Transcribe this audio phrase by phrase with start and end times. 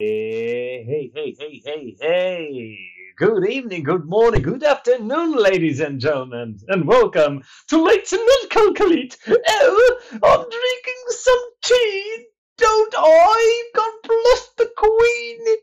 [0.00, 2.78] Hey, hey, hey, hey, hey.
[3.16, 9.16] Good evening, good morning, good afternoon, ladies and gentlemen, and welcome to Late Night Calculate.
[9.28, 12.26] Oh, I'm drinking some tea,
[12.58, 13.70] don't I?
[13.76, 15.56] God bless the Queen.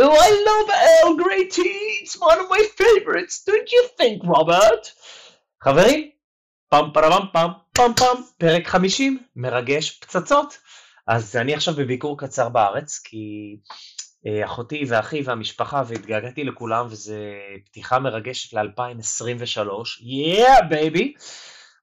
[0.00, 0.70] Oh, I love
[1.10, 1.98] Earl Grey tea.
[2.02, 4.92] It's one of my favorites, don't you think, Robert?
[5.64, 6.10] חברים,
[6.70, 10.58] פעם פרם פעם פעם פעם, פרק 50, מרגש פצצות.
[11.08, 13.56] אז אני עכשיו בביקור קצר בארץ, כי
[14.26, 17.14] אה, אחותי ואחי והמשפחה, והתגעגעתי לכולם, וזו
[17.64, 19.68] פתיחה מרגשת ל-2023.
[20.00, 21.14] Yeah, baby!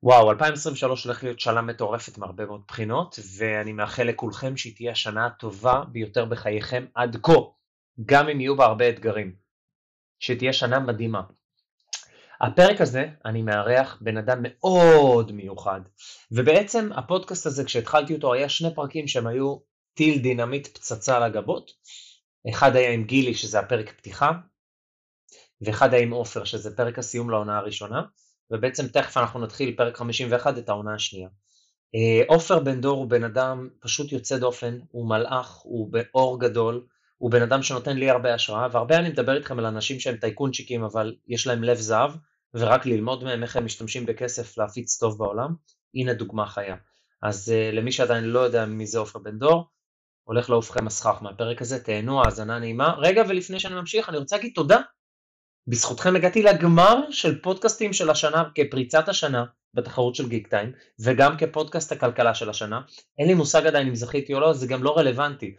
[0.04, 5.26] וואו, 2023 הולך להיות שנה מטורפת מהרבה מאוד בחינות, ואני מאחל לכולכם שהיא תהיה השנה
[5.26, 7.34] הטובה ביותר בחייכם עד כה,
[8.06, 9.36] גם אם יהיו בה הרבה אתגרים.
[10.20, 11.22] שתהיה שנה מדהימה.
[12.42, 15.82] הפרק הזה אני מארח בן אדם מאוד מיוחד,
[16.32, 19.58] ובעצם הפודקאסט הזה כשהתחלתי אותו היה שני פרקים שהם היו
[19.94, 21.72] טיל דינמיט פצצה על הגבות,
[22.50, 24.32] אחד היה עם גילי שזה הפרק פתיחה,
[25.62, 28.02] ואחד היה עם עופר שזה פרק הסיום לעונה הראשונה,
[28.52, 31.30] ובעצם תכף אנחנו נתחיל פרק 51 את העונה השנייה.
[31.96, 36.86] אה, עופר בן דור הוא בן אדם פשוט יוצא דופן, הוא מלאך, הוא באור גדול,
[37.18, 40.84] הוא בן אדם שנותן לי הרבה השראה, והרבה אני מדבר איתכם על אנשים שהם טייקונצ'יקים
[40.84, 42.12] אבל יש להם לב זהב,
[42.54, 45.56] ורק ללמוד מהם איך הם משתמשים בכסף להפיץ טוב בעולם,
[45.96, 46.76] הנה דוגמה חיה.
[47.22, 49.70] אז uh, למי שעדיין לא יודע מי זה עופר בן דור,
[50.24, 52.96] הולך לעוף לכם הסכך מהפרק הזה, תהנו, האזנה נעימה.
[52.98, 54.80] רגע, ולפני שאני ממשיך, אני רוצה להגיד תודה.
[55.68, 61.92] בזכותכם הגעתי לגמר של פודקאסטים של השנה, כפריצת השנה בתחרות של גיק טיים, וגם כפודקאסט
[61.92, 62.82] הכלכלה של השנה.
[63.18, 65.56] אין לי מושג עדיין אם זכיתי או לא, זה גם לא רלוונטי.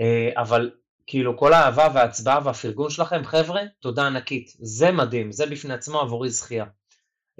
[0.00, 0.70] אה, אבל
[1.06, 4.52] כאילו כל האהבה וההצבעה והפרגון שלכם, חבר'ה, תודה ענקית.
[4.58, 6.64] זה מדהים, זה בפני עצמו עבורי זכייה.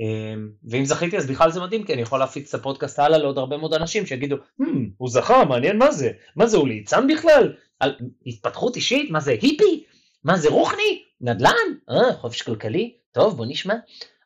[0.00, 3.38] אה, ואם זכיתי אז בכלל זה מדהים, כי אני יכול להפיץ את הפודקאסט הלאה לעוד
[3.38, 4.64] הרבה מאוד אנשים שיגידו, hmm,
[4.96, 7.52] הוא זכה, מעניין מה זה, מה זה, הוא ליצן בכלל?
[7.80, 7.94] על
[8.26, 9.84] התפתחות אישית, מה זה, היפי?
[10.24, 11.02] מה זה, רוחני?
[11.20, 11.50] נדל"ן?
[11.90, 12.96] אה, חופש כלכלי?
[13.12, 13.74] טוב, בוא נשמע.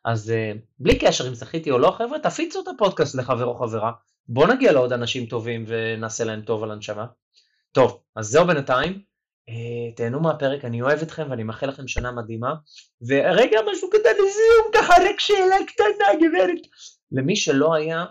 [0.05, 3.91] אז uh, בלי קשר אם זכיתי או לא, חבר'ה, תפיצו את הפודקאסט לחבר או חברה.
[4.27, 7.05] בוא נגיע לעוד אנשים טובים ונעשה להם טוב על הנשמה.
[7.77, 9.01] טוב, אז זהו בינתיים,
[9.49, 12.55] אה, תהנו מהפרק, אני אוהב אתכם ואני מאחל לכם שנה מדהימה.
[13.07, 16.59] ורגע, משהו קטן לזיום, ככה רק שאלה קטנה, גברת.
[17.11, 18.05] למי שלא היה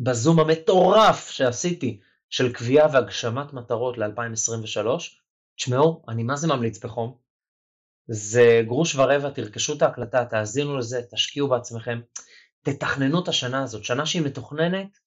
[0.00, 2.00] בזום המטורף שעשיתי
[2.30, 4.86] של קביעה והגשמת מטרות ל-2023,
[5.56, 7.16] תשמעו, אני מה זה ממליץ בחום.
[8.08, 12.00] זה גרוש ורבע, תרכשו את ההקלטה, תאזינו לזה, תשקיעו בעצמכם,
[12.62, 14.98] תתכננו את השנה הזאת, שנה שהיא מתוכננת,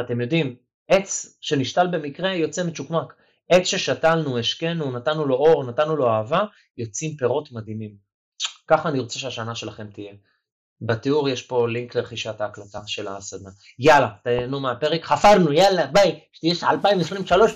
[0.00, 0.56] אתם יודעים,
[0.90, 3.14] עץ שנשתל במקרה יוצא מצ'וקמק.
[3.48, 6.44] עץ ששתלנו, השקנו, נתנו לו אור, נתנו לו אהבה,
[6.78, 7.94] יוצאים פירות מדהימים.
[8.66, 10.12] ככה אני רוצה שהשנה שלכם תהיה.
[10.80, 13.50] בתיאור יש פה לינק לרכישת ההקלטה של הסדנה.
[13.78, 17.52] יאללה, תהנו מהפרק, חפרנו, יאללה, ביי, שתהיה 2023.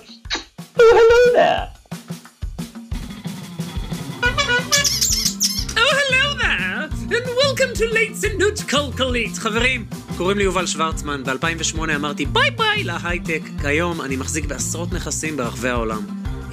[7.05, 9.37] And welcome to להתעצמות כלכלית.
[9.37, 9.85] חברים,
[10.17, 13.41] קוראים לי יובל שוורצמן, ב-2008 אמרתי ביי ביי להייטק.
[13.61, 16.01] כיום אני מחזיק בעשרות נכסים ברחבי העולם.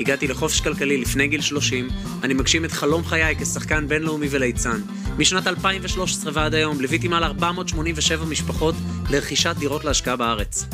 [0.00, 1.88] הגעתי לחופש כלכלי לפני גיל 30,
[2.22, 4.80] אני מגשים את חלום חיי כשחקן בינלאומי וליצן.
[5.18, 8.74] משנת 2013 ועד היום ליוויתי מעל 487 משפחות
[9.10, 10.66] לרכישת דירות להשקעה בארץ.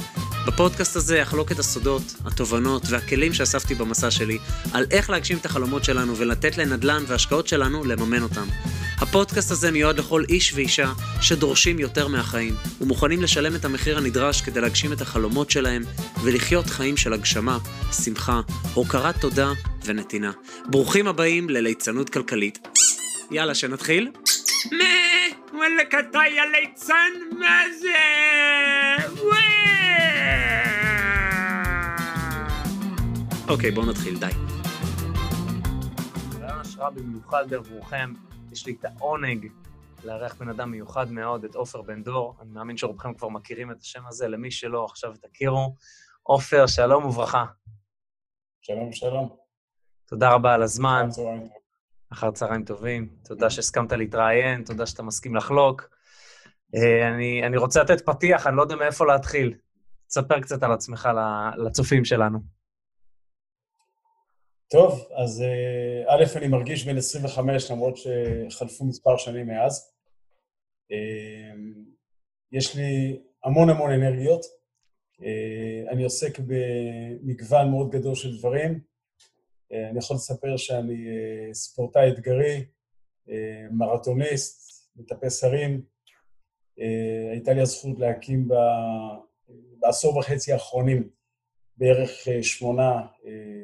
[0.49, 4.39] בפודקאסט הזה אחלוק את הסודות, התובנות והכלים שאספתי במסע שלי
[4.73, 8.47] על איך להגשים את החלומות שלנו ולתת לנדל"ן והשקעות שלנו לממן אותם.
[8.99, 14.61] הפודקאסט הזה מיועד לכל איש ואישה שדורשים יותר מהחיים ומוכנים לשלם את המחיר הנדרש כדי
[14.61, 15.83] להגשים את החלומות שלהם
[16.23, 17.59] ולחיות חיים של הגשמה,
[18.05, 18.41] שמחה,
[18.75, 19.53] הוקרת תודה
[19.85, 20.33] ונתינה.
[20.67, 22.59] ברוכים הבאים לליצנות כלכלית.
[23.31, 24.11] יאללה, שנתחיל?
[24.73, 24.85] מה?
[25.53, 27.13] וואלכ אתה יא ליצן?
[27.39, 28.19] מה זה?
[33.49, 34.27] אוקיי, בואו נתחיל, די.
[36.41, 38.13] רעיון השראה במיוחד עבורכם.
[38.53, 39.49] יש לי את העונג
[40.05, 42.35] לארח בן אדם מיוחד מאוד, את עופר בן דור.
[42.41, 45.75] אני מאמין שרובכם כבר מכירים את השם הזה, למי שלא, עכשיו תכירו.
[46.23, 47.45] עופר, שלום וברכה.
[48.61, 49.37] שלום, שלום.
[50.07, 51.09] תודה רבה על הזמן.
[52.13, 53.09] אחר צהריים טובים.
[53.25, 55.89] תודה שהסכמת להתראיין, תודה שאתה מסכים לחלוק.
[56.75, 59.55] אה, אני, אני רוצה לתת פתיח, אני לא יודע מאיפה להתחיל.
[60.09, 61.09] תספר קצת על עצמך
[61.57, 62.39] לצופים שלנו.
[64.71, 69.93] טוב, אז אה, א', אני מרגיש בן 25, למרות שחלפו מספר שנים מאז.
[70.93, 71.57] אה,
[72.53, 74.45] יש לי המון המון אנרגיות.
[75.23, 78.81] אה, אני עוסק במגוון מאוד גדול של דברים.
[79.91, 81.07] אני יכול לספר שאני
[81.53, 82.65] ספורטאי אתגרי,
[83.71, 85.83] מרתוניסט, מטפס הרים.
[87.33, 88.49] הייתה לי הזכות להקים
[89.81, 91.09] בעשור וחצי האחרונים
[91.77, 92.11] בערך
[92.43, 93.01] שמונה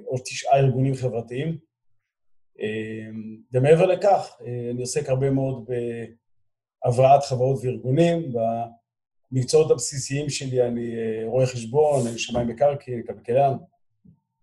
[0.07, 1.59] או תשעה ארגונים חברתיים.
[3.53, 4.37] ומעבר לכך,
[4.71, 5.69] אני עוסק הרבה מאוד
[6.85, 8.33] בהבראת חברות וארגונים.
[9.33, 10.95] במקצועות הבסיסיים שלי אני
[11.25, 13.57] רואה חשבון, אני שמאי מקרקעין, כלכלן.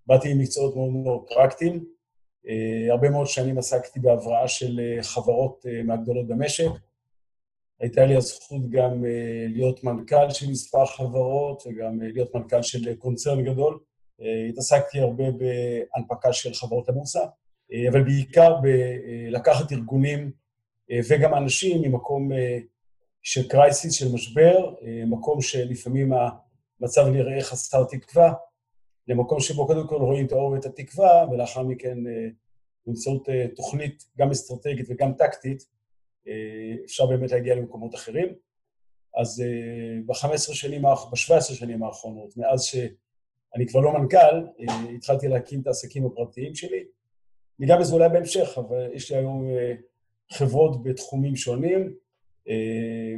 [0.08, 1.86] באתי עם מקצועות מאוד מאוד פרקטיים.
[2.92, 6.70] הרבה מאוד שנים עסקתי בהבראה של חברות מהגדולות במשק.
[7.82, 9.04] הייתה לי הזכות גם
[9.48, 13.80] להיות מנכ"ל של מספר חברות וגם להיות מנכ"ל של קונצרן גדול.
[14.50, 17.20] התעסקתי הרבה בהנפקה של חברות הבורסה,
[17.92, 20.32] אבל בעיקר בלקחת ארגונים
[21.10, 22.30] וגם אנשים ממקום
[23.24, 24.74] של קרייסיס, של משבר,
[25.08, 28.34] מקום שלפעמים המצב נראה חסר תקווה,
[29.08, 31.98] למקום שבו קודם כל רואים את האור ואת התקווה, ולאחר מכן
[32.86, 35.81] באמצעות תוכנית גם אסטרטגית וגם טקטית,
[36.86, 38.28] אפשר באמת להגיע למקומות אחרים.
[39.18, 39.44] אז
[40.06, 44.64] ב-15 שנים, ב-17 שנים האחרונות, מאז שאני כבר לא מנכ"ל,
[44.96, 46.84] התחלתי להקים את העסקים הפרטיים שלי.
[47.60, 49.48] ניגע בזה אולי בהמשך, אבל יש לי היום
[50.32, 51.94] חברות בתחומים שונים,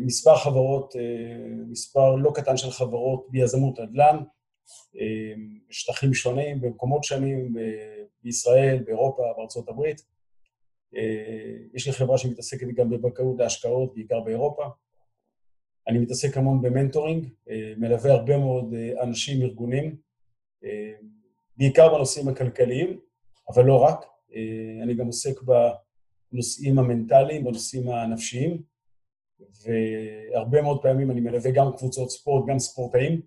[0.02, 0.94] מספר חברות,
[1.70, 4.18] מספר לא קטן של חברות ביזמות נדל"ן,
[5.70, 7.56] בשטחים שונים, במקומות שונים,
[8.24, 10.13] בישראל, באירופה, בארצות הברית.
[11.74, 14.64] יש לי חברה שמתעסקת גם בבנקאות להשקעות, בעיקר באירופה.
[15.88, 17.28] אני מתעסק המון במנטורינג,
[17.78, 19.96] מלווה הרבה מאוד אנשים, ארגונים,
[21.58, 23.00] בעיקר בנושאים הכלכליים,
[23.50, 24.06] אבל לא רק.
[24.84, 25.42] אני גם עוסק
[26.32, 28.62] בנושאים המנטליים, בנושאים הנפשיים,
[29.64, 33.22] והרבה מאוד פעמים אני מלווה גם קבוצות ספורט, גם ספורטאים.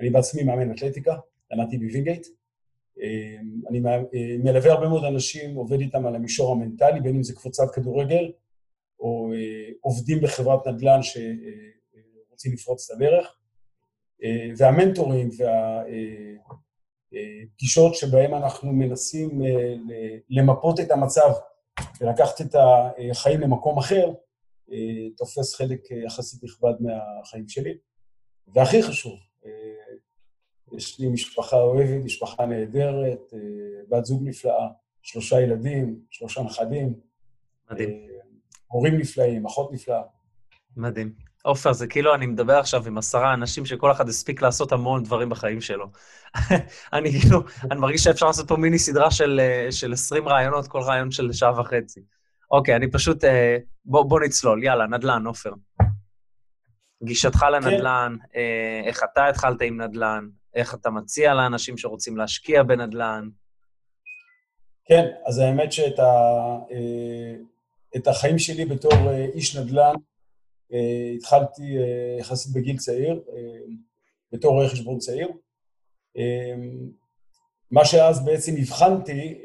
[0.00, 1.16] אני בעצמי מאמן אתלטיקה,
[1.50, 2.26] למדתי בווינגייט.
[3.68, 3.80] אני
[4.38, 8.32] מלווה הרבה מאוד אנשים, עובד איתם על המישור המנטלי, בין אם זה קבוצת כדורגל,
[9.00, 9.32] או
[9.80, 13.36] עובדים בחברת נדל"ן שרוצים לפרוץ את הדרך.
[14.56, 15.28] והמנטורים
[17.12, 19.40] והפגישות שבהם אנחנו מנסים
[20.30, 21.30] למפות את המצב
[22.00, 22.54] ולקחת את
[23.10, 24.12] החיים למקום אחר,
[25.16, 27.74] תופס חלק יחסית נכבד מהחיים שלי.
[28.54, 29.18] והכי חשוב,
[30.76, 33.32] יש לי משפחה אוהבת, משפחה נהדרת,
[33.88, 34.68] בת זוג נפלאה,
[35.02, 36.94] שלושה ילדים, שלושה נכדים.
[37.70, 37.90] מדהים.
[38.66, 40.02] הורים נפלאים, אחות נפלאה.
[40.76, 41.12] מדהים.
[41.42, 45.28] עופר, זה כאילו אני מדבר עכשיו עם עשרה אנשים שכל אחד הספיק לעשות המון דברים
[45.28, 45.86] בחיים שלו.
[46.92, 47.40] אני כאילו,
[47.70, 49.40] אני מרגיש שאפשר לעשות פה מיני סדרה של,
[49.70, 52.00] של 20 רעיונות, כל רעיון של שעה וחצי.
[52.50, 53.24] אוקיי, אני פשוט...
[53.84, 55.52] בוא, בוא נצלול, יאללה, נדל"ן, עופר.
[57.04, 58.40] גישתך לנדל"ן, כן.
[58.84, 63.28] איך אתה התחלת עם נדל"ן, איך אתה מציע לאנשים שרוצים להשקיע בנדל"ן?
[64.84, 66.12] כן, אז האמת שאת ה,
[67.96, 68.92] את החיים שלי בתור
[69.34, 69.94] איש נדל"ן
[71.16, 71.62] התחלתי
[72.18, 73.22] יחסית בגיל צעיר,
[74.32, 75.28] בתור רואה חשבון צעיר.
[77.70, 79.38] מה שאז בעצם הבחנתי,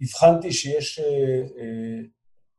[0.00, 1.00] הבחנתי שיש,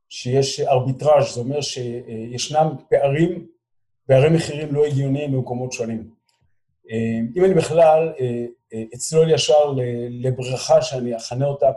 [0.10, 3.48] שיש ארביטראז', זאת אומרת שישנם פערים,
[4.08, 6.17] פערי מחירים לא הגיוניים במקומות שונים.
[7.36, 8.14] אם אני בכלל
[8.96, 9.74] אצלול ישר
[10.10, 11.72] לבריכה שאני אכנה אותה,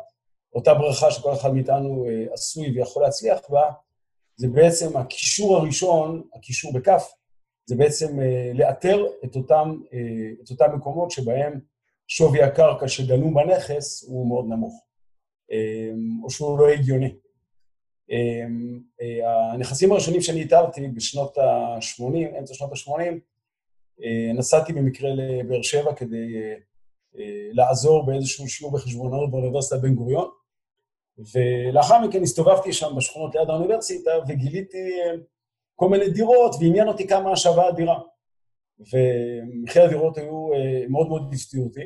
[0.55, 3.71] אותה בריכה שכל אחד מאיתנו עשוי ויכול להצליח בה,
[4.37, 7.13] זה בעצם הקישור הראשון, הקישור בכף,
[7.67, 8.19] זה בעצם
[8.55, 9.77] לאתר את אותם,
[10.45, 11.61] את אותם מקומות שבהם
[12.09, 14.85] שווי הקרקע שגלום בנכס הוא מאוד נמוך,
[16.25, 17.15] או שהוא לא הגיוני.
[19.53, 23.15] הנכסים הראשונים שאני איתרתי בשנות ה-80, אמצע שנות ה-80,
[24.35, 26.35] נסעתי במקרה לבאר שבע כדי
[27.53, 30.29] לעזור באיזשהו שיעור בחשבונאות באוניברסיטת בן גוריון,
[31.19, 34.99] ולאחר מכן הסתובבתי שם בשכונות ליד האוניברסיטה וגיליתי
[35.77, 37.99] כל מיני דירות, ועניין אותי כמה שווה הדירה.
[38.93, 40.49] ומחירי הדירות היו
[40.89, 41.85] מאוד מאוד הפתיעו אותי,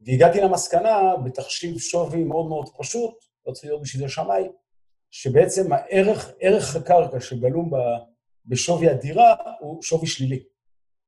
[0.00, 4.48] והגעתי למסקנה, בתחשיב שווי מאוד מאוד פשוט, לא צריך להיות בשביל זה שמאי,
[5.10, 7.70] שבעצם הערך, ערך הקרקע שגלום
[8.46, 10.42] בשווי הדירה הוא שווי שלילי.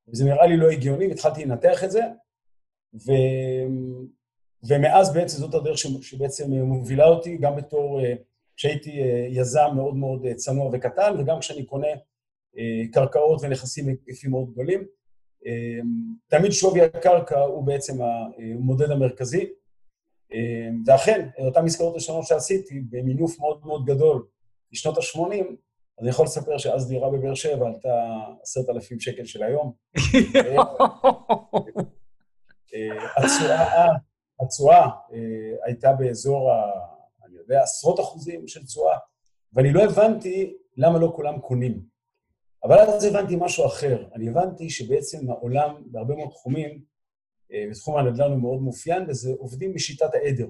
[0.08, 2.02] וזה נראה לי לא הגיוני, והתחלתי לנתח את זה,
[2.94, 3.12] ו...
[4.68, 8.00] ומאז בעצם זאת הדרך שבעצם מובילה אותי, גם בתור,
[8.56, 8.90] כשהייתי
[9.30, 11.86] יזם מאוד מאוד צנוע וקטן, וגם כשאני קונה
[12.92, 14.84] קרקעות ונכסים בהיקפים מאוד גדולים.
[16.28, 19.46] תמיד שווי הקרקע הוא בעצם המודד המרכזי,
[20.86, 24.26] ואכן, אותן עסקאות ראשונות שעשיתי, במינוף מאוד מאוד גדול
[24.72, 25.44] בשנות ה-80,
[26.00, 28.04] אני יכול לספר שאז דירה בבאר שבע עלתה
[28.42, 29.72] עשרת אלפים שקל של היום.
[33.16, 33.88] התשואה,
[34.40, 34.88] התשואה
[35.66, 36.54] הייתה באזור, ה,
[37.26, 38.98] אני יודע, עשרות אחוזים של תשואה,
[39.52, 41.80] ואני לא הבנתי למה לא כולם קונים.
[42.64, 44.04] אבל אז הבנתי משהו אחר.
[44.14, 46.80] אני הבנתי שבעצם העולם, בהרבה מאוד תחומים,
[47.70, 50.46] בתחום הנדל"ן הוא מאוד מאופיין, וזה עובדים בשיטת העדר.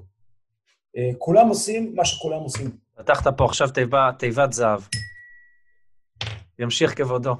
[1.19, 2.71] כולם עושים מה שכולם עושים.
[2.97, 4.81] פתחת פה עכשיו תיבה, תיבת זהב.
[6.59, 7.35] ימשיך כבודו.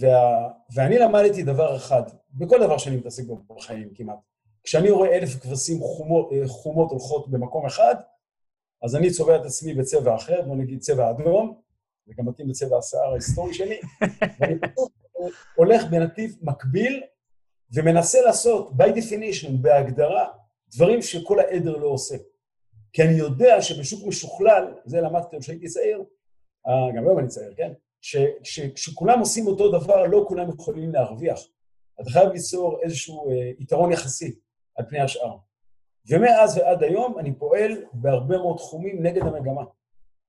[0.00, 4.18] וה, ואני למדתי דבר אחד, בכל דבר שאני מתעסק בו בחיים כמעט.
[4.64, 7.94] כשאני רואה אלף כבשים חומות, חומות הולכות במקום אחד,
[8.82, 11.60] אז אני צובע את עצמי בצבע אחר, בוא נגיד צבע אדום,
[12.06, 13.80] זה גם מתאים לצבע השיער ההיסטורי שלי,
[14.40, 14.92] ואני פשוט
[15.56, 17.02] הולך בנתיב מקביל
[17.74, 20.28] ומנסה לעשות, by definition, בהגדרה,
[20.76, 22.16] דברים שכל העדר לא עושה.
[22.92, 26.04] כי אני יודע שבשוק משוכלל, זה למדתי כשהייתי צעיר, אה,
[26.66, 27.72] גם היום אני צעיר, כן?
[28.42, 31.40] שכשכולם עושים אותו דבר, לא כולם יכולים להרוויח.
[32.00, 34.34] אתה חייב ליצור איזשהו אה, יתרון יחסי
[34.76, 35.36] על פני השאר.
[36.08, 39.62] ומאז ועד היום אני פועל בהרבה מאוד תחומים נגד המגמה.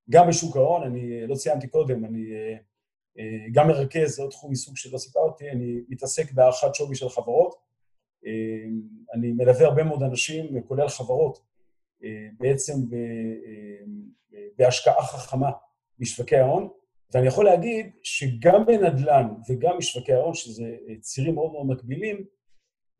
[0.09, 2.23] גם בשוק ההון, אני לא ציינתי קודם, אני
[3.51, 7.55] גם מרכז, עוד תחום מסוג שלא סיפרתי, אני מתעסק בהערכת שווי של חברות.
[9.13, 11.41] אני מלווה הרבה מאוד אנשים, כולל חברות,
[12.39, 12.73] בעצם
[14.57, 15.51] בהשקעה חכמה
[16.01, 16.69] בשווקי ההון,
[17.13, 22.25] ואני יכול להגיד שגם בנדל"ן וגם בשווקי ההון, שזה צירים מאוד מאוד מקבילים,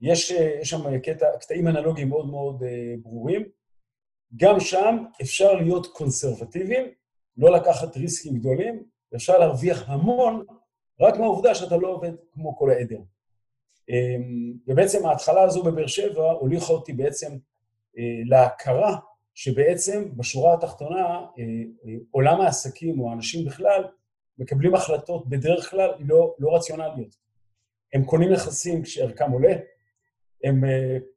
[0.01, 2.63] יש, יש שם קטע, קטעים אנלוגיים מאוד מאוד
[3.01, 3.43] ברורים.
[4.35, 6.85] גם שם אפשר להיות קונסרבטיביים,
[7.37, 8.83] לא לקחת ריסקים גדולים,
[9.15, 10.45] אפשר להרוויח המון,
[10.99, 12.99] רק מהעובדה שאתה לא עובד כמו כל העדר.
[14.67, 17.37] ובעצם ההתחלה הזו בבאר שבע הוליכה אותי בעצם
[18.25, 18.97] להכרה
[19.35, 21.25] שבעצם בשורה התחתונה
[22.11, 23.83] עולם העסקים או האנשים בכלל
[24.37, 27.15] מקבלים החלטות בדרך כלל לא, לא רציונליות.
[27.93, 29.53] הם קונים נכסים כשערכם עולה,
[30.43, 30.63] הם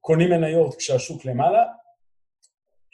[0.00, 1.64] קונים מניות כשהשוק למעלה,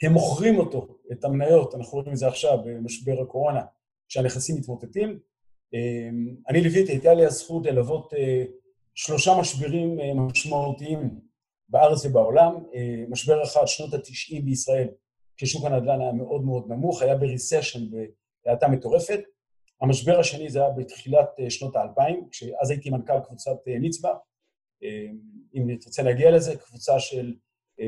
[0.03, 3.61] הם מוכרים אותו, את המניות, אנחנו רואים את זה עכשיו במשבר הקורונה,
[4.07, 5.19] כשהנכסים מתמוטטים.
[6.49, 8.13] אני ליוויתי, הייתה לי הזכות ללוות
[8.95, 11.19] שלושה משברים משמעותיים
[11.69, 12.63] בארץ ובעולם.
[13.09, 14.87] משבר אחד, שנות ה-90 בישראל,
[15.37, 17.79] כששוק הנדל"ן היה מאוד מאוד נמוך, היה בריסשן,
[18.45, 19.19] בהאטה מטורפת.
[19.81, 24.13] המשבר השני זה היה בתחילת שנות האלפיים, כשאז הייתי מנכ"ל קבוצת נצבא.
[25.55, 27.33] אם תרצה להגיע לזה, קבוצה של,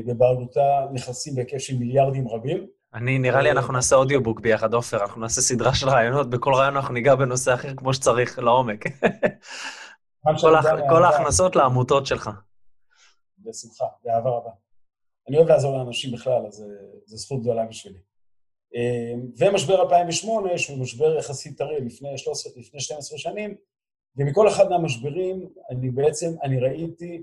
[0.06, 2.66] בבעלותה נכסים בהיקף של מיליארדים רבים.
[2.94, 6.76] אני, נראה לי אנחנו נעשה אודיובוק ביחד, עופר, אנחנו נעשה סדרה של רעיונות, בכל רעיון
[6.76, 8.84] אנחנו ניגע בנושא אחר כמו שצריך, לעומק.
[10.90, 12.30] כל ההכנסות לעמותות שלך.
[13.38, 14.50] בשמחה, באהבה רבה.
[15.28, 16.64] אני אוהב לעזור לאנשים בכלל, אז
[17.06, 17.98] זו זכות גדולה בשבילי.
[19.38, 23.54] ומשבר 2008, שהוא משבר יחסית טרי לפני, 13, לפני 12 שנים,
[24.16, 27.22] ומכל אחד מהמשברים אני בעצם, אני ראיתי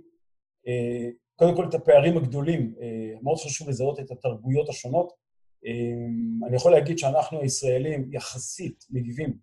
[1.36, 2.75] קודם כל את הפערים הגדולים,
[3.22, 5.13] מאוד חשוב לזהות את התרבויות השונות.
[6.48, 9.38] אני יכול להגיד שאנחנו הישראלים יחסית מגיבים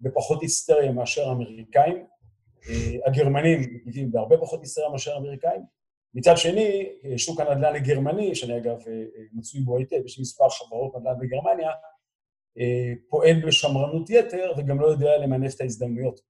[0.00, 2.06] בפחות היסטריה מאשר האמריקאים,
[3.06, 5.62] הגרמנים מגיבים בהרבה פחות היסטריה מאשר האמריקאים.
[6.14, 8.76] מצד שני, שוק הנדל"ן הגרמני, שאני אגב
[9.32, 11.70] מצוי בו היטב, יש מספר חברות נדל"ן בגרמניה,
[13.08, 16.20] פועל בשמרנות יתר וגם לא יודע למנף את ההזדמנויות.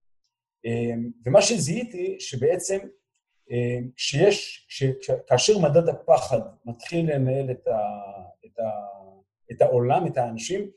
[1.27, 2.79] ומה שזיהיתי, שבעצם
[3.97, 4.69] כשיש,
[5.27, 7.79] כאשר מדד הפחד מתחיל לנהל את, ה,
[8.47, 8.71] את, ה,
[9.53, 10.71] את העולם, את האנשים,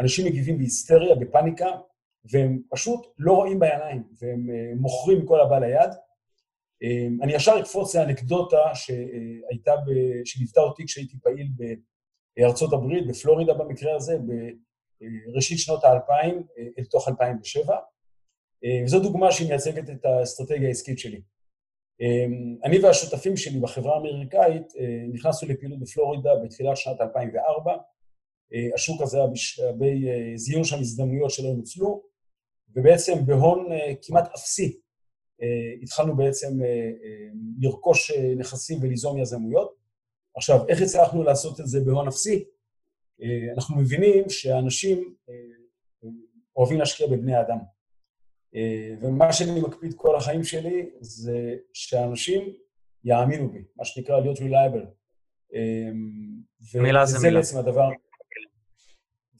[0.00, 1.68] אנשים מגיבים בהיסטריה, בפאניקה,
[2.32, 5.90] והם פשוט לא רואים בעיניים, והם מוכרים כל הבא ליד.
[7.22, 9.72] אני ישר אקפוץ לאנקדוטה שהייתה,
[10.24, 11.48] שליוותה אותי כשהייתי פעיל
[12.36, 14.16] בארצות הברית, בפלורידה במקרה הזה,
[15.26, 16.42] בראשית שנות האלפיים,
[16.78, 17.76] אל תוך 2007.
[18.84, 21.20] וזו דוגמה שהיא מייצגת את האסטרטגיה העסקית שלי.
[22.64, 24.72] אני והשותפים שלי בחברה האמריקאית
[25.12, 27.76] נכנסנו לפעילות בפלורידה בתחילת שנת 2004.
[28.74, 29.26] השוק הזה היה
[30.36, 32.02] זיון שם הזדמנויות שלא נוצלו,
[32.76, 33.68] ובעצם בהון
[34.02, 34.80] כמעט אפסי
[35.82, 36.48] התחלנו בעצם
[37.60, 39.74] לרכוש נכסים וליזום יזמויות.
[40.36, 42.44] עכשיו, איך הצלחנו לעשות את זה בהון אפסי?
[43.54, 45.14] אנחנו מבינים שאנשים
[46.56, 47.58] אוהבים להשקיע בבני אדם.
[49.00, 52.52] ומה שאני מקפיד כל החיים שלי זה שאנשים
[53.04, 54.86] יאמינו בי, מה שנקרא להיות reliable.
[56.74, 57.40] מילה זה מילה.
[57.40, 57.88] וזה בעצם הדבר.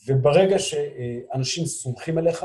[0.07, 2.45] וברגע שאנשים סומכים עליך,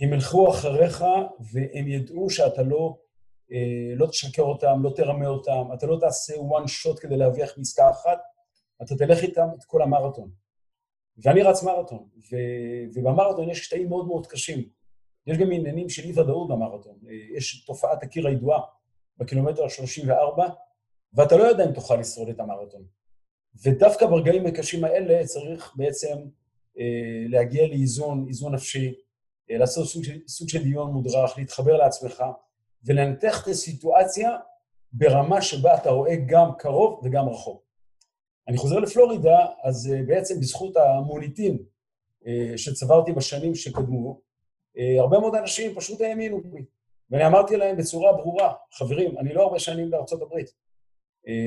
[0.00, 1.04] הם ילכו אחריך
[1.52, 2.98] והם ידעו שאתה לא,
[3.96, 8.18] לא תשקר אותם, לא תרמה אותם, אתה לא תעשה one shot כדי להרוויח מעסקה אחת,
[8.82, 10.30] אתה תלך איתם את כל המרתון.
[11.18, 12.08] ואני רץ מרתון,
[12.94, 14.68] ובמרתון יש קטעים מאוד מאוד קשים.
[15.26, 16.98] יש גם עניינים של אי-ודאות במרתון.
[17.36, 18.60] יש תופעת הקיר הידועה
[19.16, 20.42] בקילומטר ה-34,
[21.12, 22.82] ואתה לא יודע אם תוכל לשרוד את המרתון.
[23.62, 26.16] ודווקא ברגעים הקשים האלה צריך בעצם
[26.78, 28.92] אה, להגיע לאיזון, איזון נפשי, אה,
[29.50, 32.24] לעשות סוג של, סוג של דיון מודרך, להתחבר לעצמך,
[32.84, 34.30] ולנתח את הסיטואציה
[34.92, 37.62] ברמה שבה אתה רואה גם קרוב וגם רחוק.
[38.48, 41.58] אני חוזר לפלורידה, אז אה, בעצם בזכות המוניטין
[42.26, 44.20] אה, שצברתי בשנים שקדמו,
[44.78, 46.64] אה, הרבה מאוד אנשים פשוט האמינו בי.
[47.10, 50.68] ואני אמרתי להם בצורה ברורה, חברים, אני לא הרבה שנים בארצות הברית.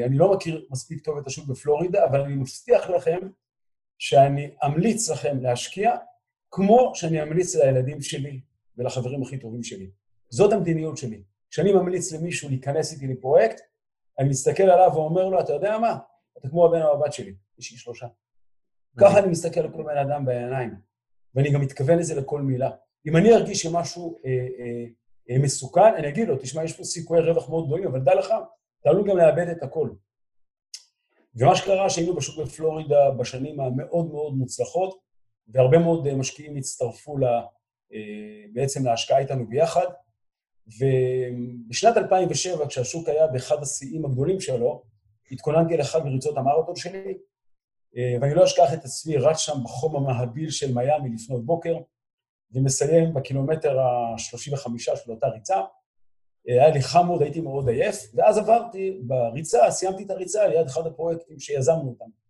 [0.05, 3.19] אני לא מכיר מספיק טוב את השוק בפלורידה, אבל אני מבטיח לכם
[3.97, 5.95] שאני אמליץ לכם להשקיע
[6.51, 8.41] כמו שאני אמליץ לילדים שלי
[8.77, 9.89] ולחברים הכי טובים שלי.
[10.29, 11.23] זאת המדיניות שלי.
[11.49, 13.61] כשאני ממליץ למישהו להיכנס איתי לפרויקט,
[14.19, 15.97] אני מסתכל עליו ואומר לו, אתה יודע מה?
[16.37, 18.07] אתה כמו הבן או הבת שלי, יש לי שלושה.
[18.97, 20.75] ככה אני מסתכל על כל בן אדם בעיניים,
[21.35, 22.71] ואני גם מתכוון לזה לכל מילה.
[23.07, 24.85] אם אני ארגיש שמשהו אה, אה,
[25.29, 28.27] אה, מסוכן, אני אגיד לו, תשמע, יש פה סיכויי רווח מאוד גדולים, אבל דע לך,
[28.81, 29.89] אתה עלול גם לאבד את הכל.
[31.35, 34.99] ומה שקרה, שהיינו בשוק בפלורידה בשנים המאוד מאוד מוצלחות,
[35.47, 37.41] והרבה מאוד אה, משקיעים הצטרפו לה,
[37.93, 39.85] אה, בעצם להשקעה איתנו ביחד,
[40.67, 44.83] ובשנת 2007, כשהשוק היה באחד השיאים הגדולים שלו,
[45.31, 47.17] התכוננתי לאחד מריצות המרתון שלי,
[47.97, 51.77] אה, ואני לא אשכח את עצמי רץ שם בחום המהביל של מיאמי לפנות בוקר,
[52.53, 55.61] ומסיים בקילומטר ה-35 של אותה ריצה.
[56.45, 61.39] היה לי חמוד, הייתי מאוד עייף, ואז עברתי בריצה, סיימתי את הריצה ליד אחד הפרויקטים
[61.39, 62.20] שיזמנו אותם.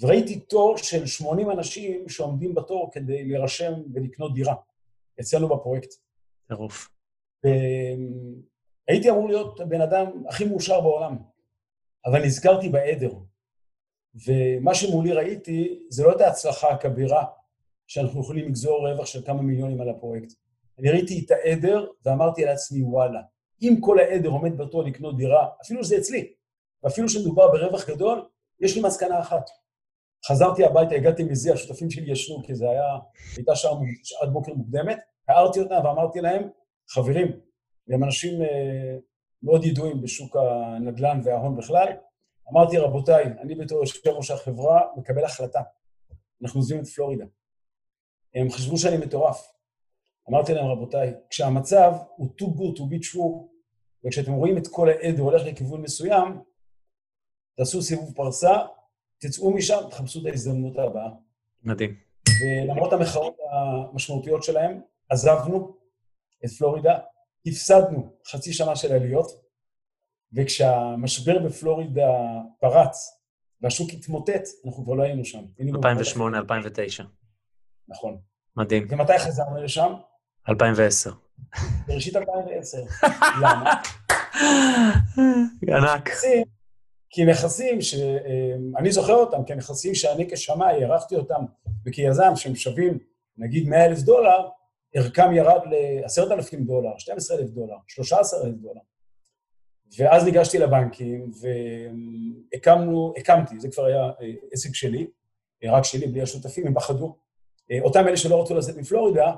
[0.00, 4.54] וראיתי תור של 80 אנשים שעומדים בתור כדי להירשם ולקנות דירה
[5.20, 5.94] אצלנו בפרויקט.
[6.48, 6.88] טירוף.
[8.88, 11.18] הייתי אמור להיות הבן אדם הכי מאושר בעולם,
[12.06, 13.12] אבל נזכרתי בעדר.
[14.26, 17.24] ומה שמולי ראיתי, זה לא את ההצלחה הכבירה
[17.86, 20.32] שאנחנו יכולים לגזור רווח של כמה מיליונים על הפרויקט.
[20.78, 23.20] אני ראיתי את העדר ואמרתי לעצמי, וואלה,
[23.62, 26.32] אם כל העדר עומד בתור לקנות דירה, אפילו שזה אצלי,
[26.82, 28.28] ואפילו שמדובר ברווח גדול,
[28.60, 29.50] יש לי מסקנה אחת.
[30.28, 32.98] חזרתי הביתה, הגעתי מזה, השותפים שלי ישנו, כי זה היה,
[33.36, 36.48] הייתה שעה שעת בוקר מוקדמת, הערתי אותם ואמרתי להם,
[36.88, 37.40] חברים,
[37.88, 38.96] הם אנשים אה,
[39.42, 41.88] מאוד ידועים בשוק הנדל"ן וההון בכלל,
[42.52, 45.60] אמרתי, רבותיי, אני בתור יושב ראש החברה מקבל החלטה.
[46.42, 47.24] אנחנו עוזבים את פלורידה.
[48.34, 49.52] הם חשבו שאני מטורף.
[50.30, 53.46] אמרתי להם, רבותיי, כשהמצב הוא too good to be true,
[54.04, 56.42] וכשאתם רואים את כל העדר הולך לכיוון מסוים,
[57.56, 58.56] תעשו סיבוב פרסה,
[59.18, 61.08] תצאו משם, תחפשו את ההזדמנות הבאה.
[61.62, 61.94] מדהים.
[62.40, 65.76] ולמרות המחאות המשמעותיות שלהם, עזבנו
[66.44, 66.98] את פלורידה,
[67.46, 69.26] הפסדנו חצי שנה של עליות,
[70.32, 72.08] וכשהמשבר בפלורידה
[72.60, 73.18] פרץ
[73.62, 75.44] והשוק התמוטט, אנחנו כבר לא היינו שם.
[75.60, 77.02] 2008-2009.
[77.88, 78.18] נכון.
[78.56, 78.86] מדהים.
[78.90, 79.92] ומתי חזרנו לשם?
[80.48, 81.10] 2010.
[81.86, 82.78] בראשית 2010.
[83.42, 83.74] למה?
[85.68, 86.10] ענק.
[87.10, 91.44] כי נכסים שאני זוכר אותם כנכסים שאני כשמאי הערכתי אותם
[91.86, 92.98] וכיזם שהם שווים
[93.38, 94.48] נגיד 100 אלף דולר,
[94.94, 98.80] ערכם ירד ל-10,000 דולר, 12,000 דולר, 13,000 דולר.
[99.98, 101.30] ואז ניגשתי לבנקים
[102.52, 105.06] והקמנו, הקמתי, זה כבר היה אה, עסק שלי,
[105.64, 107.16] אה, רק שלי, בלי השותפים, הם פחדו.
[107.70, 109.34] אה, אותם אלה שלא רצו לצאת מפלורידה,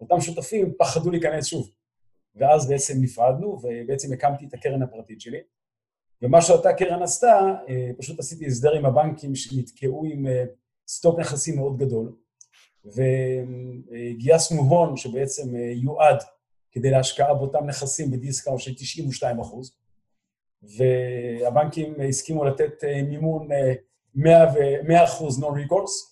[0.00, 1.70] אותם שותפים פחדו להיכנס שוב.
[2.34, 5.38] ואז בעצם נפרדנו, ובעצם הקמתי את הקרן הפרטית שלי.
[6.22, 7.54] ומה שאותה קרן עשתה,
[7.98, 10.26] פשוט עשיתי הסדר עם הבנקים שנתקעו עם
[10.88, 12.12] סטוק נכסים מאוד גדול,
[12.84, 16.22] וגייסנו הון שבעצם יועד
[16.72, 19.80] כדי להשקעה באותם נכסים ב discount של 92 אחוז.
[20.62, 23.48] והבנקים הסכימו לתת אה, מימון
[24.14, 24.44] 100
[24.90, 26.10] אה, אחוז non-recourse.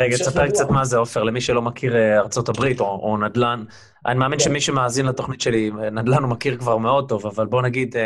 [0.00, 3.64] רגע, תספר קצת מה זה, עופר, למי שלא מכיר אה, ארצות הברית או, או נדל"ן.
[4.06, 4.44] אני מאמין כן.
[4.44, 7.96] שמי שמאזין לתוכנית שלי, נדל"ן הוא מכיר כבר מאוד טוב, אבל בוא נגיד,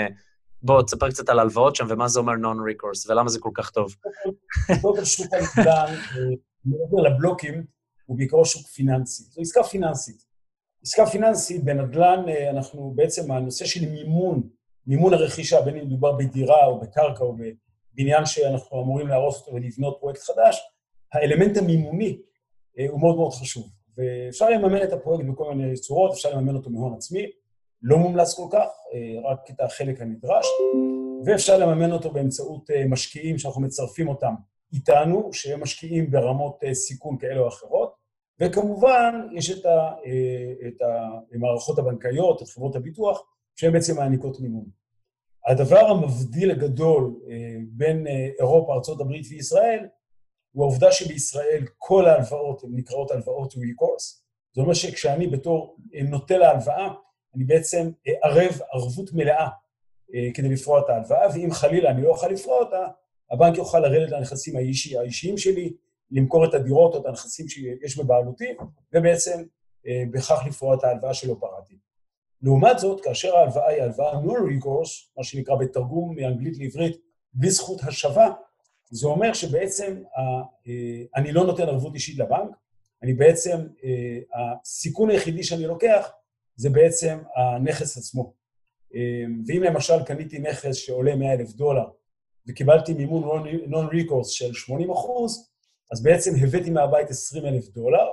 [0.66, 3.94] בוא, תספר קצת על הלוואות שם ומה זה אומר non-recourse ולמה זה כל כך טוב.
[4.82, 5.94] כל שוק הנדל"ן,
[6.64, 7.64] מעבר לבלוקים,
[8.06, 9.24] הוא בעיקרו שוק פיננסי.
[9.24, 10.24] זו עסקה פיננסית.
[10.82, 14.42] עסקה פיננסית בנדל"ן, אנחנו בעצם, הנושא של מימון
[14.86, 19.96] מימון הרכישה, בין אם מדובר בדירה או בקרקע או בבניין שאנחנו אמורים להרוס אותו ולבנות
[20.00, 20.60] פרויקט חדש,
[21.12, 22.18] האלמנט המימוני
[22.78, 23.68] אה, הוא מאוד מאוד חשוב.
[23.96, 27.26] ואפשר לממן את הפרויקט בכל מיני צורות, אפשר לממן אותו מהון עצמי,
[27.88, 30.46] לא מומלץ כל כך, אה, רק את החלק הנדרש,
[31.26, 34.34] ואפשר לממן אותו באמצעות אה, משקיעים שאנחנו מצרפים אותם
[34.72, 37.94] איתנו, שהם משקיעים ברמות סיכון כאלה או אחרות,
[38.40, 39.90] וכמובן, יש את, ה,
[40.68, 40.82] את
[41.34, 43.22] המערכות הבנקאיות, את חברות הביטוח,
[43.56, 44.64] שהן בעצם מעניקות מימון.
[45.46, 49.86] הדבר המבדיל הגדול אה, בין אה, אירופה, ארה"ב וישראל,
[50.52, 54.22] הוא העובדה שבישראל כל ההלוואות הן נקראות הלוואות recourse.
[54.54, 56.88] זאת אומרת שכשאני בתור אה, נוטה להלוואה,
[57.36, 57.90] אני בעצם
[58.22, 59.48] ערב ערבות מלאה
[60.34, 62.86] כדי לפרוע את ההלוואה, ואם חלילה אני לא אוכל לפרוע אותה,
[63.30, 65.72] הבנק יוכל לרדת לנכסים האישי, האישיים שלי,
[66.10, 68.48] למכור את הדירות או את הנכסים שיש בבעלותי,
[68.92, 69.42] ובעצם
[70.10, 71.78] בכך לפרוע את ההלוואה שלא פרעתי.
[72.42, 76.96] לעומת זאת, כאשר ההלוואה היא הלוואה non-recourse, מה שנקרא בתרגום מאנגלית לעברית,
[77.34, 78.28] בלי זכות השבה,
[78.90, 80.02] זה אומר שבעצם
[81.16, 82.56] אני לא נותן ערבות אישית לבנק,
[83.02, 83.66] אני בעצם,
[84.34, 86.10] הסיכון היחידי שאני לוקח
[86.56, 88.32] זה בעצם הנכס עצמו.
[89.46, 91.88] ואם למשל קניתי נכס שעולה 100 אלף דולר
[92.48, 95.50] וקיבלתי מימון non-recourse של 80 אחוז,
[95.92, 98.06] אז בעצם הבאתי מהבית 20 אלף דולר,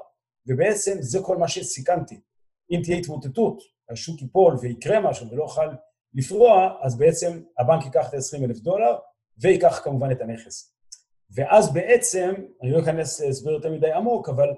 [0.47, 2.19] ובעצם זה כל מה שסיכנתי.
[2.71, 5.67] אם תהיה התמוטטות, השוק ייפול ויקרה משהו ולא אוכל
[6.13, 8.95] לפרוע, אז בעצם הבנק ייקח את ה-20 אלף דולר
[9.37, 10.75] וייקח כמובן את הנכס.
[11.35, 14.49] ואז בעצם, אני לא אכנס להסבר יותר מדי עמוק, אבל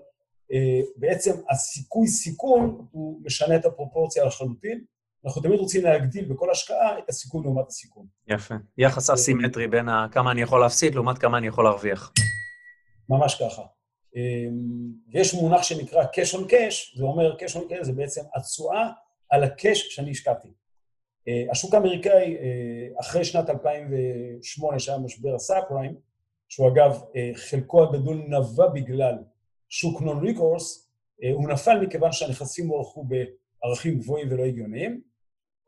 [0.95, 4.83] בעצם הסיכוי סיכון הוא משנה את הפרופורציה לחלוטין.
[5.25, 8.05] אנחנו תמיד רוצים להגדיל בכל השקעה את הסיכון לעומת הסיכון.
[8.27, 8.55] יפה.
[8.77, 12.11] יחס אסימטרי בין כמה אני יכול להפסיד לעומת כמה אני יכול להרוויח.
[13.09, 13.61] ממש ככה.
[14.15, 18.89] אמ, ויש מונח שנקרא cash on cash, זה אומר cash on cash זה בעצם התשואה
[19.29, 20.47] על הקאש שאני השקעתי.
[21.27, 25.95] אה, השוק האמריקאי, אה, אחרי שנת 2008, שהיה משבר הסאב פריים,
[26.49, 29.15] שהוא אגב, אה, חלקו הגדול נבע בגלל
[29.69, 30.91] שוק נון ריקורס,
[31.33, 35.01] הוא נפל מכיוון שהנכסים הוערכו בערכים גבוהים ולא הגיוניים,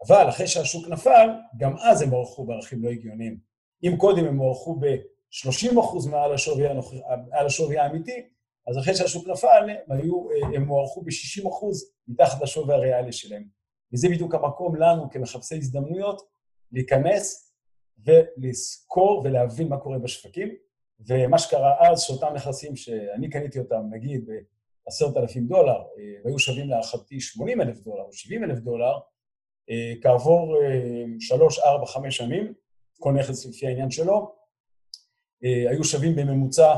[0.07, 3.39] אבל אחרי שהשוק נפל, גם אז הם הוערכו בערכים לא הגיוניים.
[3.83, 6.65] אם קודם הם הוערכו ב-30% מעל השווי,
[7.45, 8.27] השווי האמיתי,
[8.67, 11.65] אז אחרי שהשוק נפל, הם, היו, הם הוערכו ב-60%
[12.07, 13.47] מתחת לשווי הריאלי שלהם.
[13.93, 16.21] וזה בדיוק המקום לנו כמחפשי הזדמנויות
[16.71, 17.53] להיכנס
[18.05, 20.55] ולזכור ולהבין מה קורה בשווקים.
[20.99, 27.19] ומה שקרה אז, שאותם נכסים שאני קניתי אותם, נגיד ב-10,000 דולר, אה, והיו שווים להערכתי
[27.19, 28.93] 80 אלף דולר או 70 אלף דולר,
[29.69, 30.55] אה, כעבור
[31.19, 32.53] 3, 4, 5 שנים,
[32.99, 34.35] כל נכס לפי העניין שלו,
[35.43, 36.75] אה, היו שווים בממוצע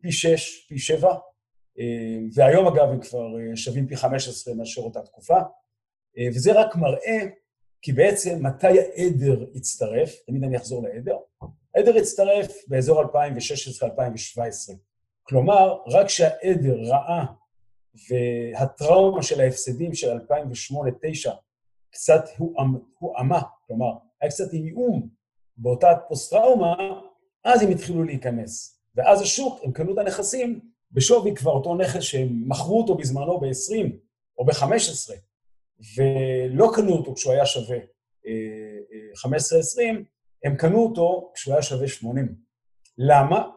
[0.00, 1.14] פי 6, פי 7,
[2.34, 5.38] והיום אגב הם כבר שווים פי 15 מאשר אותה תקופה,
[6.34, 7.18] וזה רק מראה
[7.82, 11.16] כי בעצם מתי העדר הצטרף, תמיד אני אחזור לעדר,
[11.74, 13.06] העדר הצטרף באזור 2016-2017.
[15.22, 17.24] כלומר, רק כשהעדר ראה
[18.10, 21.30] והטראומה של ההפסדים של 2008-2009
[21.90, 22.24] קצת
[22.98, 25.08] הועמה, כלומר, היה קצת איום
[25.56, 26.74] באותה פוסט-טראומה,
[27.44, 28.80] אז הם התחילו להיכנס.
[28.96, 30.60] ואז השוק, הם קנו את הנכסים
[30.92, 33.86] בשווי כבר אותו נכס שהם מכרו אותו בזמנו ב-20
[34.38, 35.12] או ב-15,
[35.96, 37.80] ולא קנו אותו כשהוא היה שווה 15-20,
[38.26, 38.32] אה,
[39.80, 39.92] אה,
[40.44, 42.34] הם קנו אותו כשהוא היה שווה 80.
[42.98, 43.48] למה?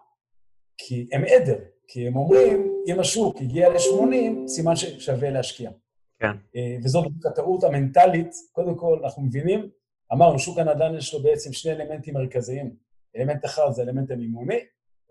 [0.77, 5.71] כי הם עדר, כי הם אומרים, אם השוק הגיע ל-80, סימן ששווה להשקיע.
[6.19, 6.31] כן.
[6.55, 8.31] אה, וזאת הטעות המנטלית.
[8.51, 9.69] קודם כל, אנחנו מבינים,
[10.13, 12.75] אמרנו, שוק הנדל"ן יש לו בעצם שני אלמנטים מרכזיים.
[13.17, 14.59] אלמנט אחד זה אלמנט המימוני,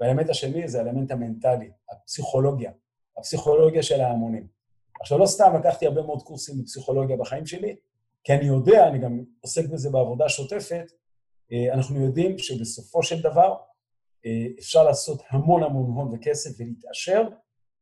[0.01, 2.71] והאלמנט השני זה האלמנט המנטלי, הפסיכולוגיה,
[3.19, 4.47] הפסיכולוגיה של ההמונים.
[5.01, 7.77] עכשיו, לא סתם לקחתי הרבה מאוד קורסים בפסיכולוגיה בחיים שלי,
[8.25, 10.93] כי אני יודע, אני גם עוסק בזה בעבודה שוטפת,
[11.53, 13.55] אנחנו יודעים שבסופו של דבר
[14.27, 17.29] אה, אפשר לעשות המון המון הון וכסף ולהתעשר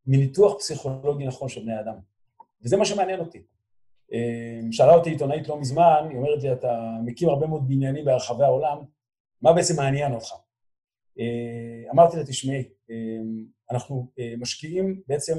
[0.06, 1.94] מניתוח פסיכולוגי נכון של בני אדם.
[2.64, 3.42] וזה מה שמעניין אותי.
[4.12, 8.44] אה, שאלה אותי עיתונאית לא מזמן, היא אומרת לי, אתה מקים הרבה מאוד בניינים ברחבי
[8.44, 8.78] העולם,
[9.42, 10.32] מה בעצם מעניין אותך?
[11.90, 12.64] אמרתי לה, תשמעי,
[13.70, 15.38] אנחנו משקיעים בעצם,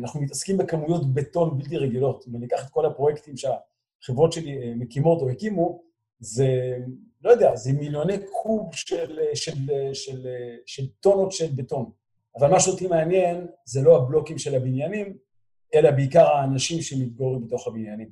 [0.00, 2.24] אנחנו מתעסקים בכמויות בטון בלתי רגילות.
[2.28, 5.82] אם אני אקח את כל הפרויקטים שהחברות שלי מקימות או הקימו,
[6.24, 6.78] זה
[7.22, 10.26] לא יודע, זה מיליוני קוב של, של, של, של,
[10.66, 11.90] של טונות של בטון.
[12.38, 15.16] אבל מה שאותי מעניין זה לא הבלוקים של הבניינים,
[15.74, 18.10] אלא בעיקר האנשים שמתגוררים בתוך הבניינים.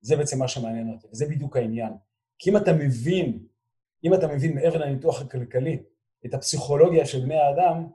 [0.00, 1.92] זה בעצם מה שמעניין אותי, וזה בדיוק העניין.
[2.38, 3.46] כי אם אתה מבין,
[4.04, 5.82] אם אתה מבין מעבר לניתוח הכלכלי
[6.26, 7.86] את הפסיכולוגיה של בני האדם,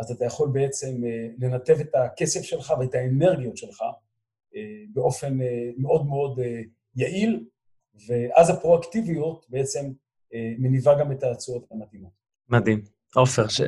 [0.00, 3.82] אז אתה יכול בעצם אה, לנתב את הכסף שלך ואת האנרגיות שלך
[4.56, 4.60] אה,
[4.92, 6.40] באופן אה, מאוד מאוד
[6.96, 7.44] יעיל
[8.08, 9.92] ואז הפרואקטיביות בעצם
[10.34, 12.12] אה, מניבה גם את התשואות המתאימות.
[12.48, 12.82] מדהים.
[13.14, 13.60] עופר, ש...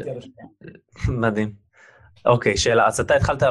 [1.23, 1.53] מדהים.
[2.27, 2.87] אוקיי, שאלה.
[2.87, 3.43] אז אתה התחלת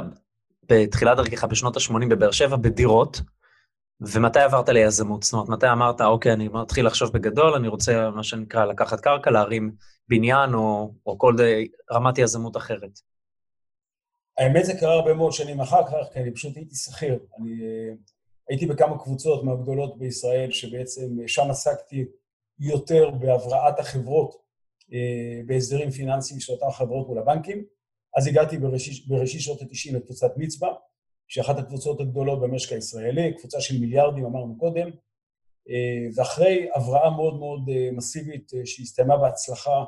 [0.69, 3.21] בתחילת דרכך בשנות ה-80 בבאר שבע בדירות,
[4.01, 5.23] ומתי עברת ליזמות?
[5.23, 9.31] זאת אומרת, מתי אמרת, אוקיי, אני מתחיל לחשוב בגדול, אני רוצה, מה שנקרא, לקחת קרקע,
[9.31, 9.71] להרים
[10.09, 12.99] בניין או, או כל די, רמת יזמות אחרת?
[14.37, 17.19] האמת זה קרה הרבה מאוד שנים אחר כך, כי אני פשוט הייתי שכיר.
[17.39, 17.93] אני אה,
[18.49, 22.05] הייתי בכמה קבוצות מהגדולות בישראל, שבעצם שם עסקתי
[22.59, 24.35] יותר בהבראת החברות
[24.93, 27.65] אה, בהסדרים פיננסיים של אותן חברות מול הבנקים.
[28.17, 30.73] אז הגעתי בראשית, שנות ה-90 לקבוצת מצבע,
[31.27, 34.89] שהיא אחת הקבוצות הגדולות במשק הישראלי, קבוצה של מיליארדים, אמרנו קודם,
[35.69, 39.83] אה, ואחרי הבראה מאוד מאוד אה, מסיבית שהסתיימה בהצלחה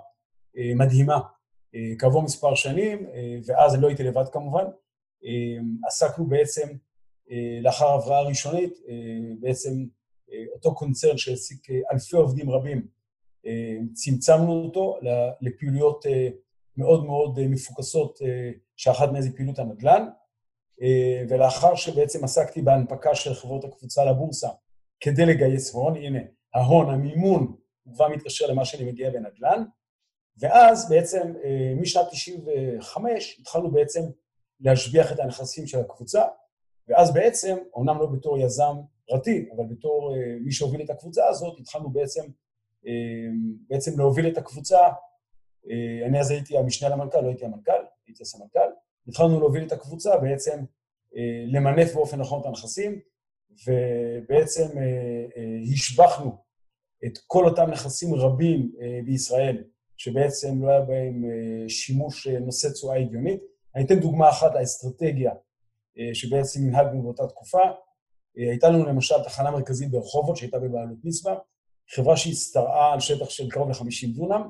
[0.76, 1.20] מדהימה.
[2.00, 3.08] כעבור מספר שנים,
[3.46, 4.64] ואז לא הייתי לבד כמובן,
[5.88, 6.68] עסקנו בעצם
[7.62, 8.80] לאחר הבראה ראשונית,
[9.40, 9.86] בעצם
[10.54, 12.88] אותו קונצרן שהעסיק אלפי עובדים רבים,
[13.94, 14.98] צמצמנו אותו
[15.42, 16.06] לפעילויות
[16.78, 18.20] מאוד מאוד מפוקסות,
[18.76, 20.08] שאחת מהן זה פעילות הנדל"ן,
[21.30, 24.50] ולאחר שבעצם עסקתי בהנפקה של חברות הקבוצה לבורסה
[25.00, 26.20] כדי לגייס הון, הנה,
[26.54, 29.64] ההון, המימון, הוא כבר מתקשר למה שאני מגיע בנדל"ן,
[30.40, 31.34] ואז בעצם
[31.82, 34.02] משנת 95' התחלנו בעצם
[34.60, 36.24] להשביח את הנכסים של הקבוצה,
[36.90, 38.76] ואז בעצם, אומנם לא בתור יזם
[39.08, 42.22] פרטי, אבל בתור מי שהוביל את הקבוצה הזאת, התחלנו בעצם,
[43.70, 44.78] בעצם להוביל את הקבוצה,
[46.06, 47.72] אני אז הייתי המשנה למנכ"ל, לא הייתי המנכ"ל,
[48.08, 48.70] הייתי הסמנכ"ל,
[49.08, 50.64] התחלנו להוביל את הקבוצה, בעצם
[51.48, 53.00] למנף באופן נכון את הנכסים,
[53.68, 54.68] ובעצם
[55.74, 56.32] השבחנו
[57.06, 58.72] את כל אותם נכסים רבים
[59.06, 59.64] בישראל,
[59.98, 61.24] שבעצם לא היה בהם
[61.68, 63.42] שימוש נושא תשואה הגיונית.
[63.76, 65.32] אני אתן דוגמה אחת לאסטרטגיה
[66.14, 67.62] שבעצם הנהגנו באותה תקופה.
[68.36, 71.36] הייתה לנו למשל תחנה מרכזית ברחובות שהייתה בבעלות מצווה,
[71.90, 74.50] חברה שהשתרעה על שטח של קרוב ל-50 דונם,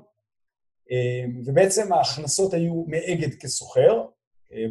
[1.45, 4.05] ובעצם ההכנסות היו מאגד כסוחר,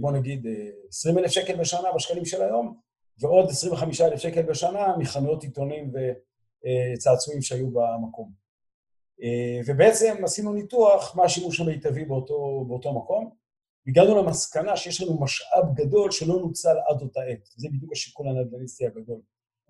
[0.01, 0.47] בואו נגיד
[0.89, 2.79] 20 אלף שקל בשנה בשקלים של היום,
[3.21, 5.93] ועוד 25 אלף שקל בשנה מחנויות עיתונים
[6.95, 8.33] וצעצועים שהיו במקום.
[9.67, 13.46] ובעצם עשינו ניתוח מה השימוש המיטבי באותו, באותו מקום.
[13.87, 17.49] הגענו למסקנה שיש לנו משאב גדול שלא נוצל עד אותה עת.
[17.57, 19.21] זה בדיוק השיקול הנדל"ניסטי הגדול.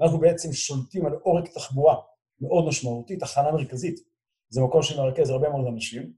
[0.01, 1.97] אנחנו בעצם שולטים על עורק תחבורה
[2.41, 4.01] מאוד משמעותי, תחנה מרכזית.
[4.49, 6.13] זה מקום שמרכז הרבה מאוד אנשים,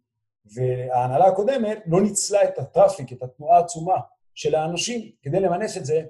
[0.55, 3.97] וההנהלה הקודמת לא ניצלה את הטראפיק, את התנועה העצומה
[4.35, 6.03] של האנשים, כדי למנף את זה,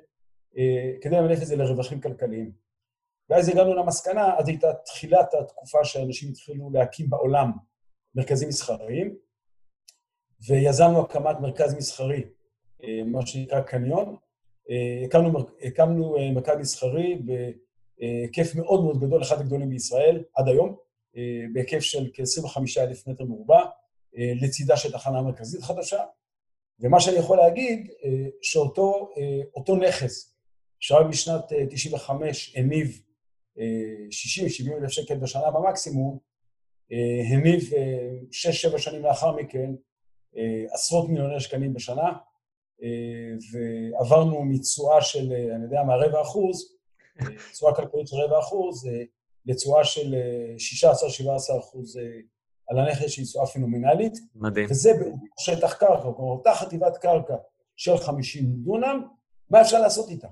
[1.03, 2.53] כדי למנף את זה לרווחים כלכליים.
[3.31, 7.53] ואז הגענו למסקנה, אז הייתה תחילת התקופה שאנשים התחילו להקים בעולם
[8.15, 9.17] מרכזים מסחריים,
[10.47, 12.23] ויזמנו הקמת מרכז מסחרי,
[13.07, 14.17] מה שנקרא קניון.
[15.05, 20.77] הקמנו, הקמנו מרכז מסחרי בהיקף מאוד מאוד גדול, אחד הגדולים בישראל עד היום,
[21.53, 23.61] בהיקף של כ-25,000 מטר מרובע,
[24.15, 26.05] לצידה של תחנה מרכזית חדשה,
[26.81, 27.91] ומה שאני יכול להגיד,
[28.43, 30.35] שאותו נכס,
[30.81, 33.03] שרק בשנת 95' הניב
[33.57, 33.61] 60-70
[34.83, 36.19] אלף שקל בשנה במקסימום,
[37.33, 37.71] הניב
[38.75, 39.71] 6-7 שנים לאחר מכן
[40.71, 42.13] עשרות מיליוני שקלים בשנה,
[43.53, 46.77] ועברנו מתשואה של, אני יודע מה, רבע אחוז,
[47.53, 48.89] תשואה כלכלית של רבע אחוז,
[49.47, 50.15] לתשואה של
[50.85, 51.99] 16-17 אחוז
[52.69, 54.19] על הנכס שהיא תשואה פנומנלית.
[54.35, 54.67] מדהים.
[54.71, 54.91] וזה
[55.39, 57.37] בשטח קרקע, כלומר, אותה חטיבת קרקע
[57.77, 59.03] של 50 דונם,
[59.51, 60.29] מה אפשר לעשות איתה?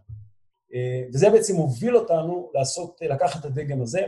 [1.14, 4.00] וזה בעצם הוביל אותנו לעשות, לקחת את הדגם הזה,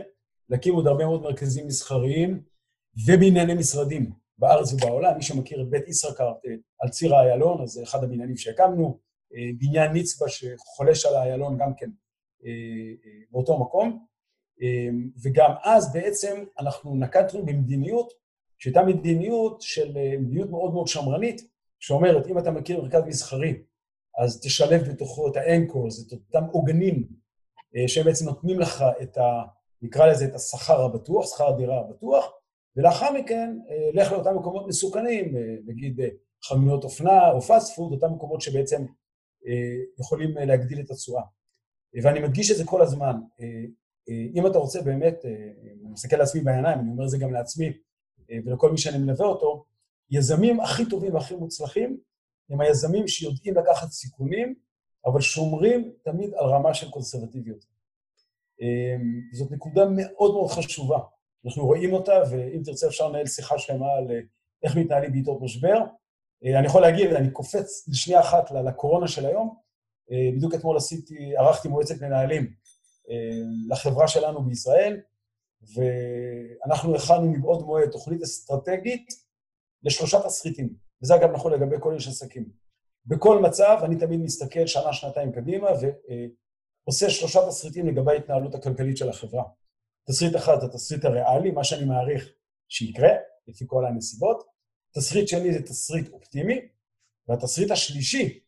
[0.49, 2.43] להקים עוד הרבה מאוד מרכזים מסחריים
[3.07, 5.15] ובנייני משרדים בארץ ובעולם.
[5.15, 6.37] מי שמכיר את בית ישראכרט
[6.79, 8.99] על ציר האיילון, אז זה אחד הבניינים שהקמנו,
[9.59, 11.89] בניין נצבא שחולש על האיילון גם כן
[13.31, 14.05] באותו מקום.
[15.23, 18.13] וגם אז בעצם אנחנו נקטנו במדיניות,
[18.57, 21.41] שהייתה מדיניות של מדיניות מאוד מאוד שמרנית,
[21.79, 23.53] שאומרת, אם אתה מכיר מרכז מסחרי,
[24.17, 27.07] אז תשלב בתוכו את האנקורס, את אותם עוגנים
[27.87, 29.43] שהם בעצם נותנים לך את ה...
[29.81, 32.31] נקרא לזה את השכר הבטוח, שכר הדירה הבטוח,
[32.79, 33.57] ולאחר מכן
[33.93, 35.99] לך לאותם מקומות מסוכנים, נגיד
[36.43, 38.85] חנויות אופנה או פאסט פוד, אותם מקומות שבעצם
[39.99, 41.23] יכולים להגדיל את התשואה.
[42.03, 43.15] ואני מדגיש את זה כל הזמן.
[44.09, 47.73] אם אתה רוצה באמת, אני מסתכל לעצמי בעיניים, אני אומר את זה גם לעצמי
[48.45, 49.65] ולכל מי שאני מלווה אותו,
[50.11, 51.97] יזמים הכי טובים והכי מוצלחים
[52.49, 54.55] הם היזמים שיודעים לקחת סיכונים,
[55.05, 57.65] אבל שומרים תמיד על רמה של קונסרבטיביות.
[59.33, 60.99] זאת נקודה מאוד מאוד חשובה.
[61.45, 64.07] אנחנו רואים אותה, ואם תרצה אפשר לנהל שיחה שלמה על
[64.63, 65.77] איך מתנהלים בעיתות משבר.
[66.43, 69.55] אני יכול להגיד, אני קופץ לשנייה אחת לקורונה של היום.
[70.35, 72.53] בדיוק אתמול עשיתי, ערכתי מועצת מנהלים
[73.69, 75.01] לחברה שלנו בישראל,
[75.75, 79.07] ואנחנו הכנו מבעוד מועד תוכנית אסטרטגית
[79.83, 80.73] לשלושה תסריטים.
[81.03, 82.49] וזה אגב נכון לגבי כל איש עסקים.
[83.05, 85.67] בכל מצב, אני תמיד מסתכל שנה, שנתיים קדימה,
[86.85, 89.43] ועושה שלושה תסריטים לגבי ההתנהלות הכלכלית של החברה.
[90.09, 92.29] תסריט אחד זה התסריט הריאלי, מה שאני מעריך
[92.69, 93.09] שיקרה,
[93.47, 94.43] לפי כל הנסיבות.
[94.95, 96.59] תסריט שני זה תסריט אופטימי,
[97.27, 98.39] והתסריט השלישי,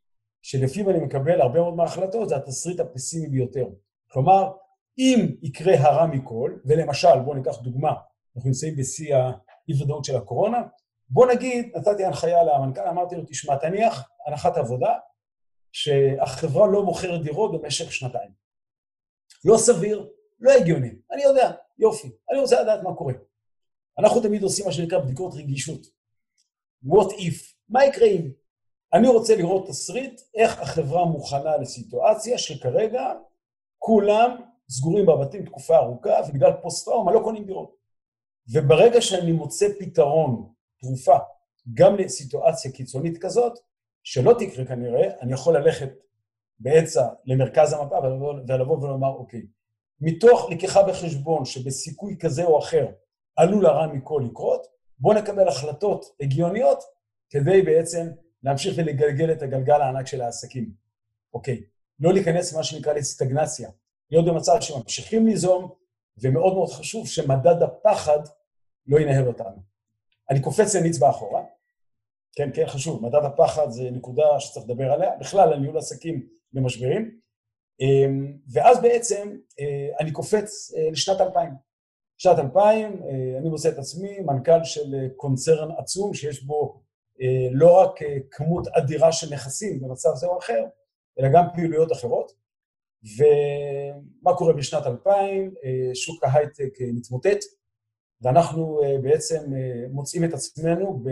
[0.42, 3.66] שלפיו אני מקבל הרבה מאוד מההחלטות, זה התסריט הפסימי ביותר.
[4.12, 4.52] כלומר,
[4.98, 7.94] אם יקרה הרע מכל, ולמשל, בואו ניקח דוגמה,
[8.36, 10.58] אנחנו נמצאים בשיא האי-ודאות של הקורונה,
[11.10, 14.94] בוא נגיד, נתתי הנחיה למנכ"ל, אמרתי לו, תשמע, תניח הנחת עבודה
[15.72, 18.32] שהחברה לא מוכרת דירות במשך שנתיים.
[19.46, 20.92] לא סביר, לא הגיוני.
[21.12, 23.14] אני יודע, יופי, אני רוצה לדעת מה קורה.
[24.00, 25.82] אנחנו תמיד עושים מה שנקרא בדיקות רגישות.
[26.86, 27.54] What if?
[27.70, 28.32] מה יקרה אם?
[28.94, 33.14] אני רוצה לראות תסריט איך החברה מוכנה לסיטואציה שכרגע
[33.78, 37.76] כולם סגורים בבתים תקופה ארוכה, ובגלל פוסט-טראומה לא קונים דירות.
[38.54, 41.18] וברגע שאני מוצא פתרון, תרופה,
[41.74, 43.60] גם לסיטואציה קיצונית כזאת,
[44.04, 45.90] שלא תקרה כנראה, אני יכול ללכת
[46.60, 47.96] בעצה למרכז המפה
[48.48, 49.42] ולבוא ולומר, אוקיי,
[50.02, 52.88] מתוך לקיחה בחשבון שבסיכוי כזה או אחר
[53.36, 54.68] עלול הרע מכל לקרות,
[55.00, 56.84] בואו נקבל החלטות הגיוניות
[57.30, 58.08] כדי בעצם
[58.44, 60.72] להמשיך ולגלגל את הגלגל הענק של העסקים.
[61.34, 61.64] אוקיי,
[62.00, 63.70] לא להיכנס למה שנקרא לסטגנציה,
[64.12, 65.72] להיות במצב שממשיכים ליזום,
[66.18, 68.20] ומאוד מאוד חשוב שמדד הפחד
[68.88, 69.58] לא ינהל אותנו.
[70.30, 71.44] אני קופץ לנצבע אחורה,
[72.36, 77.20] כן, כן, חשוב, מדד הפחד זה נקודה שצריך לדבר עליה, בכלל על ניהול עסקים במשברים,
[78.54, 81.54] ואז בעצם אה, אני קופץ אה, לשנת 2000.
[82.18, 86.82] שנת 2000, אה, אני מוצא את עצמי מנכ"ל של קונצרן עצום, שיש בו
[87.52, 88.00] לא רק
[88.32, 90.66] כמות אדירה של נכסים במצב זה או אחר,
[91.20, 92.32] אלא גם פעילויות אחרות.
[93.04, 95.54] ומה קורה בשנת 2000?
[95.94, 97.40] שוק ההייטק מתמוטט,
[98.22, 99.52] ואנחנו בעצם
[99.92, 101.04] מוצאים את עצמנו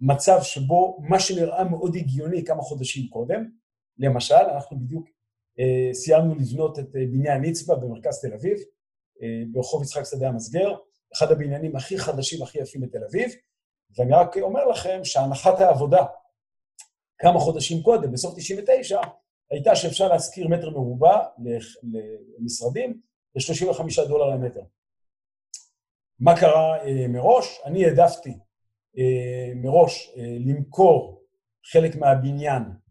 [0.00, 3.50] במצב שבו מה שנראה מאוד הגיוני כמה חודשים קודם,
[3.98, 5.08] למשל, אנחנו בדיוק
[5.92, 8.58] סיימנו לבנות את אה, בניין נצבא במרכז תל אביב,
[9.22, 10.74] אה, ברחוב יצחק שדה המסגר,
[11.14, 13.30] אחד הבניינים הכי חדשים, הכי יפים בתל אביב,
[13.98, 16.04] ואני רק אומר לכם שהנחת העבודה
[17.18, 19.00] כמה חודשים קודם, בסוף 99,
[19.50, 21.18] הייתה שאפשר להשכיר מטר מרובע
[22.38, 23.00] למשרדים
[23.34, 24.62] ב-35 דולר למטר.
[26.20, 27.60] מה קרה אה, מראש?
[27.64, 28.38] אני העדפתי
[28.98, 31.22] אה, מראש אה, למכור
[31.72, 32.83] חלק מהבניין אה,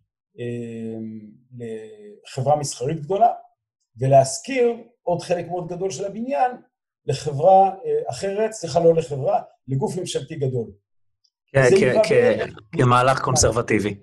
[2.28, 3.30] לחברה מסחרית גדולה,
[3.98, 6.52] ולהשכיר עוד חלק מאוד גדול של הבניין
[7.06, 10.72] לחברה אה, אחרת, סליחה, לא לחברה, לגוף ממשלתי גדול.
[12.72, 14.00] כמהלך קונסרבטיבי.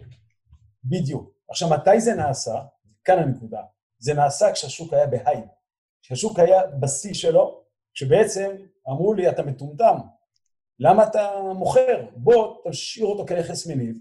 [0.84, 1.30] בדיוק.
[1.48, 2.54] עכשיו, מתי זה נעשה?
[3.04, 3.60] כאן הנקודה.
[3.98, 5.42] זה נעשה כשהשוק היה בהיי.
[6.02, 7.64] כשהשוק היה בשיא שלו,
[7.94, 8.50] כשבעצם
[8.88, 9.96] אמרו לי, אתה מטומטם,
[10.78, 12.06] למה אתה מוכר?
[12.16, 13.96] בוא, תשאיר אותו כנכס מניב,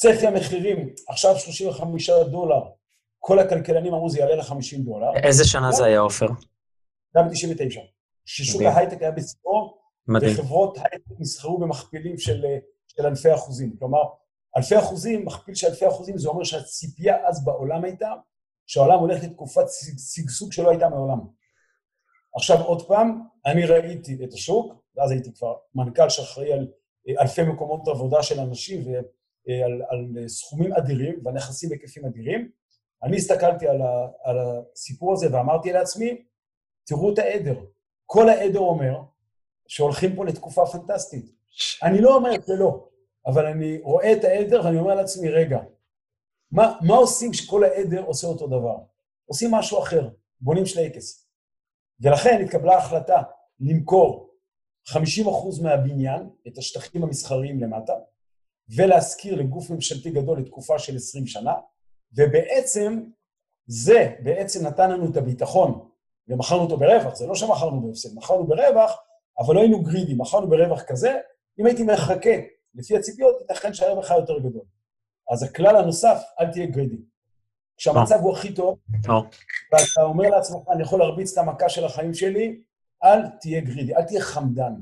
[0.00, 2.60] צפי המחירים, עכשיו 35 דולר,
[3.18, 5.06] כל הכלכלנים אמרו זה יעלה ל-50 דולר.
[5.22, 6.26] איזה שנה זה היה, עופר?
[7.16, 7.80] גם ב-99.
[8.24, 9.78] ששוק ההייטק היה בשיאו,
[10.22, 12.44] וחברות הייטק נסחרו במכפילים של,
[12.88, 13.76] של אלפי אחוזים.
[13.78, 14.02] כלומר,
[14.56, 18.12] אלפי אחוזים, מכפיל של אלפי אחוזים, זה אומר שהציפייה אז בעולם הייתה
[18.66, 19.64] שהעולם הולך לתקופת
[20.14, 21.18] שגשוג שלא הייתה מעולם.
[22.36, 26.68] עכשיו עוד פעם, אני ראיתי את השוק, ואז הייתי כבר מנכ"ל שאחראי על
[27.20, 29.00] אלפי מקומות עבודה של אנשים, אה,
[29.64, 32.50] על, על סכומים אדירים והנכסים בהיקפים אדירים.
[33.02, 36.24] אני הסתכלתי על, ה, על הסיפור הזה ואמרתי לעצמי,
[36.84, 37.64] תראו את העדר.
[38.06, 39.02] כל העדר אומר
[39.66, 41.32] שהולכים פה לתקופה פנטסטית.
[41.82, 42.88] אני לא אומר שלא,
[43.26, 45.58] אבל אני רואה את העדר ואני אומר לעצמי, רגע,
[46.50, 48.76] מה, מה עושים כשכל העדר עושה אותו דבר?
[49.26, 50.08] עושים משהו אחר,
[50.40, 51.28] בונים שלייקס.
[52.00, 53.22] ולכן התקבלה החלטה
[53.60, 54.34] למכור
[54.88, 54.96] 50%
[55.62, 57.92] מהבניין, את השטחים המסחריים למטה,
[58.76, 61.54] ולהשכיר לגוף ממשלתי גדול לתקופה של 20 שנה,
[62.12, 63.02] ובעצם
[63.66, 65.88] זה בעצם נתן לנו את הביטחון,
[66.28, 68.96] ומכרנו אותו ברווח, זה לא שמכרנו בהפסד, מכרנו ברווח,
[69.38, 71.18] אבל לא היינו גרידי, מכרנו ברווח כזה,
[71.60, 72.30] אם הייתי מחכה
[72.74, 74.62] לפי הציפיות, ייתכן שהרווח היה יותר גדול.
[75.32, 76.96] אז הכלל הנוסף, אל תהיה גרידי.
[77.76, 78.78] כשהמצב הוא הכי טוב,
[79.72, 82.60] ואתה אומר לעצמך, אני יכול להרביץ את המכה של החיים שלי,
[83.04, 84.72] אל תהיה גרידי, אל תהיה חמדן.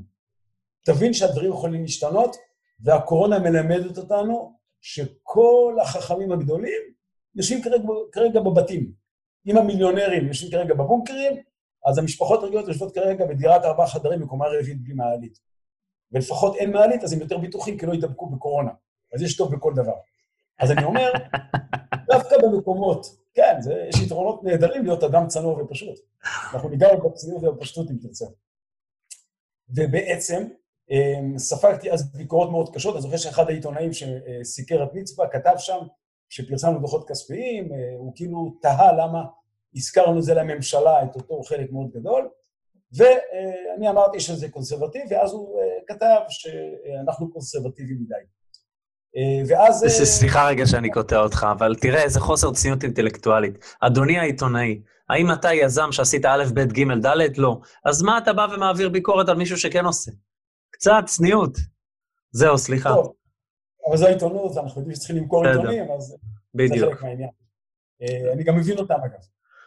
[0.85, 2.35] תבין שהדברים יכולים להשתנות,
[2.79, 6.81] והקורונה מלמדת אותנו שכל החכמים הגדולים
[7.35, 8.91] יושבים כרגע, כרגע בבתים.
[9.47, 11.33] אם המיליונרים יושבים כרגע בבונקרים,
[11.85, 15.39] אז המשפחות הרגילות יושבות כרגע בדירת ארבעה חדרים בקומה רביעית בלי מעלית.
[16.11, 18.71] ולפחות אין מעלית, אז הם יותר בטוחים כי לא יידבקו בקורונה.
[19.13, 19.95] אז יש טוב בכל דבר.
[20.59, 21.11] אז אני אומר,
[22.11, 25.99] דווקא במקומות, כן, זה, יש יתרונות נהדרים להיות אדם צנוע ופשוט.
[26.53, 28.25] אנחנו ניגע בצניעות ובפשטות אם תרצה.
[29.69, 30.47] ובעצם,
[31.37, 35.79] ספגתי אז ביקורות מאוד קשות, אני זוכר שאחד העיתונאים שסיקר את נצבא כתב שם,
[36.29, 39.23] כשפרסמנו דוחות כספיים, אה, הוא כאילו תהה למה
[39.75, 42.29] הזכרנו זה לממשלה, את אותו חלק מאוד גדול,
[42.97, 48.15] ואני אמרתי שזה קונסרבטיבי, ואז הוא אה, כתב שאנחנו קונסרבטיביים מדי.
[49.17, 49.85] אה, ואז...
[50.03, 53.65] סליחה רגע שאני קוטע אותך, אבל תראה איזה חוסר צניעות אינטלקטואלית.
[53.81, 57.37] אדוני העיתונאי, האם אתה יזם שעשית א', ב', ג', ד'?
[57.37, 57.59] לא.
[57.85, 60.11] אז מה אתה בא ומעביר ביקורת על מישהו שכן עושה?
[60.71, 61.57] קצת צניעות.
[62.31, 62.89] זהו, סליחה.
[62.89, 63.13] טוב,
[63.87, 66.17] אבל זו העיתונות, אנחנו יודעים שצריכים למכור עיתונים, אז
[66.53, 66.89] בדיוק.
[66.89, 67.29] זה חלק מהעניין.
[68.01, 69.19] אה, אני גם מבין אותם, אגב.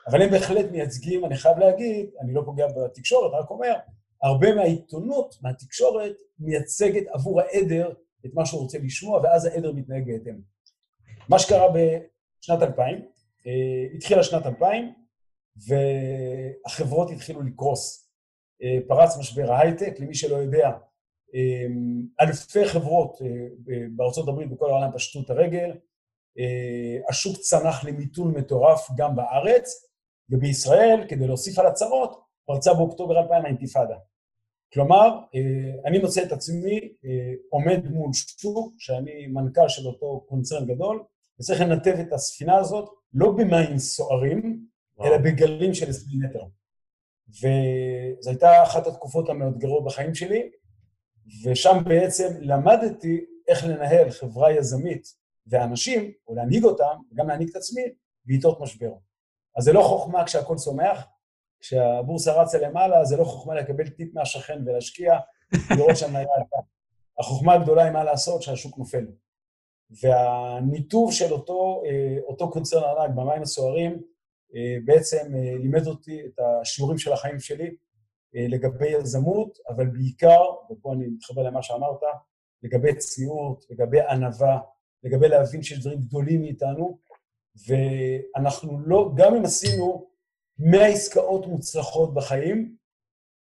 [0.07, 3.75] אבל הם בהחלט מייצגים, אני חייב להגיד, אני לא פוגע בתקשורת, רק אומר,
[4.23, 7.93] הרבה מהעיתונות, מהתקשורת, מייצגת עבור העדר
[8.27, 10.41] את מה שהוא רוצה לשמוע, ואז העדר מתנהג בהתאם.
[11.29, 13.05] מה שקרה בשנת 2000,
[13.95, 14.95] התחילה שנת 2000,
[15.57, 18.11] והחברות התחילו לקרוס.
[18.89, 20.71] פרץ משבר ההייטק, למי שלא יודע,
[22.21, 23.19] אלפי חברות
[23.97, 25.71] בארצות הברית, בכל העולם פשטו את הרגל,
[27.09, 29.87] השוק צנח למיתון מטורף גם בארץ,
[30.31, 33.97] ובישראל, כדי להוסיף על הצרות, פרצה באוקטובר 2000 האינתיפאדה.
[34.73, 35.19] כלומר,
[35.87, 36.93] אני מוצא את עצמי
[37.49, 41.05] עומד מול שוק, שאני מנכ"ל של אותו קונצרן גדול,
[41.41, 44.67] וצריך לנתב את הספינה הזאת לא במים סוערים,
[45.05, 46.43] אלא בגלים של 20 מטר.
[47.29, 50.51] וזו הייתה אחת התקופות המאתגרות בחיים שלי,
[51.45, 55.07] ושם בעצם למדתי איך לנהל חברה יזמית
[55.47, 57.83] ואנשים, או להנהיג אותם, וגם להנהיג את עצמי,
[58.25, 58.93] בעיתות משבר.
[59.57, 61.07] אז זה לא חוכמה כשהכול צומח,
[61.61, 65.19] כשהבורסה רצה למעלה, זה לא חוכמה לקבל טיפ מהשכן ולהשקיע,
[65.77, 66.57] לראות שהמניה עלתה.
[67.19, 69.07] החוכמה הגדולה היא מה לעשות שהשוק נופל.
[70.03, 74.03] והניתוב של אותו, אה, אותו קונצרן ענק במים הסוערים
[74.55, 77.71] אה, בעצם אה, לימד אותי את השיעורים של החיים שלי
[78.35, 82.01] לגבי יזמות, אבל בעיקר, ופה אני מתחבר למה שאמרת,
[82.63, 84.59] לגבי צניעות, לגבי ענווה,
[85.05, 86.99] לגבי להבין שיש דברים גדולים מאיתנו,
[87.67, 90.11] ואנחנו לא, גם אם עשינו
[90.59, 92.77] 100 עסקאות מוצלחות בחיים,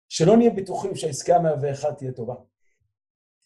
[0.10, 2.36] שלא נהיה בטוחים שהעסקה ה-101 תהיה טובה.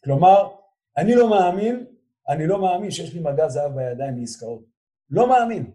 [0.04, 0.56] כלומר,
[0.98, 1.86] אני לא מאמין,
[2.30, 4.64] אני לא מאמין שיש לי מגע זהב בידיים מעסקאות.
[5.10, 5.72] לא מאמין.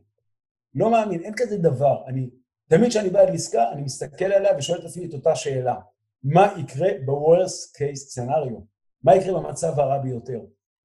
[0.75, 2.07] לא מאמין, אין כזה דבר.
[2.07, 2.31] אני,
[2.69, 5.75] תמיד כשאני בא לעסקה, אני מסתכל עליה ושואל את עצמי את אותה שאלה.
[6.23, 8.61] מה יקרה ב-Worst case scenario?
[9.03, 10.41] מה יקרה במצב הרע ביותר?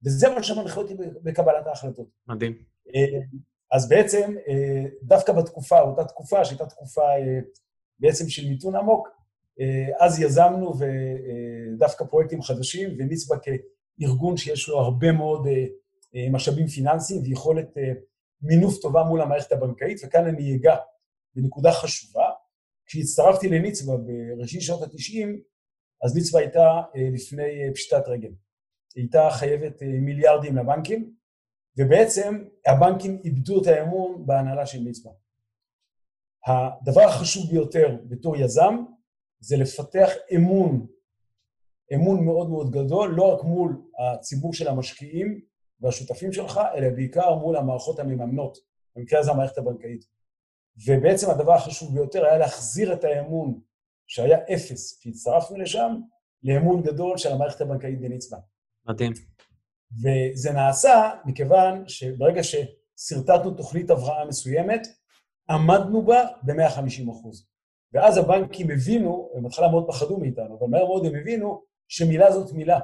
[0.06, 2.08] וזה מה שמנחה אותי בקבלת ההחלטות.
[2.28, 2.54] מדהים.
[2.96, 3.20] אה,
[3.72, 7.40] אז בעצם, אה, דווקא בתקופה, אותה תקופה, שהייתה תקופה אה,
[8.00, 9.08] בעצם של מיתון עמוק,
[10.00, 15.48] אז יזמנו ודווקא פרויקטים חדשים, ונצבע כארגון שיש לו הרבה מאוד
[16.32, 17.68] משאבים פיננסיים ויכולת
[18.42, 20.76] מינוף טובה מול המערכת הבנקאית, וכאן אני אגע
[21.36, 22.30] בנקודה חשובה.
[22.86, 25.28] כשהצטרפתי לנצבע בראשית שנות ה-90,
[26.04, 26.82] אז נצבע הייתה
[27.14, 28.32] לפני פשיטת רגל.
[28.96, 31.14] היא הייתה חייבת מיליארדים לבנקים,
[31.78, 35.14] ובעצם הבנקים איבדו את האמון בהנהלה של מצווה.
[36.48, 38.76] הדבר החשוב ביותר בתור יזם
[39.40, 40.88] זה לפתח אמון,
[41.94, 45.42] אמון מאוד מאוד גדול, לא רק מול הציבור של המשקיעים
[45.82, 48.58] והשותפים שלך, אלא בעיקר מול המערכות המממנות,
[48.96, 50.06] במקרה הזה המערכת הבנקאית.
[50.88, 53.60] ובעצם הדבר החשוב ביותר היה להחזיר את האמון
[54.08, 55.96] שהיה אפס כשהצטרפנו לשם,
[56.44, 58.38] לאמון גדול של המערכת הבנקאית בנצבא.
[58.86, 59.14] מדהים.
[60.04, 64.88] וזה נעשה מכיוון שברגע ששרטטנו תוכנית הבראה מסוימת,
[65.50, 67.48] עמדנו בה ב-150 אחוז.
[67.94, 72.54] ואז הבנקים הבינו, הם בהתחלה מאוד פחדו מאיתנו, אבל מהר מאוד הם הבינו שמילה זאת
[72.54, 72.80] מילה.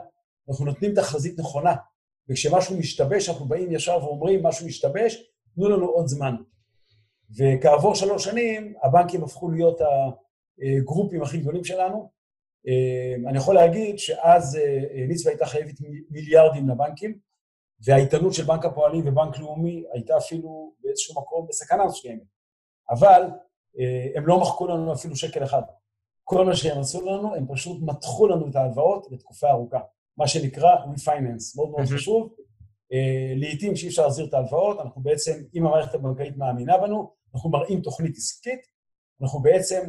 [0.49, 1.75] אנחנו נותנים תחזית נכונה,
[2.29, 5.23] וכשמשהו משתבש, אנחנו באים ישר ואומרים, משהו משתבש,
[5.55, 6.35] תנו לנו עוד זמן.
[7.38, 9.82] וכעבור שלוש שנים, הבנקים הפכו להיות
[10.61, 12.09] הגרופים הכי גדולים שלנו,
[12.67, 15.73] אה, אני יכול להגיד שאז אה, ניצווה הייתה חייבת
[16.09, 17.17] מיליארדים לבנקים,
[17.86, 22.23] והאיתנות של בנק הפועלים ובנק לאומי הייתה אפילו באיזשהו מקום בסכנה מסוימת.
[22.89, 23.21] אבל
[23.80, 25.61] אה, הם לא מחקו לנו אפילו שקל אחד.
[26.23, 29.80] כל מה שהם עשו לנו, הם פשוט מתחו לנו את ההלוואות לתקופה ארוכה.
[30.17, 32.34] מה שנקרא refinance, מאוד מאוד חשוב.
[33.36, 37.82] לעתים שאי אפשר להחזיר את ההלוואות, אנחנו בעצם, אם המערכת הבנקאית מאמינה בנו, אנחנו מראים
[37.82, 38.59] תוכנית עסקית,
[39.21, 39.82] אנחנו בעצם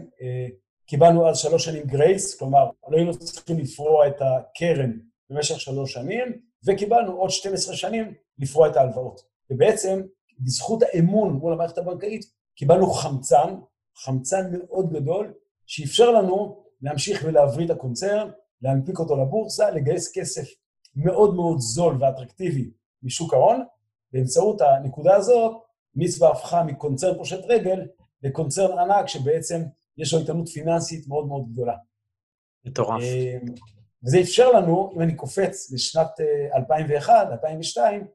[0.86, 4.99] קיבלנו אז שלוש שנים גרייס, כלומר, לא היינו צריכים לפרוע את הקרן
[5.30, 9.20] במשך שלוש שנים, וקיבלנו עוד 12 שנים לפרוע את ההלוואות.
[9.51, 10.03] ובעצם,
[10.41, 12.24] בזכות האמון מול המערכת הבנקאית,
[12.57, 13.55] קיבלנו חמצן,
[13.97, 15.34] חמצן מאוד גדול,
[15.66, 18.30] שאפשר לנו להמשיך ולהבריא את הקונצרן,
[18.62, 20.49] להנפיק אותו לבורסה, לגייס כסף
[20.97, 22.70] מאוד מאוד זול ואטרקטיבי
[23.03, 23.64] משוק ההון.
[24.12, 25.53] באמצעות הנקודה הזאת,
[25.99, 27.86] מצווה הפכה מקונצרן פושט רגל
[28.22, 29.62] לקונצרן ענק שבעצם
[29.99, 31.76] יש לו איתנות פיננסית מאוד מאוד גדולה.
[32.64, 33.03] מטורף.
[33.03, 33.55] אמ,
[34.05, 36.11] וזה אפשר לנו, אם אני קופץ לשנת
[36.55, 38.07] 2001, אה, 2002,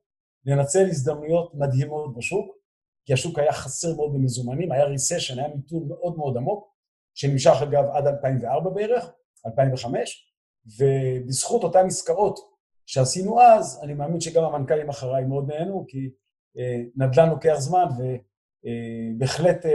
[0.45, 2.55] לנצל הזדמנויות מדהימות בשוק,
[3.05, 6.73] כי השוק היה חסר מאוד במזומנים, היה ריסשן, היה מיתון מאוד מאוד עמוק,
[7.13, 9.11] שנמשך אגב עד 2004 בערך,
[9.45, 10.33] 2005,
[10.79, 12.39] ובזכות אותן עסקאות
[12.85, 16.09] שעשינו אז, אני מאמין שגם המנכ"לים אחריי מאוד נהנו, כי אה,
[16.95, 17.85] נדל"ן לוקח זמן,
[19.13, 19.65] ובהחלט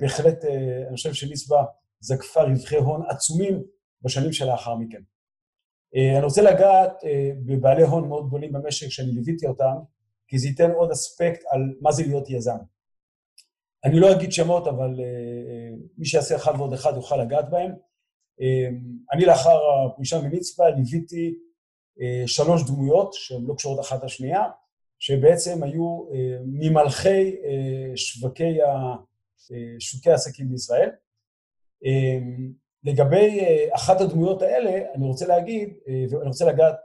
[0.00, 0.44] בהחלט,
[0.88, 1.64] אני חושב שליסבה
[2.00, 3.62] זקפה רווחי הון עצומים
[4.02, 5.02] בשנים שלאחר מכן.
[5.94, 6.92] אני רוצה לגעת
[7.46, 9.74] בבעלי הון מאוד גדולים במשק שאני ליוויתי אותם,
[10.28, 12.56] כי זה ייתן עוד אספקט על מה זה להיות יזם.
[13.84, 15.00] אני לא אגיד שמות, אבל
[15.98, 17.72] מי שיעשה אחד ועוד אחד יוכל לגעת בהם.
[19.12, 21.34] אני לאחר הפרישה ממצפה ליוויתי
[22.26, 24.42] שלוש דמויות שהן לא קשורות אחת לשנייה,
[25.04, 26.04] שבעצם היו
[26.46, 27.36] ממלכי
[27.96, 28.58] שווקי,
[29.78, 30.90] שוקי העסקים בישראל.
[32.84, 33.40] לגבי
[33.74, 36.76] אחת הדמויות האלה, אני רוצה להגיד, ואני רוצה לגעת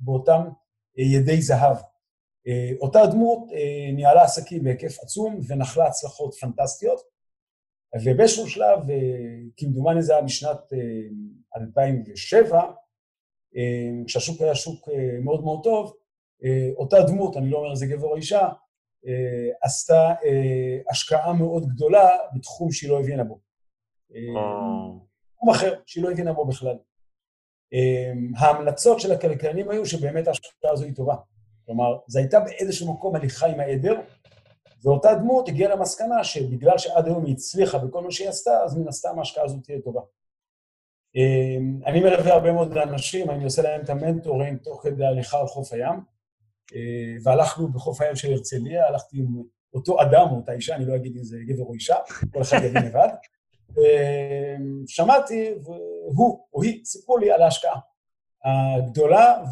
[0.00, 0.42] באותם
[0.96, 1.76] ידי זהב.
[2.80, 3.48] אותה דמות
[3.92, 7.00] ניהלה עסקים בהיקף עצום ונחלה הצלחות פנטסטיות,
[8.04, 8.78] ובאיזשהו שלב,
[9.56, 10.72] כמדומני זה היה משנת
[11.56, 12.62] 2007,
[14.06, 14.88] כשהשוק היה שוק
[15.24, 15.96] מאוד מאוד טוב,
[16.76, 18.48] אותה דמות, אני לא אומר איזה גבר או אישה,
[19.62, 20.14] עשתה
[20.90, 23.38] השקעה מאוד גדולה בתחום שהיא לא הבינה בו.
[25.36, 26.76] תחום אחר, שהיא לא הבינה בו בכלל.
[28.36, 31.16] ההמלצות של הכלכלנים היו שבאמת ההשקעה הזו היא טובה.
[31.66, 34.00] כלומר, זו הייתה באיזשהו מקום הליכה עם העדר,
[34.84, 38.88] ואותה דמות הגיעה למסקנה שבגלל שעד היום היא הצליחה בכל מה שהיא עשתה, אז מן
[38.88, 40.00] הסתם ההשקעה הזאת תהיה טובה.
[41.86, 45.72] אני מלווה הרבה מאוד אנשים, אני עושה להם את המנטורים תוך כדי הליכה על חוף
[45.72, 46.00] הים,
[47.24, 49.26] והלכנו בחוף הים של הרצליה, הלכתי עם
[49.74, 51.96] אותו אדם או אותה אישה, אני לא אגיד אם זה גבר או אישה,
[52.32, 53.08] כל אחד יבין לבד.
[54.86, 55.54] שמעתי,
[56.14, 57.78] והוא או היא סיפרו לי על ההשקעה
[58.78, 59.42] הגדולה,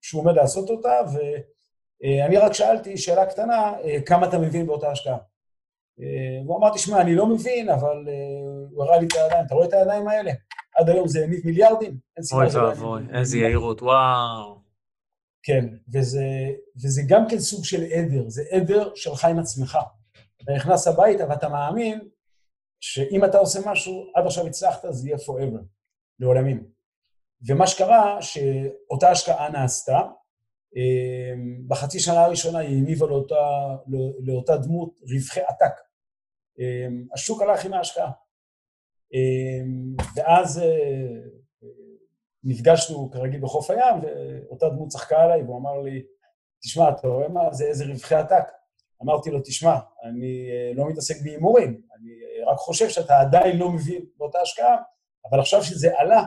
[0.00, 3.72] שהוא עומד לעשות אותה, ואני רק שאלתי שאלה קטנה,
[4.06, 5.18] כמה אתה מבין באותה השקעה?
[6.44, 8.08] הוא אמר, תשמע, אני לא מבין, אבל
[8.70, 10.32] הוא הראה לי את הידיים, אתה רואה את הידיים האלה?
[10.76, 14.55] עד היום זה הניב מיליארדים, אין סיבה אוי ואבוי, איזה יהירות, וואו.
[15.46, 16.26] כן, וזה,
[16.82, 19.78] וזה גם כן סוג של עדר, זה עדר שלך עם עצמך.
[20.42, 22.08] אתה נכנס הביתה ואתה מאמין
[22.80, 25.62] שאם אתה עושה משהו, עד עכשיו הצלחת, זה יהיה forever,
[26.20, 26.70] לעולמים.
[27.48, 30.00] ומה שקרה, שאותה השקעה נעשתה,
[30.76, 33.76] אמ, בחצי שנה הראשונה היא הניבה לאותה,
[34.24, 35.74] לאותה דמות רווחי עתק.
[36.58, 38.10] אמ, השוק הלך עם ההשקעה.
[39.12, 41.45] אמ, ואז אה,
[42.46, 46.02] נפגשנו כרגיל בחוף הים, ואותה דמות צחקה עליי, והוא אמר לי,
[46.62, 48.44] תשמע, אתה רואה מה זה, איזה רווחי עתק?
[49.02, 53.70] אמרתי לו, תשמע, אני אה, לא מתעסק בהימורים, אני אה, רק חושב שאתה עדיין לא
[53.70, 54.76] מבין באותה השקעה,
[55.30, 56.22] אבל עכשיו שזה עלה,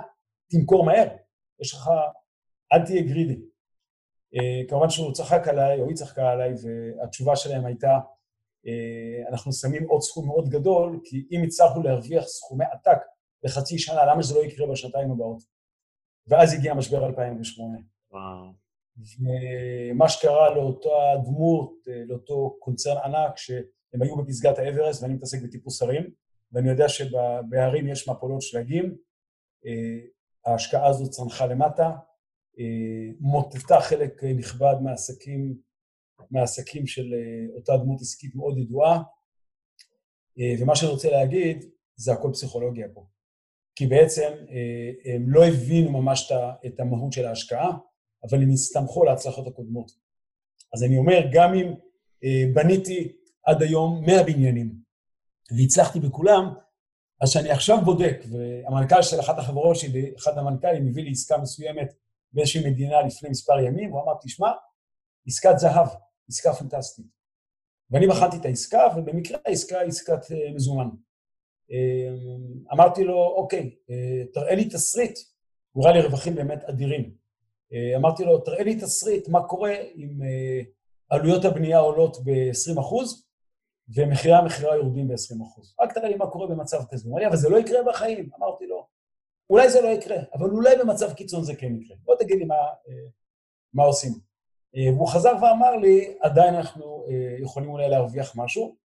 [0.50, 1.08] תמכור מהר.
[1.62, 1.90] יש לך,
[2.74, 3.42] אל תהיה גרידי.
[4.70, 8.00] כמובן שהוא צחק עליי, או היא צחקה עליי, והתשובה שלהם הייתה,
[9.30, 12.98] אנחנו שמים עוד סכום מאוד גדול, כי אם הצלחנו להרוויח סכומי עתק
[13.44, 15.59] בחצי שנה, למה שזה לא יקרה בשנתיים הבאות?
[16.30, 17.78] ואז הגיע משבר 2008.
[18.12, 18.54] וואו.
[19.20, 20.90] ומה שקרה לאותה
[21.26, 21.74] דמות,
[22.06, 26.10] לאותו קונצרן ענק, שהם היו בפסגת האברסט, ואני מתעסק בטיפוס הרים,
[26.52, 28.96] ואני יודע שבהרים יש מפולות שלגים,
[30.46, 31.92] ההשקעה הזו צנחה למטה,
[33.20, 35.56] מוטטה חלק נכבד מהעסקים,
[36.32, 37.14] מהעסקים של
[37.56, 39.02] אותה דמות עסקית מאוד ידועה,
[40.60, 41.66] ומה שאני רוצה להגיד,
[41.96, 43.06] זה הכל פסיכולוגיה פה.
[43.80, 46.32] כי בעצם אה, הם לא הבינו ממש
[46.66, 47.78] את המהות של ההשקעה,
[48.30, 49.92] אבל הם הסתמכו על ההצלחות הקודמות.
[50.74, 51.74] אז אני אומר, גם אם
[52.24, 53.12] אה, בניתי
[53.46, 54.76] עד היום 100 בניינים
[55.58, 56.54] והצלחתי בכולם,
[57.22, 61.94] אז שאני עכשיו בודק, והמנכ"ל של אחת החברות שלי, אחד המנכ"לים, הביא לי עסקה מסוימת
[62.34, 64.52] באיזושהי מדינה לפני מספר ימים, הוא אמר, תשמע,
[65.28, 65.88] עסקת זהב,
[66.30, 67.06] עסקה פנטסטית.
[67.92, 70.90] ואני בחנתי את העסקה, ובמקרה העסקה היא עסקת אה, מזומן.
[71.72, 75.20] אמ, אמרתי לו, אוקיי, אה, תראה לי תסריט,
[75.72, 77.14] הוא ראה לי רווחים באמת אדירים.
[77.74, 80.62] אה, אמרתי לו, תראה לי תסריט, מה קורה אם אה,
[81.10, 82.96] עלויות הבנייה עולות ב-20%
[83.96, 85.84] ומחירי המכירה יורדים ב-20%.
[85.84, 87.04] רק תראה לי מה קורה במצב כזה.
[87.06, 88.30] הוא אמר לי, אבל זה לא יקרה בחיים.
[88.40, 88.88] אמרתי לו,
[89.50, 91.98] אולי זה לא יקרה, אבל אולי במצב קיצון זה כן יקרה.
[92.04, 92.56] בוא תגיד לי מה,
[93.74, 94.12] מה עושים.
[94.96, 97.06] והוא חזר ואמר לי, עדיין אנחנו
[97.42, 98.76] יכולים אולי להרוויח משהו.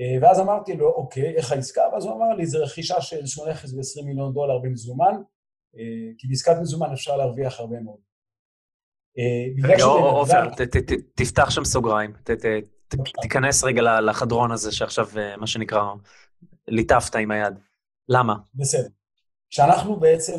[0.00, 1.82] אה, ואז אמרתי לו, אוקיי, איך העסקה?
[1.92, 5.14] ואז הוא אמר לי, זה רכישה של איזשהו נכס ב-20 מיליון דולר במזומן,
[5.76, 7.98] אה, כי בעסקת מזומן אפשר להרוויח הרבה מאוד.
[9.18, 10.48] אה, רגע, עופר,
[11.14, 12.12] תפתח שם סוגריים,
[13.22, 15.82] תיכנס רגע לחדרון הזה שעכשיו, מה שנקרא,
[16.68, 17.54] ליטפת עם היד.
[18.08, 18.34] למה?
[18.54, 18.88] בסדר.
[19.50, 20.38] כשאנחנו בעצם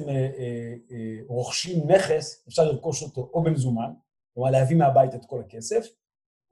[1.28, 3.92] רוכשים נכס, אפשר לרכוש אותו או במזומן,
[4.34, 5.86] כלומר להביא מהבית את כל הכסף,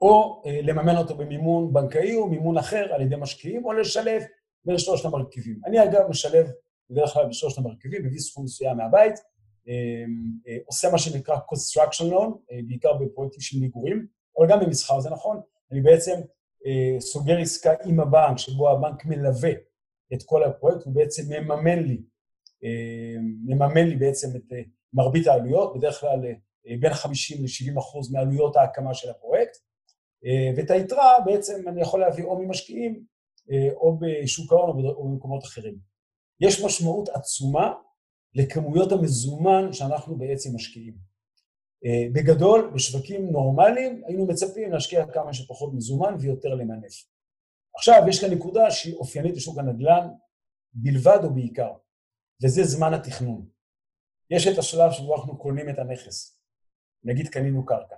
[0.02, 4.24] או אה, לממן אותו במימון בנקאי או מימון אחר על ידי משקיעים, או לשלב
[4.66, 5.60] בין שלושת המרכיבים.
[5.66, 6.48] אני אגב משלב
[6.90, 9.14] בדרך כלל בשלושת המרכיבים, מביא סכום מסוים מהבית,
[9.68, 9.74] אה,
[10.48, 12.32] אה, עושה מה שנקרא construction loan,
[12.68, 14.08] בעיקר בפרויקטים של מגורים,
[14.40, 15.42] אבל גם במסחר זה נכון.
[15.72, 16.20] אני בעצם
[17.00, 19.52] סוגר עסקה עם הבנק, שבו הבנק מלווה
[20.14, 22.02] את כל הפרויקט, הוא בעצם מממן לי,
[23.46, 24.54] מממן לי בעצם את
[24.94, 26.20] מרבית העלויות, בדרך כלל
[26.80, 29.58] בין 50 ל-70 אחוז מעלויות ההקמה של הפרויקט.
[30.26, 33.06] אה, ואת היתרה בעצם אני יכול להביא או ממשקיעים
[33.52, 35.76] אה, או בשוק ההון או במקומות אחרים.
[36.40, 37.74] יש משמעות עצומה
[38.34, 40.94] לכמויות המזומן שאנחנו בעצם משקיעים.
[41.86, 46.94] אה, בגדול, בשווקים נורמליים היינו מצפים להשקיע כמה שפחות מזומן ויותר למנף.
[47.76, 50.08] עכשיו, יש כאן נקודה שהיא אופיינית לשוק הנדל"ן
[50.74, 51.74] בלבד או בעיקר,
[52.44, 53.46] וזה זמן התכנון.
[54.30, 56.40] יש את השלב שבו אנחנו קונים את הנכס.
[57.04, 57.96] נגיד קנינו קרקע.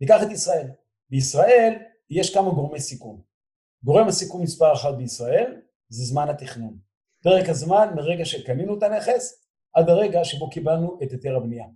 [0.00, 0.70] ניקח את ישראל.
[1.12, 1.74] בישראל
[2.10, 3.20] יש כמה גורמי סיכון.
[3.84, 6.78] גורם הסיכון מספר אחת בישראל זה זמן התכנון.
[7.22, 11.66] פרק הזמן מרגע שקנינו את הנכס עד הרגע שבו קיבלנו את היתר הבנייה.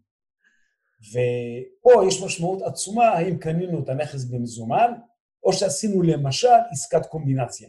[1.10, 4.92] ופה יש משמעות עצומה האם קנינו את הנכס במזומן,
[5.44, 7.68] או שעשינו למשל עסקת קומבינציה.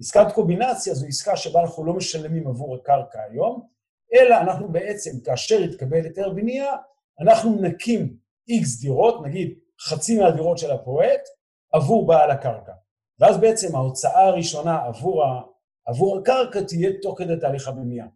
[0.00, 3.68] עסקת קומבינציה זו עסקה שבה אנחנו לא משלמים עבור הקרקע היום,
[4.14, 6.72] אלא אנחנו בעצם, כאשר יתקבל היתר בנייה,
[7.20, 8.16] אנחנו נקים
[8.48, 11.28] איקס דירות, נגיד חצי מהדירות של הפרויקט,
[11.72, 12.72] עבור בעל הקרקע.
[13.18, 15.42] ואז בעצם ההוצאה הראשונה עבור, ה,
[15.86, 18.06] עבור הקרקע תהיה תוך כדי תהליך הבנייה.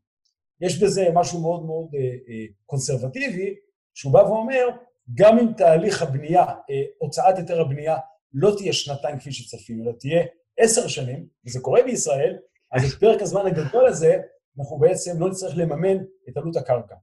[0.61, 3.55] יש בזה משהו מאוד מאוד אה, אה, קונסרבטיבי,
[3.95, 4.69] שהוא בא ואומר,
[5.15, 7.97] גם אם תהליך הבנייה, אה, הוצאת היתר הבנייה,
[8.33, 10.25] לא תהיה שנתיים כפי שצפינו, אלא תהיה
[10.59, 12.39] עשר שנים, וזה קורה בישראל,
[12.73, 14.21] אז את פרק הזמן הגדול הזה,
[14.59, 15.97] אנחנו בעצם לא נצטרך לממן
[16.29, 16.95] את עלות הקרקע.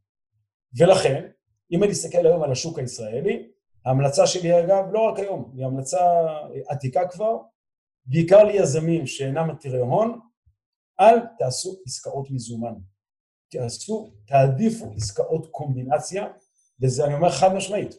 [0.79, 1.27] ולכן,
[1.71, 3.47] אם אני אסתכל היום על השוק הישראלי,
[3.85, 5.99] ההמלצה שלי אגב, לא רק היום, היא המלצה
[6.67, 7.37] עתיקה כבר,
[8.05, 10.19] בעיקר ליזמים שאינם עתירי הון,
[10.99, 12.73] אל תעשו עסקאות מזומן.
[13.51, 16.27] תעשו, תעדיפו עסקאות קומבינציה,
[16.81, 17.95] וזה אני אומר חד משמעית.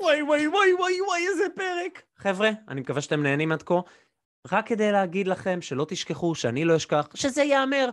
[0.00, 2.02] וואי וואי וואי וואי וואי איזה פרק.
[2.16, 3.80] חבר'ה, אני מקווה שאתם נהנים עד כה.
[4.52, 7.90] רק כדי להגיד לכם שלא תשכחו, שאני לא אשכח, שזה ייאמר.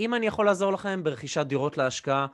[0.00, 2.26] אם אני יכול לעזור לכם ברכישת דירות להשקעה,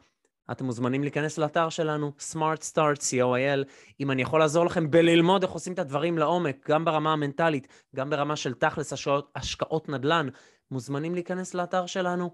[0.50, 3.64] אתם מוזמנים להיכנס לאתר שלנו, Smart Start, co.il.
[4.00, 8.10] אם אני יכול לעזור לכם בללמוד איך עושים את הדברים לעומק, גם ברמה המנטלית, גם
[8.10, 10.28] ברמה של תכלס השקעות, השקעות נדל"ן,
[10.70, 12.30] מוזמנים להיכנס לאתר שלנו,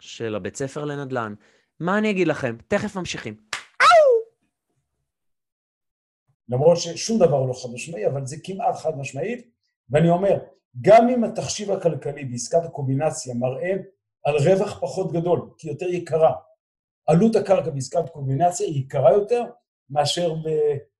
[0.00, 1.34] של הבית ספר לנדל"ן.
[1.80, 2.56] מה אני אגיד לכם?
[2.68, 3.36] תכף ממשיכים.
[6.48, 9.50] למרות ששום דבר הוא לא חד משמעי, אבל זה כמעט חד משמעית,
[9.90, 10.38] ואני אומר,
[10.80, 13.72] גם אם התחשיב הכלכלי בעסקת הקומבינציה מראה
[14.24, 16.32] על רווח פחות גדול, כי יותר יקרה,
[17.06, 19.44] עלות הקרקע בעסקת קומבינציה היא יקרה יותר
[19.90, 20.48] מאשר, ב,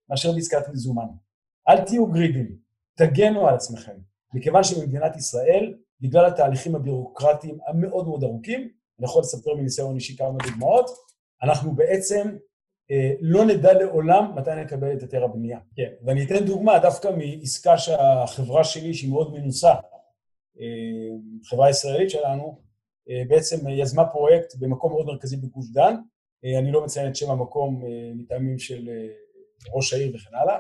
[0.09, 1.07] מאשר בעסקת מזומן.
[1.69, 2.57] אל תהיו גרידים,
[2.95, 3.97] תגנו על עצמכם,
[4.35, 8.61] מכיוון שבמדינת ישראל, בגלל התהליכים הבירוקרטיים המאוד מאוד ארוכים,
[8.99, 10.91] אני יכול לספר מניסיון אישי כמה דוגמאות,
[11.43, 12.37] אנחנו בעצם
[12.91, 15.59] אה, לא נדע לעולם מתי נקבל את היתר הבנייה.
[15.77, 15.89] כן.
[16.03, 19.75] ואני אתן דוגמה דווקא מעסקה שהחברה שלי, שהיא מאוד מנוסה,
[20.61, 20.67] אה,
[21.45, 22.64] חברה ישראלית שלנו,
[23.29, 25.95] בעצם יזמה פרויקט במקום מאוד מרכזי בגוש דן,
[26.61, 27.83] אני לא מציין את שם המקום
[28.15, 28.89] מטעמים של
[29.75, 30.59] ראש העיר וכן הלאה,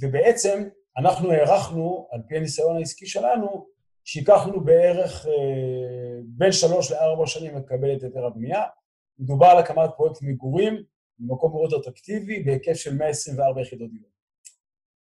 [0.00, 3.66] ובעצם אנחנו הערכנו, על פי הניסיון העסקי שלנו,
[4.04, 5.26] שייקחנו בערך
[6.24, 8.62] בין שלוש לארבע שנים לקבל את היתר הבנייה,
[9.18, 10.82] מדובר על הקמת פרויקט מגורים
[11.18, 14.10] במקום מאוד אטרקטיבי בהיקף של 124 יחידות דיור.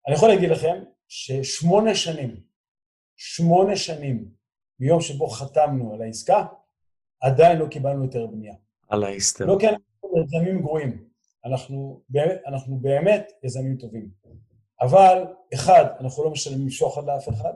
[0.07, 2.35] אני יכול להגיד לכם ששמונה שנים,
[3.17, 4.38] שמונה שנים
[4.79, 6.45] מיום שבו חתמנו על העסקה,
[7.21, 8.55] עדיין לא קיבלנו יותר בנייה.
[8.89, 9.45] על ההיסטר.
[9.45, 11.05] לא כי אנחנו יזמים גרועים,
[11.45, 12.01] אנחנו
[12.47, 14.09] אנחנו באמת יזמים טובים.
[14.81, 15.23] אבל,
[15.53, 17.53] אחד, אנחנו לא משלמים שוחד לאף אחד.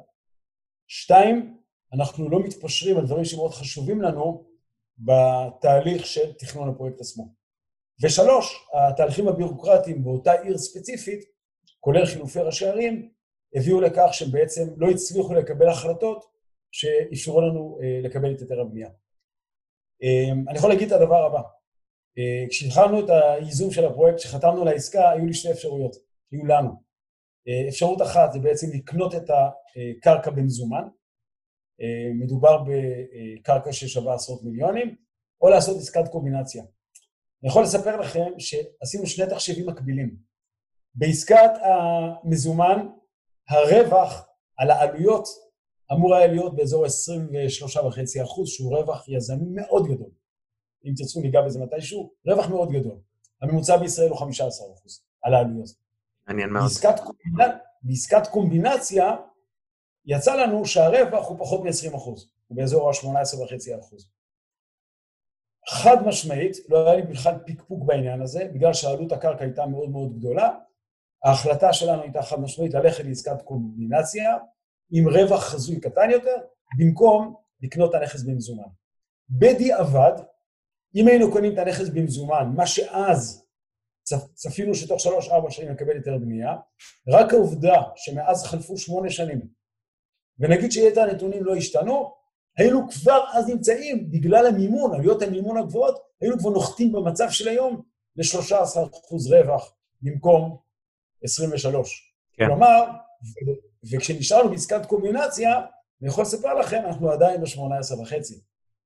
[0.88, 1.58] שתיים,
[1.94, 4.44] אנחנו לא מתפשרים על דברים שמאוד חשובים לנו,
[4.98, 7.34] בתהליך של תכנון הפרויקט עצמו.
[8.04, 11.20] ושלוש, התהליכים הבירוקרטיים באותה עיר ספציפית,
[11.80, 13.10] כולל חילופי ראשי ערים,
[13.56, 16.26] הביאו לכך שהם בעצם לא הצליחו לקבל החלטות
[16.74, 18.90] שאפשרו לנו אה, לקבל את היתר הבנייה.
[20.04, 21.42] אה, אני יכול להגיד את הדבר הבא,
[22.18, 25.96] אה, כשהתחלנו את הייזום של הפרויקט, כשחתמנו על העסקה, היו לי שתי אפשרויות,
[26.32, 26.94] היו לנו.
[27.70, 30.84] אפשרות אחת זה בעצם לקנות את הקרקע במזומן,
[31.82, 34.96] אה, מדובר בקרקע ששווה עשרות מיליונים,
[35.42, 36.64] או לעשות עסקת קומבינציה.
[37.44, 40.16] אני יכול לספר לכם שעשינו שני תחשיבים מקבילים.
[40.96, 42.88] בעסקת המזומן,
[43.50, 45.28] הרווח על העלויות
[45.92, 50.10] אמור היה להיות באזור 23.5 אחוז, שהוא רווח יזמי מאוד גדול.
[50.86, 52.98] אם תרצו ניגע בזה מתישהו, רווח מאוד גדול.
[53.42, 55.70] הממוצע בישראל הוא 15 אחוז על העלויות.
[56.28, 56.64] מעניין מאוד.
[56.64, 59.16] בעסקת, קומבינה, בעסקת קומבינציה,
[60.06, 64.10] יצא לנו שהרווח הוא פחות מ-20 אחוז, הוא באזור ה-18.5 אחוז.
[65.70, 70.18] חד משמעית, לא היה לי בכלל פיקפוק בעניין הזה, בגלל שעלות הקרקע הייתה מאוד מאוד
[70.18, 70.50] גדולה,
[71.24, 74.38] ההחלטה שלנו הייתה חד משמעית ללכת לעסקת קומבינציה
[74.96, 76.36] עם רווח חזוי קטן יותר,
[76.80, 78.70] במקום לקנות את הנכס במזומן.
[79.30, 80.14] בדיעבד,
[80.96, 83.46] אם היינו קונים את הנכס במזומן, מה שאז
[84.34, 86.56] צפינו שתוך שלוש-ארבע שנים נקבל היתר בנייה,
[87.08, 89.42] רק העובדה שמאז חלפו שמונה שנים
[90.40, 92.14] ונגיד שיתר הנתונים לא השתנו,
[92.58, 97.82] היינו כבר אז נמצאים, בגלל המימון, עלויות המימון הגבוהות, היינו כבר נוחתים במצב של היום
[98.16, 100.58] ל-13% רווח במקום
[101.24, 102.14] 23.
[102.34, 102.46] כן.
[102.46, 102.86] כלומר,
[103.92, 105.52] וכשנשארנו בעסקת קומבינציה,
[106.02, 108.42] אני יכול לספר לכם, אנחנו עדיין ב-18 וחצי.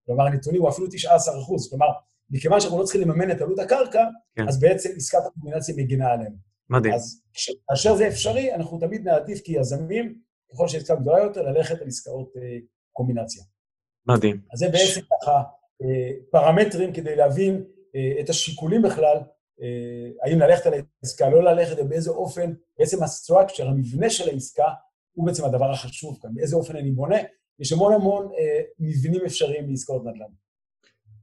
[0.06, 1.70] כלומר, הנתונים הוא אפילו 19 אחוז.
[1.70, 1.88] כלומר,
[2.30, 4.04] מכיוון שאנחנו לא צריכים לממן את עלות הקרקע,
[4.36, 4.48] כן.
[4.48, 6.34] אז בעצם עסקת הקומבינציה מגינה עליהם.
[6.70, 6.94] מדהים.
[6.94, 7.22] אז
[7.70, 10.22] כאשר זה אפשרי, אנחנו תמיד נעדיף כיזמים,
[10.54, 12.58] ככל שעסקה גדולה יותר, ללכת על עסקאות אה,
[12.92, 13.44] קומבינציה.
[14.08, 14.42] מדהים.
[14.54, 15.44] אז זה בעצם ככה
[15.84, 17.64] אה, פרמטרים כדי להבין
[17.96, 19.18] אה, את השיקולים בכלל,
[19.62, 20.74] אה, האם ללכת על
[21.04, 24.68] העסקה, לא ללכת, ובאיזה אופן, בעצם ה structure, המבנה של העסקה,
[25.18, 27.18] הוא בעצם הדבר החשוב כאן, באיזה אופן אני בונה.
[27.60, 30.34] יש המון המון אה, מבנים אפשריים לעסקאות נדל"ן.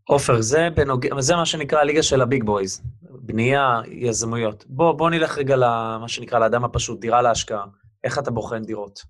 [0.09, 1.07] עופר, זה, בנוג...
[1.21, 4.65] זה מה שנקרא הליגה של ה big boys, בנייה, יזמויות.
[4.67, 7.65] בוא, בוא נלך רגע למה שנקרא לאדם הפשוט, דירה להשקעה.
[8.05, 9.01] איך אתה בוחן דירות?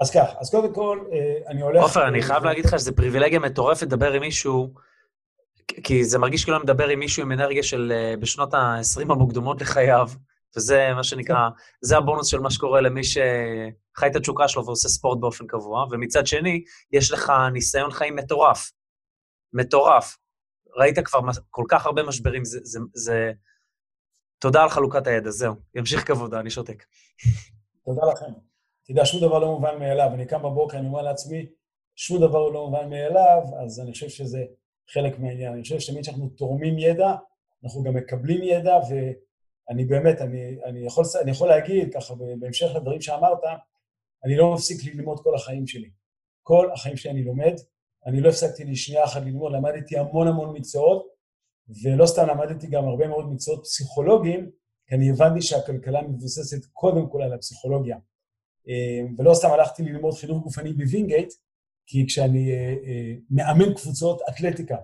[0.00, 1.82] אז כך, אז קודם כל, אה, אני הולך...
[1.82, 4.74] עופר, אני חייב להגיד לך שזו פריבילגיה מטורפת לדבר עם מישהו,
[5.84, 9.60] כי זה מרגיש כאילו אני מדבר עם מישהו עם אנרגיה של אה, בשנות ה-20 המוקדמות
[9.60, 10.08] לחייו,
[10.56, 11.48] וזה מה שנקרא,
[11.80, 16.26] זה הבונוס של מה שקורה למי שחי את התשוקה שלו ועושה ספורט באופן קבוע, ומצד
[16.26, 18.72] שני, יש לך ניסיון חיים מטורף.
[19.52, 20.16] מטורף.
[20.76, 21.20] ראית כבר
[21.50, 22.58] כל כך הרבה משברים, זה...
[22.62, 23.32] זה, זה...
[24.38, 25.54] תודה על חלוקת הידע, זהו.
[25.74, 26.84] ימשיך כבודה, אני שותק.
[27.84, 28.32] תודה לכם.
[28.82, 30.10] אתה יודע, שום דבר לא מובן מאליו.
[30.14, 31.46] אני קם בבוקר, אני אומר לעצמי,
[31.96, 34.44] שום דבר הוא לא מובן מאליו, אז אני חושב שזה
[34.92, 35.52] חלק מהעניין.
[35.52, 37.14] אני חושב שתמיד כשאנחנו תורמים ידע,
[37.64, 38.78] אנחנו גם מקבלים ידע,
[39.68, 43.40] ואני באמת, אני, אני, יכול, אני יכול להגיד, ככה, בהמשך לדברים שאמרת,
[44.24, 45.90] אני לא מפסיק ללמוד כל החיים שלי.
[46.42, 47.54] כל החיים שלי אני לומד,
[48.06, 51.06] אני לא הפסקתי לי שנייה אחת ללמוד, למדתי המון המון מקצועות,
[51.82, 54.50] ולא סתם למדתי גם הרבה מאוד מקצועות פסיכולוגיים,
[54.86, 57.96] כי אני הבנתי שהכלכלה מבוססת קודם כל על הפסיכולוגיה.
[58.68, 61.32] אה, ולא סתם הלכתי ללמוד חינוך גופני בווינגייט,
[61.86, 64.76] כי כשאני אה, אה, מאמן קבוצות אתלטיקה,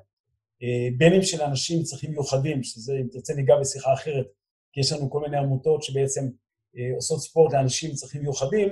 [0.99, 4.27] בין אם של אנשים עם צרכים מיוחדים, שזה, אם תרצה ניגע בשיחה אחרת,
[4.75, 6.29] כי יש לנו כל מיני עמותות שבעצם
[6.95, 8.69] עושות ספורט לאנשים עם צרכים מיוחדים,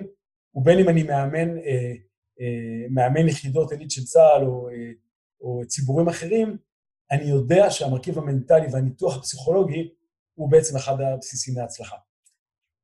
[0.54, 1.48] ובין אם אני מאמן,
[2.90, 4.68] מאמן יחידות עילית של צה"ל או,
[5.40, 6.56] או ציבורים אחרים,
[7.12, 9.88] אני יודע שהמרכיב המנטלי והניתוח הפסיכולוגי
[10.34, 11.96] הוא בעצם אחד הבסיסים להצלחה.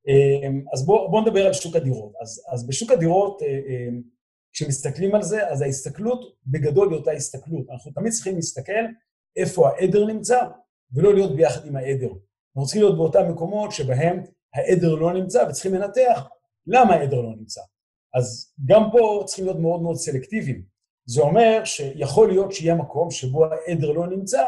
[0.09, 2.13] אמ, אז בואו בוא נדבר על שוק הדירות.
[2.21, 4.03] אז, אז בשוק הדירות, אה, אמ,
[4.53, 7.71] כשמסתכלים על זה, אז ההסתכלות בגדול היא אותה הסתכלות.
[7.71, 8.85] אנחנו תמיד צריכים להסתכל
[9.37, 10.39] איפה העדר נמצא,
[10.93, 12.11] ולא להיות ביחד עם העדר.
[12.59, 14.23] אנחנו צריכים להיות באותם מקומות שבהם
[14.55, 16.29] העדר לא נמצא, וצריכים לנתח
[16.67, 17.61] למה העדר לא נמצא.
[18.15, 20.63] אז גם פה צריכים להיות מאוד מאוד סלקטיביים.
[21.07, 24.43] זה אומר שיכול להיות שיהיה מקום שבו העדר לא נמצא,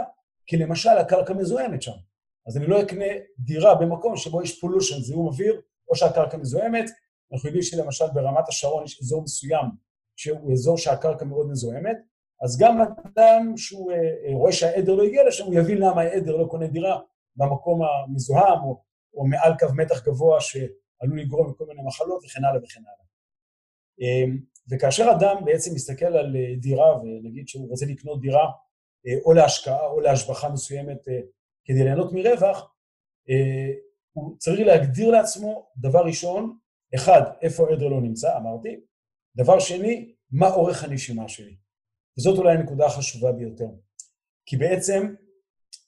[0.47, 1.93] כי למשל הקרקע מזוהמת שם.
[2.47, 3.05] אז אני לא אקנה
[3.39, 6.91] דירה במקום שבו יש pollution, זיהום אוויר, או שהקרקע מזוהמת.
[7.33, 9.67] אנחנו יודעים שלמשל ברמת השרון יש אזור מסוים
[10.17, 11.97] שהוא אזור שהקרקע מאוד מזוהמת,
[12.45, 16.47] אז גם אדם שהוא אה, רואה שהעדר לא הגיע לשם, הוא יבין למה העדר לא
[16.47, 16.99] קונה דירה
[17.37, 18.83] במקום המזוהם, או,
[19.15, 23.05] או מעל קו מתח גבוה שעלול לגרום לכל מיני מחלות וכן הלאה וכן הלאה.
[24.01, 24.39] אמ,
[24.71, 28.51] וכאשר אדם בעצם מסתכל על אה, דירה, ונגיד שהוא רוצה לקנות דירה
[29.07, 30.99] אה, או להשקעה או להשבחה מסוימת
[31.65, 32.75] כדי ליהנות מרווח,
[33.31, 33.73] אה,
[34.13, 36.59] הוא צריך להגדיר לעצמו, דבר ראשון,
[36.95, 38.81] אחד, איפה העדר לא נמצא, אמרתי,
[39.37, 41.57] דבר שני, מה אורך הנשימה שלי.
[42.19, 43.69] וזאת אולי הנקודה החשובה ביותר.
[44.47, 45.15] כי בעצם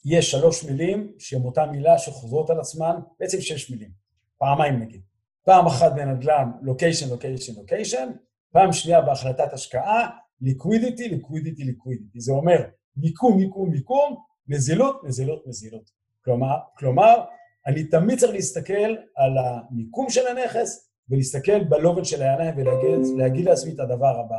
[0.04, 3.90] יש שלוש מילים שהן אותה מילה שחוזרות על עצמן, בעצם שש מילים,
[4.38, 5.00] פעמיים נגיד.
[5.44, 8.08] פעם אחת בנדל"ן, location, location, location,
[8.52, 12.20] פעם שנייה בהחלטת השקעה, liquidity, liquidity, liquidity.
[12.20, 12.64] זה אומר
[12.96, 14.16] מיקום, מיקום, מיקום,
[14.48, 15.90] נזילות, נזילות, נזילות.
[16.24, 17.24] כלומר, כלומר,
[17.66, 23.80] אני תמיד צריך להסתכל על המיקום של הנכס ולהסתכל בלובן של העיניים ולהגיד לעצמי את
[23.80, 24.36] הדבר הבא.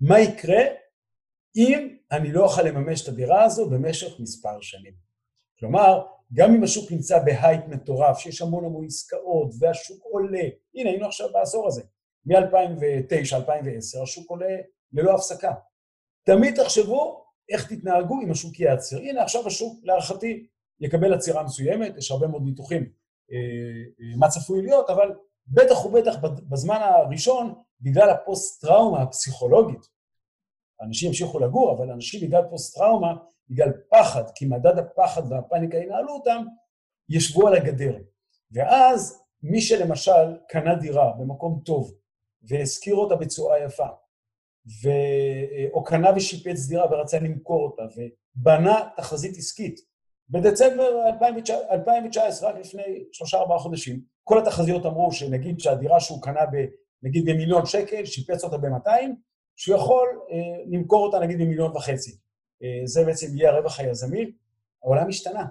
[0.00, 0.62] מה יקרה
[1.56, 4.92] אם אני לא אוכל לממש את הדירה הזו במשך מספר שנים?
[5.58, 10.42] כלומר, גם אם השוק נמצא בהייט מטורף, שיש המון המון עסקאות והשוק עולה,
[10.74, 11.82] הנה היינו עכשיו בעשור הזה,
[12.26, 14.56] מ-2009-2010 השוק עולה
[14.92, 15.52] ללא הפסקה.
[16.24, 18.98] תמיד תחשבו איך תתנהגו אם השוק ייעצר.
[18.98, 20.46] הנה, עכשיו השוק, להערכתי,
[20.80, 22.82] יקבל עצירה מסוימת, יש הרבה מאוד ניתוחים
[23.32, 23.36] אה,
[24.00, 25.14] אה, מה צפוי להיות, אבל
[25.46, 29.86] בטח ובטח בזמן הראשון, בגלל הפוסט-טראומה הפסיכולוגית,
[30.80, 33.14] אנשים ימשיכו לגור, אבל אנשים בגלל פוסט-טראומה,
[33.48, 36.44] בגלל פחד, כי מדד הפחד והפאניקה ינהלו אותם,
[37.08, 37.98] ישבו על הגדר.
[38.52, 41.94] ואז מי שלמשל קנה דירה במקום טוב
[42.42, 43.86] והשכיר אותה בצורה יפה,
[44.82, 44.88] ו...
[45.72, 47.82] או קנה ושיפץ דירה ורצה למכור אותה,
[48.36, 49.80] ובנה תחזית עסקית.
[50.28, 51.08] בדצמבר
[51.70, 56.56] 2019, רק לפני שלושה-ארבעה חודשים, כל התחזיות אמרו שנגיד שהדירה שהוא קנה ב...
[57.02, 58.90] נגיד במיליון שקל, שיפץ אותה ב-200,
[59.56, 62.16] שהוא יכול אה, למכור אותה נגיד במיליון וחצי.
[62.62, 64.32] אה, זה בעצם יהיה הרווח היזמי.
[64.82, 65.44] העולם השתנה.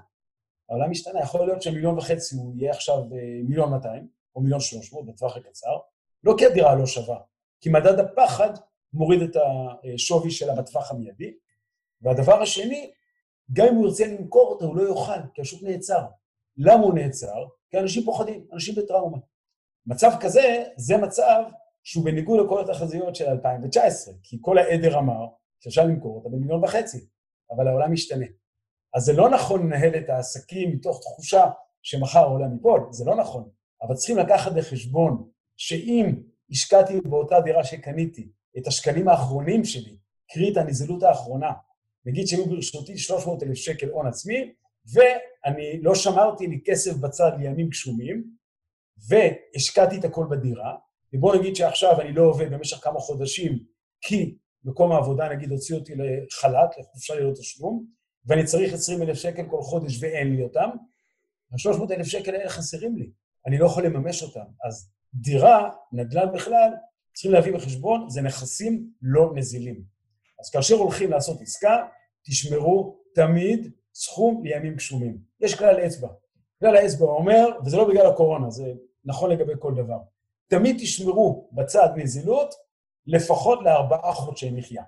[0.70, 1.20] העולם השתנה.
[1.20, 5.78] יכול להיות שמיליון וחצי הוא יהיה עכשיו אה, מיליון 200, או מיליון 300 בטווח הקצר,
[6.24, 7.20] לא כי הדירה לא שווה,
[7.62, 8.50] כי מדד הפחד
[8.94, 11.34] מוריד את השווי שלה בטווח המיידי.
[12.02, 12.92] והדבר השני,
[13.54, 16.06] גם אם הוא ירצה למכור אותה, הוא לא יוכל, כי השוק נעצר.
[16.58, 17.46] למה הוא נעצר?
[17.70, 19.18] כי אנשים פוחדים, אנשים בטראומה.
[19.86, 21.44] מצב כזה, זה מצב
[21.86, 25.28] שהוא בניגוד לכל התחזיות של 2019, כי כל העדר אמר
[25.60, 27.08] שאפשר למכור אותה במיליון וחצי,
[27.52, 28.26] אבל העולם משתנה.
[28.94, 31.46] אז זה לא נכון לנהל את העסקים מתוך תחושה
[31.82, 33.50] שמחר העולם ייפול, זה לא נכון.
[33.82, 36.16] אבל צריכים לקחת בחשבון שאם
[36.52, 39.98] השקעתי באותה דירה שקניתי את השקלים האחרונים שלי,
[40.34, 41.52] קרי את הנזילות האחרונה,
[42.06, 44.54] נגיד שהיו ברשותי 300 אלף שקל הון עצמי,
[44.94, 48.24] ואני לא שמרתי לי כסף בצד לימים גשומים,
[49.10, 50.76] והשקעתי את הכל בדירה,
[51.16, 53.60] ובוא נגיד שעכשיו אני לא עובד במשך כמה חודשים,
[54.02, 57.86] כי מקום העבודה נגיד הוציא אותי לחל"ת, לחופשה ללא תשלום,
[58.26, 60.70] ואני צריך 20 אלף שקל כל חודש ואין לי אותם,
[61.52, 63.10] ה-300 אלף שקל האלה חסרים לי,
[63.48, 64.46] אני לא יכול לממש אותם.
[64.68, 66.70] אז דירה, נדל"ן בכלל,
[67.14, 69.84] צריכים להביא בחשבון, זה נכסים לא נזילים.
[70.40, 71.86] אז כאשר הולכים לעשות עסקה,
[72.26, 75.18] תשמרו תמיד סכום לימים גשומים.
[75.42, 76.10] יש כלל אצבע.
[76.60, 78.74] כלל האצבע אומר, וזה לא בגלל הקורונה, זה
[79.06, 79.98] נכון לגבי כל דבר,
[80.48, 82.54] תמיד תשמרו בצד נזילות
[83.08, 84.84] לפחות לארבעה חודשי מחיה.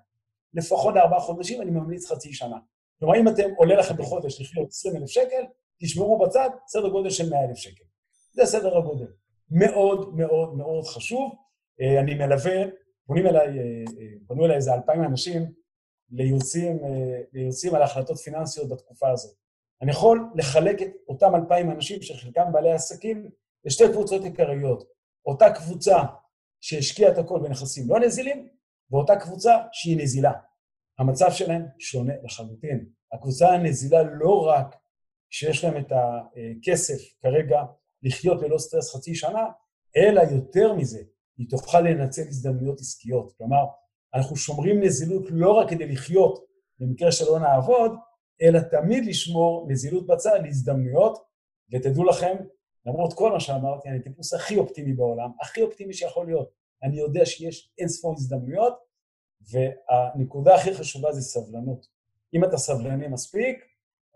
[0.54, 2.58] לפחות לארבעה חודשים, אני ממליץ חצי שנה.
[3.00, 5.44] כלומר, אם אתם, עולה לכם בחודש לחיות 20 אלף שקל,
[5.82, 7.84] תשמרו בצד סדר גודל של 100 אלף שקל.
[8.34, 9.08] זה סדר הגודל.
[9.52, 11.32] מאוד מאוד מאוד חשוב.
[11.82, 12.64] אה, אני מלווה,
[13.08, 13.64] פונים אליי, אה,
[14.00, 15.52] אה, פנו אליי איזה אלפיים אנשים
[16.12, 16.80] ליוצאים,
[17.34, 19.36] ליוצאים על החלטות פיננסיות בתקופה הזאת.
[19.82, 23.30] אני יכול לחלק את אותם אלפיים אנשים, שחלקם בעלי עסקים,
[23.66, 24.97] לשתי קבוצות עיקריות.
[25.28, 25.98] אותה קבוצה
[26.62, 28.48] שהשקיעה את הכל בנכסים לא נזילים,
[28.92, 30.32] ואותה קבוצה שהיא נזילה.
[31.00, 32.90] המצב שלהם שונה לחלוטין.
[33.14, 34.76] הקבוצה הנזילה לא רק
[35.30, 37.64] שיש להם את הכסף כרגע
[38.04, 39.46] לחיות ללא סטרס חצי שנה,
[39.98, 41.00] אלא יותר מזה,
[41.38, 43.34] היא תוכל לנצל הזדמנויות עסקיות.
[43.38, 43.66] כלומר,
[44.14, 46.46] אנחנו שומרים נזילות לא רק כדי לחיות
[46.80, 47.92] במקרה שלא נעבוד,
[48.42, 51.18] אלא תמיד לשמור נזילות בצד להזדמנויות,
[51.74, 52.36] ותדעו לכם,
[52.88, 56.50] למרות כל מה שאמרתי, אני הטיפוס הכי אופטימי בעולם, הכי אופטימי שיכול להיות.
[56.84, 58.78] אני יודע שיש אין ספור הזדמנויות,
[59.52, 61.88] והנקודה הכי חשובה זה סבלנות.
[62.34, 63.66] אם אתה סבלני מספיק,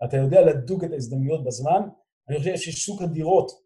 [0.04, 1.82] אתה יודע לדוג את ההזדמנויות בזמן.
[2.28, 3.62] אני חושב ששוק הדירות,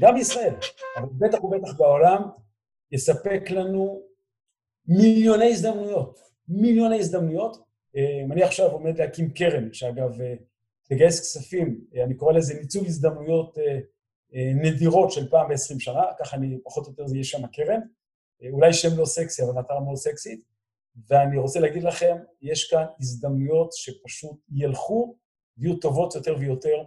[0.00, 0.54] גם בישראל,
[0.96, 2.22] אבל בטח ובטח בעולם,
[2.92, 4.02] יספק לנו
[4.88, 6.20] מיליוני הזדמנויות.
[6.48, 7.56] מיליוני הזדמנויות.
[7.96, 10.34] אה, אני עכשיו עומד להקים קרן, שאגב, אה,
[10.88, 13.58] תגייס כספים, אה, אני קורא לזה ניצול הזדמנויות
[14.32, 17.80] נדירות של פעם ב-20 שנה, ככה אני, פחות או יותר זה יהיה שם הקרן.
[18.52, 20.44] אולי שם לא סקסי, אבל מטרה מאוד סקסית.
[21.10, 25.16] ואני רוצה להגיד לכם, יש כאן הזדמנויות שפשוט ילכו
[25.58, 26.84] ויהיו טובות יותר ויותר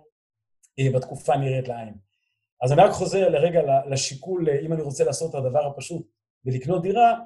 [0.95, 1.93] בתקופה הנראית לעין.
[2.61, 6.07] אז אני רק חוזר לרגע לשיקול, אם אני רוצה לעשות את הדבר הפשוט
[6.45, 7.19] ולקנות דירה,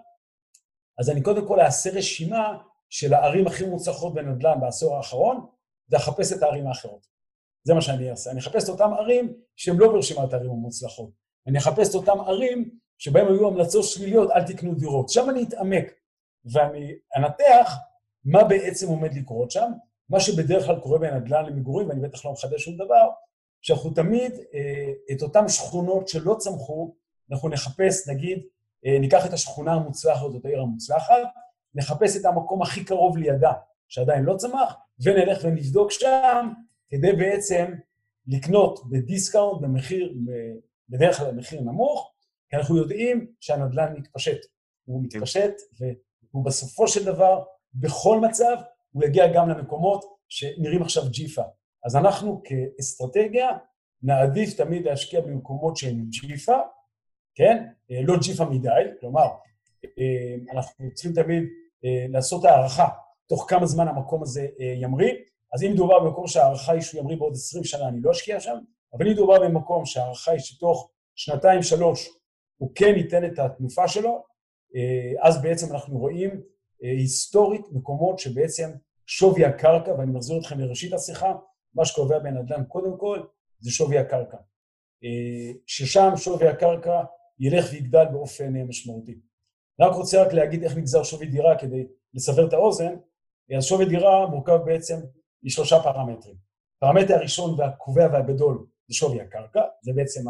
[1.00, 2.58] אז אני קודם כל אעשה רשימה
[2.90, 5.46] של הערים הכי מוצלחות בנדל"ן בעשור האחרון,
[5.90, 7.13] ואחפש את הערים האחרות.
[7.64, 8.32] זה מה שאני אעשה.
[8.32, 11.10] אני אחפש את אותן ערים שהן לא ברשימת הערים המוצלחות.
[11.48, 15.10] אני אחפש את אותן ערים שבהן היו המלצות שליליות, אל תקנו דירות.
[15.10, 15.94] שם אני אתעמק,
[16.46, 17.76] ואני אנתח
[18.26, 19.72] מה בעצם עומד לקרות שם,
[20.10, 23.10] מה שבדרך כלל קורה בנדל"ן למגורים, ואני בטח לא מחדש שום דבר,
[23.62, 26.96] שאנחנו תמיד אה, את אותן שכונות שלא צמחו,
[27.32, 28.40] אנחנו נחפש, נגיד,
[28.86, 31.16] אה, ניקח את השכונה המוצלחת, את העיר המוצלחת,
[31.76, 33.54] נחפש את המקום הכי קרוב לידה,
[33.88, 36.54] שעדיין לא צמח, ונלך ונבדוק שם,
[36.94, 37.74] כדי בעצם
[38.28, 40.14] לקנות בדיסקאונט, במחיר,
[40.90, 42.14] בדרך כלל במחיר נמוך,
[42.50, 44.40] כי אנחנו יודעים שהנדל"ן מתפשט.
[44.86, 48.56] הוא מתפשט, והוא בסופו של דבר, בכל מצב,
[48.92, 51.42] הוא יגיע גם למקומות שנראים עכשיו ג'יפה.
[51.86, 53.50] אז אנחנו כאסטרטגיה
[54.04, 56.58] נעדיף תמיד להשקיע במקומות שהם ג'יפה,
[57.36, 57.66] כן?
[57.92, 58.70] אה, לא ג'יפה מדי,
[59.00, 59.28] כלומר,
[59.86, 61.44] אה, אנחנו צריכים תמיד
[61.86, 62.88] אה, לעשות הערכה
[63.28, 64.48] תוך כמה זמן המקום הזה
[64.82, 65.14] ימריא.
[65.54, 68.56] אז אם מדובר במקום שההערכה היא שהוא ימריא בעוד 20 שנה, אני לא אשקיע שם,
[68.94, 72.10] אבל אם מדובר במקום שההערכה היא שתוך שנתיים-שלוש
[72.58, 74.24] הוא כן ייתן את התנופה שלו,
[75.22, 76.42] אז בעצם אנחנו רואים
[76.82, 78.70] היסטורית מקומות שבעצם
[79.08, 81.34] שווי הקרקע, ואני מחזיר אתכם לראשית השיחה,
[81.76, 83.20] מה שקובע בנדל"ן קודם כל
[83.60, 84.38] זה שווי הקרקע.
[85.68, 87.04] ששם שווי הקרקע
[87.40, 89.20] ילך ויגדל באופן אה, משמעותי.
[89.80, 92.96] אני רק רוצה רק להגיד איך נגזר שווי דירה כדי לסבר את האוזן.
[93.58, 94.96] אז שווי דירה מורכב בעצם
[95.44, 96.36] משלושה פרמטרים.
[96.78, 100.22] הפרמטר הראשון והקובע והגדול זה שווי הקרקע, זה בעצם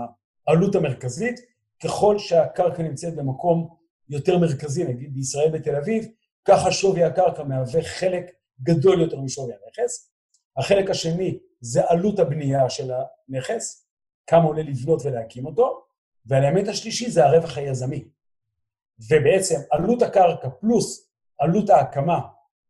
[0.47, 1.39] העלות המרכזית.
[1.83, 3.75] ככל שהקרקע נמצאת במקום
[4.09, 6.05] יותר מרכזי, נגיד בישראל בתל אביב,
[6.45, 10.11] ככה שווי הקרקע מהווה חלק גדול יותר משווי הנכס.
[10.57, 12.91] החלק השני זה עלות הבנייה של
[13.29, 13.87] הנכס,
[14.27, 15.85] כמה עולה לבנות ולהקים אותו,
[16.25, 18.03] והאלמנט השלישי זה הרווח היזמי.
[19.09, 22.19] ובעצם עלות הקרקע פלוס עלות ההקמה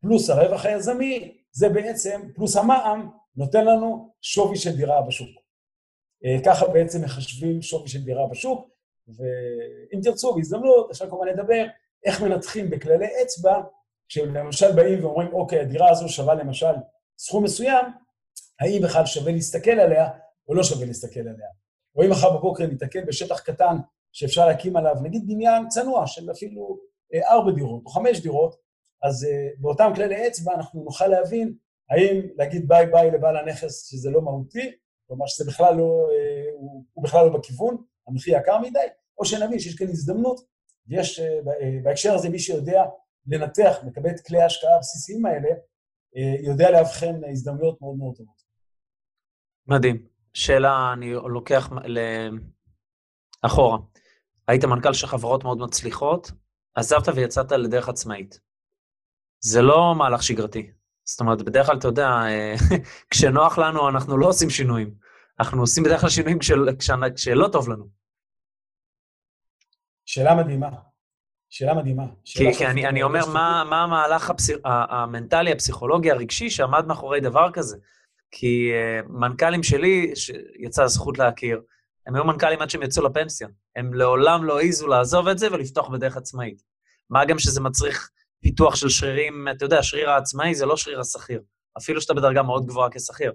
[0.00, 5.30] פלוס הרווח היזמי, זה בעצם, פלוס המע"מ, נותן לנו שווי של דירה בשוק.
[6.24, 8.68] אה, ככה בעצם מחשבים שווי של דירה בשוק,
[9.08, 11.66] ואם תרצו, בהזדמנות, אפשר כמובן לדבר
[12.04, 13.62] איך מנתחים בכללי אצבע,
[14.08, 16.74] כשלמשל באים ואומרים, אוקיי, הדירה הזו שווה למשל
[17.18, 17.84] סכום מסוים,
[18.60, 20.08] האם בכלל שווה להסתכל עליה
[20.48, 21.48] או לא שווה להסתכל עליה.
[21.96, 23.76] או אם מחר בבוקר ניתקל בשטח קטן
[24.12, 26.78] שאפשר להקים עליו, נגיד בניין צנוע של אפילו
[27.14, 28.56] אה, ארבע דירות או חמש דירות,
[29.04, 31.54] אז אה, באותם כללי אצבע אנחנו נוכל להבין
[31.90, 34.72] האם להגיד ביי ביי לבעל הנכס שזה לא מהותי,
[35.08, 37.76] כלומר שזה בכלל לא, אה, הוא, הוא בכלל לא בכיוון,
[38.08, 38.86] המחיר יקר מדי,
[39.18, 40.40] או שנבין שיש כאן הזדמנות,
[40.86, 41.20] ויש
[41.82, 42.84] בהקשר הזה מי שיודע
[43.26, 45.48] לנתח, מקבל את כלי ההשקעה הבסיסיים האלה,
[46.44, 48.42] יודע לאבחן הזדמנויות מאוד מאוד טובות.
[49.66, 50.06] מדהים.
[50.34, 51.70] שאלה, אני לוקח
[53.42, 53.78] אחורה.
[54.48, 56.30] היית מנכ"ל של חברות מאוד מצליחות,
[56.74, 58.40] עזבת ויצאת לדרך עצמאית.
[59.44, 60.70] זה לא מהלך שגרתי.
[61.04, 62.54] זאת אומרת, בדרך כלל, אתה יודע, אה,
[63.10, 64.94] כשנוח לנו, אנחנו לא עושים שינויים.
[65.40, 66.68] אנחנו עושים בדרך כלל שינויים כשל,
[67.16, 67.88] כשלא טוב לנו.
[70.06, 70.68] שאלה מדהימה.
[71.50, 72.02] שאלה מדהימה.
[72.24, 74.50] שאלה כי, כי אני, אני אומר, מה, מה המהלך הפס...
[74.64, 77.76] המנטלי, הפסיכולוגי, הרגשי שעמד מאחורי דבר כזה?
[78.30, 81.62] כי uh, מנכ"לים שלי, שיצא הזכות להכיר,
[82.06, 83.48] הם היו מנכ"לים עד שהם יצאו לפנסיה.
[83.76, 86.62] הם לעולם לא העזו לעזוב את זה ולפתוח בדרך עצמאית.
[87.10, 88.10] מה גם שזה מצריך
[88.44, 91.42] פיתוח של שרירים, אתה יודע, שריר העצמאי זה לא שריר השכיר,
[91.78, 93.32] אפילו שאתה בדרגה מאוד גבוהה כשכיר.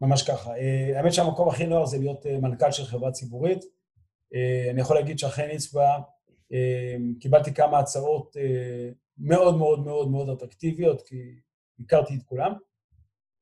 [0.00, 0.50] ממש ככה.
[0.50, 3.58] Uh, האמת שהמקום הכי נוח זה להיות uh, מנכ"ל של חברה ציבורית.
[3.64, 5.98] Uh, אני יכול להגיד שאחרי נצבע
[7.20, 8.36] קיבלתי כמה הצעות
[9.18, 11.16] מאוד מאוד מאוד מאוד אטרקטיביות, כי
[11.80, 12.52] הכרתי את כולם.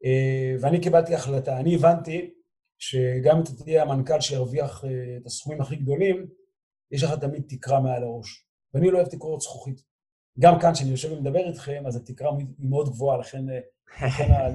[0.05, 1.61] אה, ואני קיבלתי החלטה.
[1.61, 2.31] אני הבנתי
[2.79, 6.27] שגם אם אתה תהיה המנכ"ל שירוויח אה, את הסכומים הכי גדולים,
[6.91, 8.47] יש לך תמיד תקרה מעל הראש.
[8.75, 9.83] ואני לא אוהב תקרות זכוכית.
[10.39, 14.49] גם כאן, כשאני יושב ומדבר איתכם, אז התקרה היא מאוד גבוהה, לכן, אה,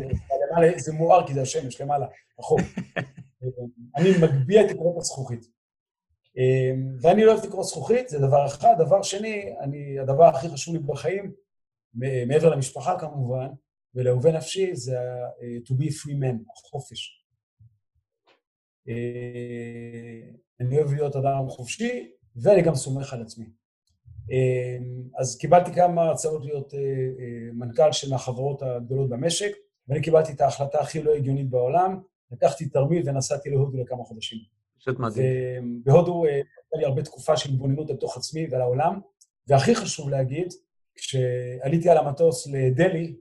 [0.51, 2.07] למעלה זה מואר כי זה השמש, למעלה,
[2.39, 2.59] רחוק.
[3.97, 5.45] אני מגביה את תקרות הזכוכית.
[7.01, 8.75] ואני לא אוהב תקרות זכוכית, זה דבר אחד.
[8.79, 11.33] דבר שני, אני, הדבר הכי חשוב לי בחיים,
[12.27, 13.47] מעבר למשפחה כמובן,
[13.95, 15.29] ולאהובי נפשי זה ה-
[15.67, 16.35] to be free man,
[16.67, 17.25] החופש.
[18.87, 23.45] אה, אני אוהב להיות אדם חופשי, ואני גם סומך על עצמי.
[24.31, 24.77] אה,
[25.17, 26.79] אז קיבלתי כמה הצעות להיות אה,
[27.53, 29.51] מנכ"ל של מהחברות הגדולות במשק,
[29.87, 31.99] ואני קיבלתי את ההחלטה הכי לא הגיונית בעולם,
[32.31, 34.39] לקחתי תרמיל ונסעתי להודו לכמה חודשים.
[34.79, 35.81] פשוט מדהים.
[35.83, 38.99] בהודו הייתה לי הרבה תקופה של התבוננות לתוך עצמי ועל העולם,
[39.47, 40.53] והכי חשוב להגיד,
[40.95, 43.15] כשעליתי על המטוס לדלהי,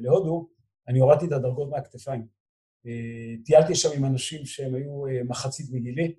[0.00, 0.48] להודו,
[0.88, 2.26] אני הורדתי את הדרגות מהכתפיים.
[2.86, 6.14] אה, טיילתי שם עם אנשים שהם היו אה, מחצית מגילי.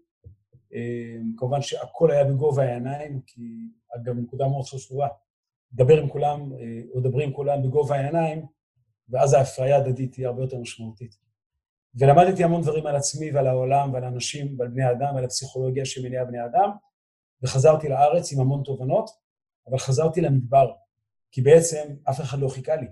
[0.74, 3.41] אה, כמובן שהכל היה בגובה העיניים, כי
[4.03, 5.07] גם נקודה מאוד חשובה,
[5.74, 6.51] לדבר עם כולם,
[6.93, 8.45] או לדבר עם כולם בגובה העיניים,
[9.09, 11.15] ואז ההפריה ההדדית תהיה הרבה יותר משמעותית.
[11.95, 16.26] ולמדתי המון דברים על עצמי ועל העולם ועל אנשים ועל בני אדם ועל הפסיכולוגיה שמניעה
[16.26, 16.70] בני אדם,
[17.43, 19.09] וחזרתי לארץ עם המון תובנות,
[19.68, 20.72] אבל חזרתי למדבר.
[21.32, 22.88] כי בעצם אף אחד לא חיכה לי.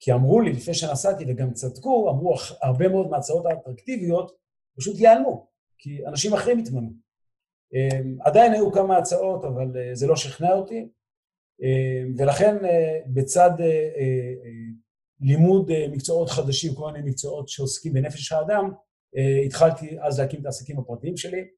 [0.00, 4.32] כי אמרו לי לפני שנסעתי, וגם צדקו, אמרו הרבה מאוד מההצעות האטרקטיביות
[4.76, 5.49] פשוט ייעלמו,
[5.80, 6.90] כי אנשים אחרים התמנו.
[7.74, 10.88] אמ, עדיין היו כמה הצעות, אבל אה, זה לא שכנע אותי,
[11.62, 14.34] אמ, ולכן אה, בצד אה,
[15.20, 18.70] לימוד מקצועות חדשים, כל מיני מקצועות שעוסקים בנפש האדם,
[19.46, 21.48] התחלתי אז להקים את העסקים הפרטיים שלי,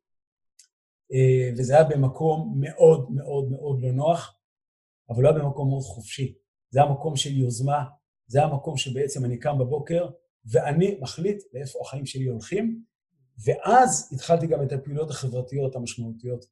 [1.59, 4.39] וזה היה במקום מאוד מאוד מאוד לא נוח.
[5.09, 6.35] אבל לא היה במקום מאוד חופשי.
[6.71, 7.85] זה המקום של יוזמה,
[8.27, 10.09] זה המקום שבעצם אני קם בבוקר,
[10.45, 12.83] ואני מחליט לאיפה החיים שלי הולכים,
[13.45, 16.45] ואז התחלתי גם את הפעילויות החברתיות המשמעותיות.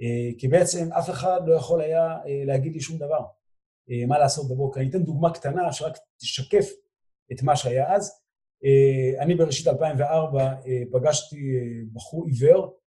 [0.00, 3.20] אה, כי בעצם אף אחד לא יכול היה אה, להגיד לי שום דבר,
[3.90, 4.80] אה, מה לעשות בבוקר.
[4.80, 6.66] אני אתן דוגמה קטנה שרק תשקף
[7.32, 8.20] את מה שהיה אז.
[9.20, 10.54] אני בראשית 2004
[10.92, 11.36] פגשתי
[11.92, 12.78] בחור עיוור,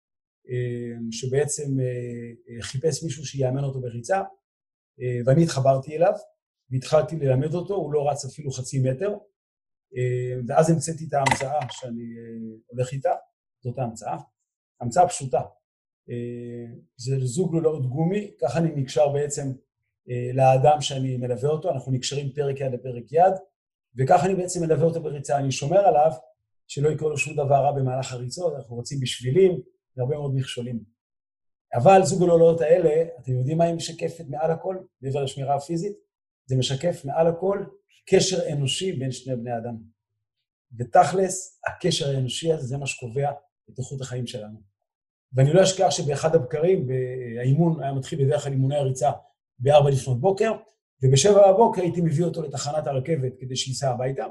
[1.11, 1.77] שבעצם
[2.61, 4.23] חיפש מישהו שיאמן אותו בריצה,
[5.27, 6.13] ואני התחברתי אליו,
[6.71, 9.15] והתחלתי ללמד אותו, הוא לא רץ אפילו חצי מטר,
[10.47, 13.13] ואז המצאתי את ההמצאה שאני אה, הולך איתה,
[13.65, 14.17] זאת ההמצאה.
[14.81, 15.41] המצאה פשוטה.
[16.97, 19.53] זה זוג לולאות גומי, ככה אני נקשר בעצם
[20.35, 23.33] לאדם שאני מלווה אותו, אנחנו נקשרים פרק יד לפרק יד,
[23.97, 25.39] וככה אני בעצם מלווה אותו בריצה.
[25.39, 26.11] אני שומר עליו
[26.67, 29.61] שלא יקרה לו שום דבר רע במהלך הריצות, אנחנו רצים בשבילים,
[29.97, 30.85] והרבה מאוד מכשולים.
[31.75, 35.97] אבל זוג הלולות האלה, אתם יודעים מה היא משקפת מעל הכל, מעבר לשמירה הפיזית?
[36.47, 37.65] זה משקף מעל הכל
[38.05, 39.77] קשר אנושי בין שני בני אדם.
[40.79, 43.31] ותכלס, הקשר האנושי הזה זה מה שקובע
[43.71, 44.61] את איכות החיים שלנו.
[45.33, 46.89] ואני לא אשכח שבאחד הבקרים,
[47.41, 49.11] האימון היה מתחיל בדרך כלל אימוני הריצה
[49.59, 50.53] ב-4 לפנות בוקר,
[51.03, 54.27] וב-7 בבוקר הייתי מביא אותו לתחנת הרכבת כדי שייסע הביתה,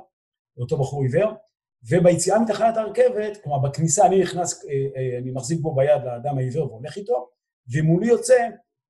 [0.57, 1.31] לאותו בחור עיוור,
[1.89, 6.71] וביציאה מתחנת הרכבת, כלומר בכניסה אני נכנס, אה, אה, אני מחזיק בו ביד לאדם העיוור
[6.71, 7.29] והולך איתו,
[7.73, 8.47] ומולי יוצא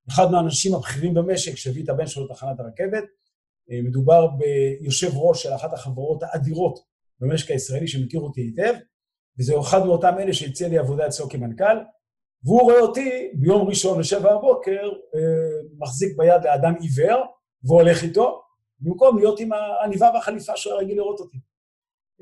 [0.10, 3.04] אחד מהאנשים הבכירים במשק שהביא את הבן שלו לתחנת הרכבת.
[3.72, 6.80] אה, מדובר ביושב ראש של אחת החברות האדירות
[7.20, 8.74] במשק הישראלי שמכיר אותי היטב,
[9.40, 11.78] וזה אחד מאותם אלה שהציע לי עבודה אצלו כמנכ"ל,
[12.44, 14.90] והוא רואה אותי ביום ראשון בשבע הבוקר
[15.78, 17.26] מחזיק ביד לאדם עיוור
[17.64, 18.42] והולך איתו,
[18.80, 21.38] במקום להיות עם העניבה והחליפה שהוא היה רגיל לראות אותי.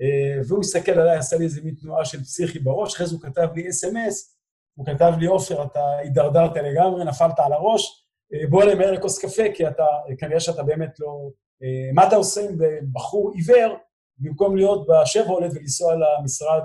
[0.02, 3.22] אה, והוא הסתכל עליי, עשה לי איזה מין תנועה של פסיכי בראש, אחרי זה הוא
[3.22, 4.38] כתב לי אס.אם.אס,
[4.76, 8.09] הוא כתב לי, עופר, אתה הידרדרת לגמרי, נפלת על הראש, אה,
[8.50, 9.86] בוא אליי מהר לכוס קפה, כי אתה,
[10.18, 11.30] כנראה שאתה באמת לא...
[11.64, 12.58] אה, מה אתה עושה עם
[12.94, 13.78] בחור עיוור,
[14.18, 16.62] במקום להיות בשברולט ולנסוע למשרד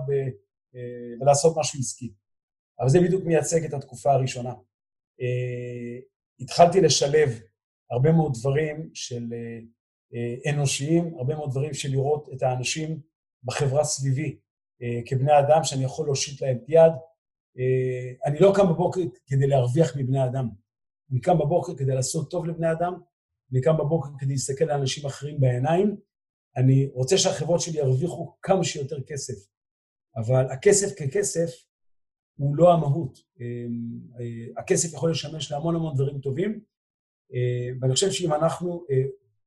[1.21, 2.13] ולעשות משהו עסקי.
[2.81, 4.55] אבל זה בדיוק מייצג את התקופה הראשונה.
[6.41, 7.41] התחלתי לשלב
[7.91, 9.25] הרבה מאוד דברים של
[10.51, 13.01] אנושיים, הרבה מאוד דברים של לראות את האנשים
[13.45, 14.39] בחברה סביבי
[14.83, 16.93] אה, כבני אדם, שאני יכול להושיט להם יד.
[17.59, 20.49] אה, אני לא קם בבוקר כדי להרוויח מבני אדם.
[21.11, 22.95] אני קם בבוקר כדי לעשות טוב לבני אדם,
[23.53, 25.97] אני קם בבוקר כדי להסתכל לאנשים אחרים בעיניים.
[26.57, 29.35] אני רוצה שהחברות שלי ירוויחו כמה שיותר כסף,
[30.17, 31.51] אבל הכסף ככסף
[32.37, 33.19] הוא לא המהות.
[33.41, 33.67] אה,
[34.57, 36.61] הכסף יכול לשמש להמון המון דברים טובים,
[37.81, 38.87] ואני חושב שאם אנחנו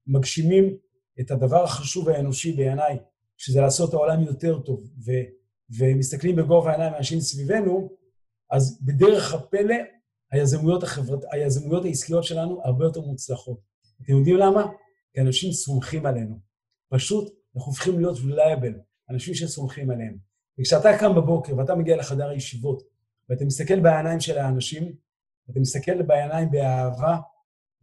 [0.07, 0.77] מגשימים
[1.19, 2.97] את הדבר החשוב האנושי בעיניי,
[3.37, 5.11] שזה לעשות את העולם יותר טוב, ו,
[5.77, 7.89] ומסתכלים בגובה העיניים מאנשים סביבנו,
[8.51, 9.75] אז בדרך הפלא
[10.31, 13.59] היזמויות, החברת, היזמויות העסקיות שלנו הרבה יותר מוצלחות.
[14.03, 14.65] אתם יודעים למה?
[15.13, 16.39] כי אנשים סומכים עלינו.
[16.89, 18.77] פשוט אנחנו הופכים להיות reliable,
[19.09, 20.17] אנשים שסומכים עליהם.
[20.59, 22.83] וכשאתה קם בבוקר ואתה מגיע לחדר הישיבות,
[23.29, 24.95] ואתה מסתכל בעיניים של האנשים,
[25.47, 27.17] ואתה מסתכל בעיניים באהבה,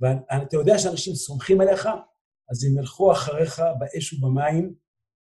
[0.01, 1.88] ואתה יודע שאנשים סומכים עליך,
[2.51, 4.74] אז הם ילכו אחריך באש ובמים,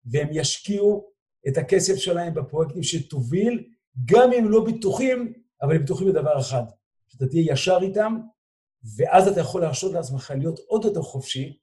[0.05, 1.11] והם ישקיעו
[1.49, 3.65] את הכסף שלהם בפרויקטים שתוביל,
[4.05, 6.63] גם אם לא בטוחים, אבל הם בטוחים בדבר אחד,
[7.09, 8.17] שאתה תהיה ישר איתם,
[8.97, 11.59] ואז אתה יכול להרשות לעצמך להיות עוד יותר חופשי,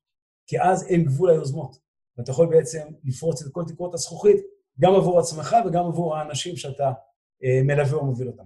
[0.47, 1.77] כי אז אין גבול ליוזמות.
[2.17, 4.37] ואתה יכול בעצם לפרוץ את כל תקרות הזכוכית,
[4.79, 6.91] גם עבור עצמך וגם עבור האנשים שאתה
[7.43, 8.43] אה, מלווה או מוביל אותם.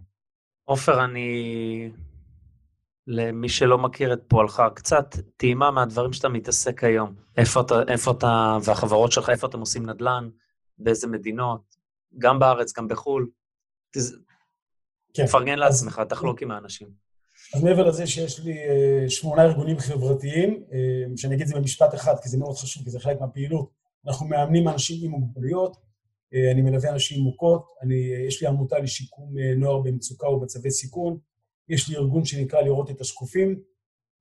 [0.66, 1.92] עופר, אני...
[3.08, 7.16] למי שלא מכיר את פועלך, קצת טעימה מהדברים שאתה מתעסק היום.
[7.38, 10.30] איפה אתה, איפה אתה, והחברות שלך, איפה אתם עושים נדל"ן,
[10.78, 11.76] באיזה מדינות,
[12.18, 13.30] גם בארץ, גם בחו"ל.
[15.14, 15.26] כן.
[15.26, 16.88] תפרגן לעצמך, תחלוק עם האנשים.
[17.56, 20.74] אז מעבר לזה שיש לי uh, שמונה ארגונים חברתיים, uh,
[21.16, 23.70] שאני אגיד את זה במשפט אחד, כי זה מאוד חשוב, כי זה חלק מהפעילות,
[24.08, 27.96] אנחנו מאמנים אנשים עם מוגבלויות, uh, אני מלווה אנשים עם מוכות, אני,
[28.28, 31.18] יש לי עמותה לשיקום נוער במצוקה ובצווי סיכון,
[31.70, 33.60] יש לי ארגון שנקרא לראות את השקופים.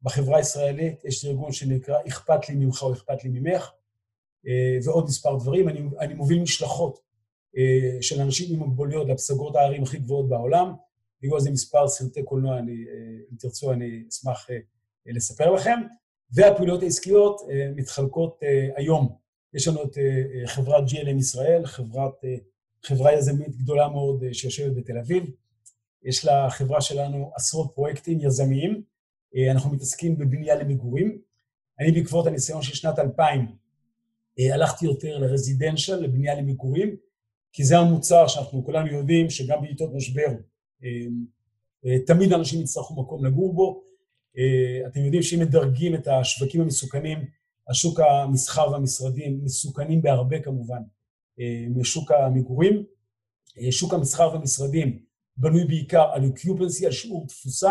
[0.03, 3.70] בחברה הישראלית יש לי ארגון שנקרא אכפת לי ממך או אכפת לי ממך,
[4.47, 5.68] אה, ועוד מספר דברים.
[5.68, 7.03] אני, אני מוביל משלחות אה,
[8.01, 10.72] של אנשים עם מוגבלויות לפסגות הערים הכי גבוהות בעולם.
[11.22, 14.46] בגלל זה מספר סרטי קולנוע, אני, אה, אם תרצו, אני אשמח
[15.07, 15.78] לספר לכם.
[16.32, 17.40] והפעילויות העסקיות
[17.76, 18.41] מתחלקות
[18.76, 19.16] היום.
[19.54, 19.99] יש לנו את
[20.46, 22.12] חברת GLM ישראל, חברת,
[22.83, 25.30] חברה יזמית גדולה מאוד שיושבת בתל אביב.
[26.03, 28.83] יש לחברה שלנו עשרות פרויקטים יזמיים.
[29.37, 31.18] אה, אנחנו מתעסקים בבנייה למגורים.
[31.80, 33.46] אני בעקבות הניסיון של שנת 2000
[34.38, 36.96] אה, הלכתי יותר לרזידנשל, לבנייה למגורים,
[37.53, 40.29] כי זה המוצר שאנחנו כולנו יודעים שגם בעיתות משבר
[40.84, 43.83] אה, תמיד אנשים יצטרכו מקום לגור בו.
[44.87, 47.18] אתם יודעים שאם מדרגים את השווקים המסוכנים,
[47.68, 50.83] השוק המסחר והמשרדים מסוכנים בהרבה כמובן
[51.70, 52.84] משוק המגורים.
[53.70, 54.99] שוק המסחר והמשרדים
[55.37, 57.70] בנוי בעיקר על אוקיופנסי, על שיעור תפוסה,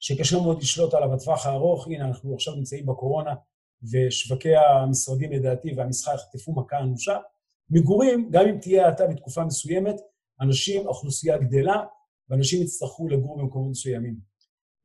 [0.00, 1.86] שקשה מאוד לשלוט עליו בטווח הארוך.
[1.86, 3.34] הנה, אנחנו עכשיו נמצאים בקורונה,
[3.92, 7.16] ושווקי המשרדים לדעתי והמסחר יחטפו מכה אנושה.
[7.70, 9.96] מגורים, גם אם תהיה האטה בתקופה מסוימת,
[10.40, 11.84] אנשים, האוכלוסייה גדלה,
[12.28, 14.16] ואנשים יצטרכו לגור במקומות מסוימים.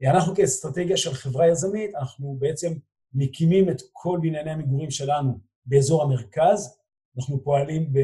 [0.03, 2.73] אנחנו כאסטרטגיה של חברה יזמית, אנחנו בעצם
[3.13, 6.77] מקימים את כל בנייני המגורים שלנו באזור המרכז.
[7.17, 7.97] אנחנו פועלים ב,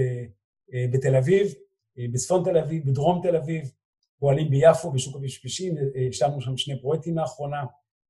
[0.74, 1.54] אה, בתל אביב,
[2.00, 3.72] אה, בצפון תל אביב, בדרום תל אביב,
[4.20, 7.66] פועלים ביפו, בשוק הפשפשים, אה, השלמנו שם שני פרויקטים לאחרונה,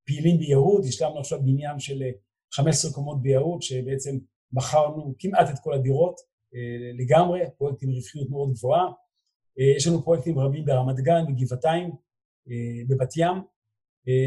[0.06, 2.04] פעילים ביהוד, השלמנו עכשיו בניין של
[2.54, 4.18] 15 אה, קומות ביהוד, שבעצם
[4.52, 6.20] מכרנו כמעט את כל הדירות
[7.00, 8.86] לגמרי, פרויקט עם רווחיות מאוד גבוהה.
[9.78, 11.92] יש לנו פרויקטים רבים ברמת גן, בגבעתיים,
[12.88, 13.38] בבת ים,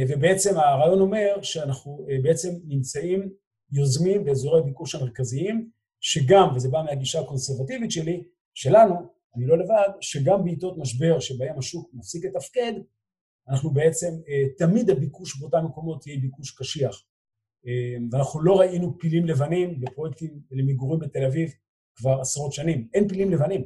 [0.08, 3.32] ובעצם הרעיון אומר שאנחנו בעצם נמצאים
[3.72, 5.70] יוזמים באזורי ביקוש המרכזיים,
[6.00, 8.24] שגם, וזה בא מהגישה הקונסרבטיבית שלי,
[8.54, 8.94] שלנו,
[9.36, 12.72] אני לא לבד, שגם בעיתות משבר שבהם השוק מפסיק לתפקד,
[13.48, 14.10] אנחנו בעצם,
[14.58, 17.02] תמיד הביקוש באותם מקומות יהיה ביקוש קשיח.
[18.12, 21.50] ואנחנו לא ראינו פילים לבנים בפרויקטים למגורים בתל אביב
[21.96, 22.88] כבר עשרות שנים.
[22.94, 23.64] אין פילים לבנים.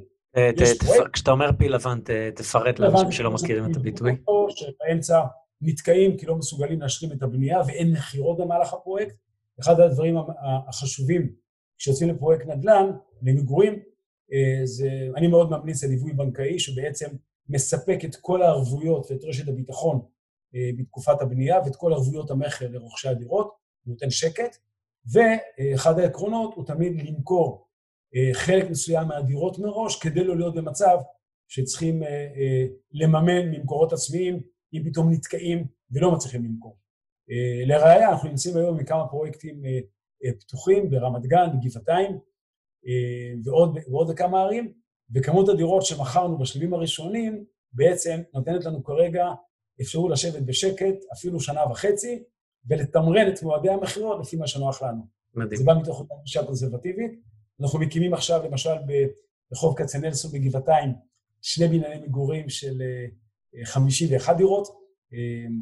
[1.13, 1.99] כשאתה אומר פיל לבן,
[2.35, 4.17] תפרט לאנשים שלא מכירים את הביטוי.
[4.49, 5.21] שבאמצע
[5.61, 9.15] נתקעים כי לא מסוגלים להשלים את הבנייה ואין מכירות במהלך הפרויקט.
[9.61, 10.17] אחד הדברים
[10.69, 11.33] החשובים
[11.79, 12.91] כשיוצאים לפרויקט נדל"ן,
[13.23, 13.83] למגורים,
[14.65, 17.07] זה, אני מאוד ממליץ על ליווי בנקאי שבעצם
[17.49, 20.01] מספק את כל הערבויות ואת רשת הביטחון
[20.79, 24.57] בתקופת הבנייה ואת כל ערבויות המכר לרוכשי הדירות, נותן שקט,
[25.13, 27.66] ואחד העקרונות הוא תמיד למכור
[28.33, 30.99] חלק מסוים מהדירות מראש כדי לא להיות במצב
[31.49, 32.03] שצריכים
[32.93, 34.41] לממן ממקורות עצמיים
[34.75, 36.77] אם פתאום נתקעים ולא מצליחים למכור.
[37.67, 39.63] לראיה, אנחנו נמצאים היום מכמה פרויקטים
[40.41, 42.19] פתוחים ברמת גן, בגבעתיים
[43.45, 44.73] ועוד, ועוד כמה ערים,
[45.15, 49.27] וכמות הדירות שמכרנו בשלבים הראשונים בעצם נותנת לנו כרגע
[49.81, 52.25] אפשרות לשבת בשקט אפילו שנה וחצי
[52.69, 55.07] ולתמרן את מועדי המכירות לפי מה שנוח לנו.
[55.35, 55.57] מדהים.
[55.57, 57.21] זה בא מתוך אותה גישה קונסרבטיבית.
[57.61, 58.75] אנחנו מקימים עכשיו, למשל,
[59.51, 60.91] ברחוב כצנלסון בגבעתיים,
[61.43, 62.83] שני בנייני מגורים של
[63.65, 64.87] 51 דירות.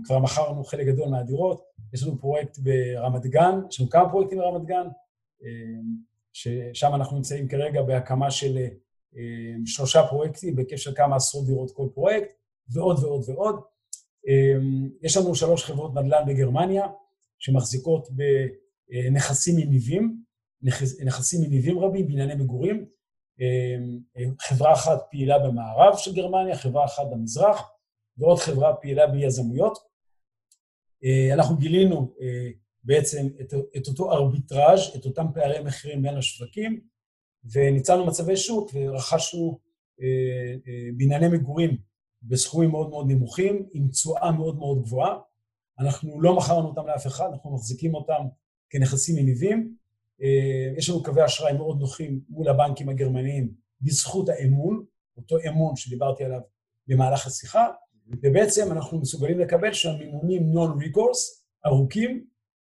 [0.05, 1.63] כבר מכרנו חלק גדול מהדירות.
[1.93, 4.87] יש לנו פרויקט ברמת גן, יש לנו כמה פרויקטים ברמת גן,
[6.33, 8.59] ששם אנחנו נמצאים כרגע בהקמה של
[9.67, 12.33] שלושה פרויקטים, בהיקף של כמה עשרות דירות כל פרויקט,
[12.69, 13.61] ועוד ועוד ועוד.
[15.03, 16.87] יש לנו שלוש חברות נדל"ן בגרמניה,
[17.39, 20.24] שמחזיקות בנכסים מניבים,
[21.05, 22.87] נכסים מניבים רבים, בנייני מגורים.
[24.41, 27.71] חברה אחת פעילה במערב של גרמניה, חברה אחת במזרח,
[28.19, 29.79] ועוד חברה פעילה ביזמויות.
[31.35, 32.15] אנחנו גילינו
[32.85, 36.81] בעצם את, את אותו ארביטראז', את אותם פערי מחירים בין השווקים,
[37.53, 39.61] וניצלנו מצבי שוק ורכשנו
[40.97, 41.77] בנייני מגורים
[42.23, 45.19] בסכומים מאוד מאוד נמוכים, עם תשואה מאוד מאוד גבוהה.
[45.79, 48.23] אנחנו לא מכרנו אותם לאף אחד, אנחנו מחזיקים אותם
[48.71, 49.77] כנכסים מניבים.
[50.77, 53.51] יש לנו קווי אשראי מאוד נוחים מול הבנקים הגרמניים
[53.81, 54.85] בזכות האמון,
[55.17, 56.41] אותו אמון שדיברתי עליו
[56.87, 57.67] במהלך השיחה,
[58.23, 62.25] ובעצם אנחנו מסוגלים לקבל שם מימונים non-recourse, ארוכים,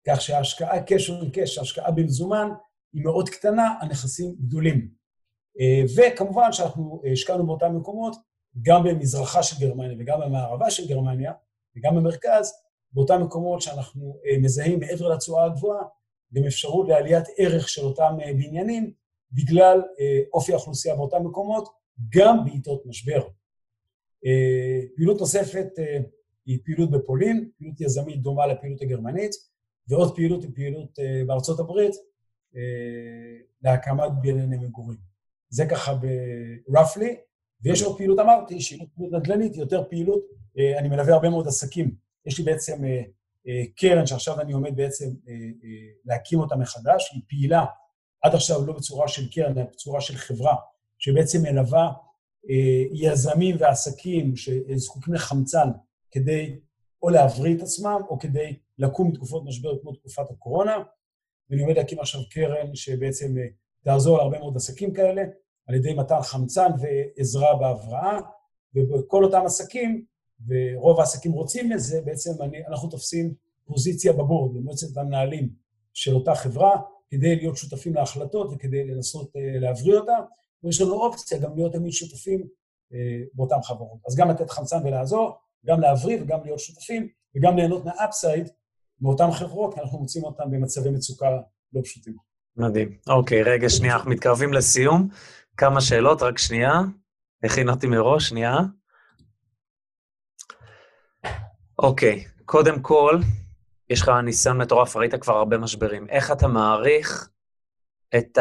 [0.08, 2.50] כך שההשקעה cash on cash, ההשקעה במזומן,
[2.94, 4.90] היא מאוד קטנה, הנכסים גדולים.
[5.98, 8.16] וכמובן שאנחנו השקענו באותם מקומות,
[8.62, 11.34] גם במזרחה של גרמניה וגם במערבה של גרמניה,
[11.78, 12.54] וגם במרכז,
[12.92, 15.84] באותם מקומות שאנחנו מזהים מעבר לתשואה הגבוהה,
[16.34, 18.92] גם אפשרות לעליית ערך של אותם בניינים,
[19.32, 19.82] בגלל
[20.34, 21.70] אופי האוכלוסייה באותם מקומות,
[22.10, 23.28] גם בעיתות משבר.
[24.96, 25.68] פעילות נוספת
[26.46, 29.32] היא פעילות בפולין, פעילות יזמית דומה לפעילות הגרמנית,
[29.88, 31.96] ועוד פעילות היא פעילות בארצות הברית
[33.62, 34.98] להקמת בנייני מגורים.
[35.50, 37.16] זה ככה ב-roughly,
[37.62, 40.24] ויש עוד פעילות, אמרתי, שהיא פעילות נדל"נית, יותר פעילות,
[40.80, 41.96] אני מלווה הרבה מאוד עסקים.
[42.26, 42.84] יש לי בעצם
[43.76, 45.06] קרן שעכשיו אני עומד בעצם
[46.06, 47.66] להקים אותה מחדש, היא פעילה
[48.22, 50.56] עד עכשיו לא בצורה של קרן, אלא בצורה של חברה,
[50.98, 51.92] שבעצם מלווה
[52.94, 55.68] יזמים ועסקים שזקוקים לחמצן
[56.12, 56.60] כדי
[57.02, 60.78] או להבריא את עצמם, או כדי לקום מתקופות משבר כמו תקופת הקורונה.
[61.50, 63.36] ואני עומד להקים עכשיו קרן שבעצם
[63.84, 65.24] תעזור להרבה מאוד עסקים כאלה,
[65.68, 68.20] על ידי מתן חמצן ועזרה בהבראה,
[68.76, 70.06] ובכל אותם עסקים,
[70.48, 73.34] ורוב העסקים רוצים את זה, בעצם אני, אנחנו תופסים
[73.66, 75.50] פוזיציה בבורד, במועצת המנהלים
[75.94, 80.16] של אותה חברה, כדי להיות שותפים להחלטות וכדי לנסות להבריא אותה,
[80.64, 82.48] ויש לנו אופציה גם להיות תמיד שותפים
[83.34, 84.00] באותן חברות.
[84.08, 85.32] אז גם לתת חמצן ולעזור,
[85.66, 88.50] גם להבריא וגם להיות שותפים, וגם ליהנות מהאפסייד
[89.02, 91.30] מאותן חברות, כי אנחנו מוצאים אותן במצבי מצוקה
[91.74, 92.16] לא פשוטים.
[92.58, 92.98] מדהים.
[93.08, 95.08] אוקיי, רגע, שנייה, אנחנו מתקרבים לסיום.
[95.58, 96.82] כמה שאלות, רק שנייה.
[97.44, 98.58] הכין אותי מראש, שנייה.
[101.80, 103.20] אוקיי, קודם כל,
[103.90, 106.10] יש לך ניסיון מטורף, ראית כבר הרבה משברים.
[106.10, 107.30] איך אתה מעריך
[108.16, 108.38] את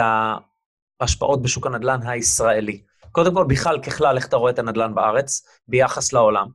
[1.00, 2.82] ההשפעות בשוק הנדל"ן הישראלי?
[3.12, 6.48] קודם כל, בכלל, ככלל, איך אתה רואה את הנדל"ן בארץ ביחס לעולם?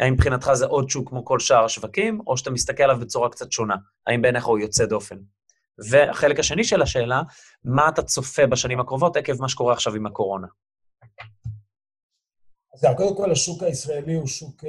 [0.00, 3.52] האם מבחינתך זה עוד שוק כמו כל שאר השווקים, או שאתה מסתכל עליו בצורה קצת
[3.52, 3.76] שונה?
[4.06, 5.16] האם בעיניך הוא יוצא דופן?
[5.90, 7.22] והחלק השני של השאלה,
[7.64, 10.46] מה אתה צופה בשנים הקרובות עקב מה שקורה עכשיו עם הקורונה?
[12.76, 14.64] אז קודם כל, השוק הישראלי הוא שוק,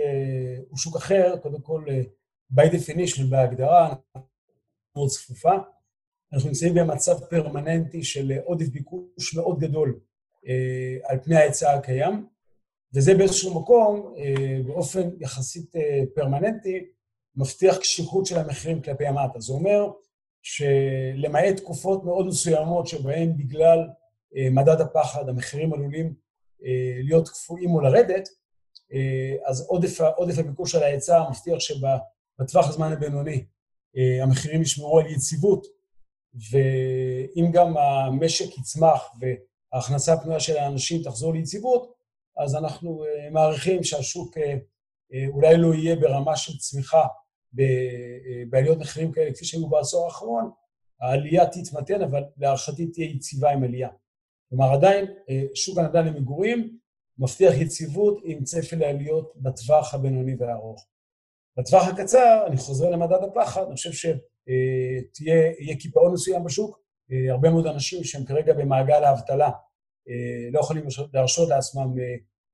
[0.69, 1.85] הוא שוק אחר, קודם כל,
[2.53, 3.95] by definition, בהגדרה,
[4.95, 5.51] מאוד צפופה.
[6.33, 9.99] אנחנו נמצאים במצב פרמננטי של עודף ביקוש מאוד גדול
[11.03, 12.27] על פני ההיצע הקיים.
[12.93, 14.15] וזה באיזשהו מקום,
[14.65, 15.71] באופן יחסית
[16.15, 16.85] פרמננטי,
[17.35, 19.39] מבטיח קשיחות של המחירים כלפי המטה.
[19.39, 19.91] זה אומר
[20.41, 23.79] שלמעט תקופות מאוד מסוימות שבהן בגלל
[24.51, 26.13] מדד הפחד המחירים עלולים
[27.03, 28.29] להיות קפואים או לרדת,
[29.45, 33.45] אז עודף, עודף הביקוש על ההיצע מבטיח שבטווח הזמן הבינוני
[34.21, 35.67] המחירים ישמרו על יציבות,
[36.51, 39.11] ואם גם המשק יצמח
[39.73, 41.93] וההכנסה הפנויה של האנשים תחזור ליציבות,
[42.37, 44.37] אז אנחנו מעריכים שהשוק
[45.29, 47.07] אולי לא יהיה ברמה של צמיחה
[48.49, 50.51] בעליות מחירים כאלה כפי שהיו בעשור האחרון,
[51.01, 53.89] העלייה תתמתן, אבל להערכתי תהיה יציבה עם עלייה.
[54.49, 55.05] כלומר, עדיין
[55.55, 56.77] שוק הנדל"ן למגורים
[57.19, 60.87] מבטיח יציבות עם צפי לעליות בטווח הבינוני והארוך.
[61.57, 66.79] בטווח הקצר, אני חוזר למדד הפחד, אני חושב שיהיה קיפאון מסוים בשוק,
[67.29, 69.49] הרבה מאוד אנשים שהם כרגע במעגל האבטלה
[70.51, 70.83] לא יכולים
[71.13, 71.95] להרשות לעצמם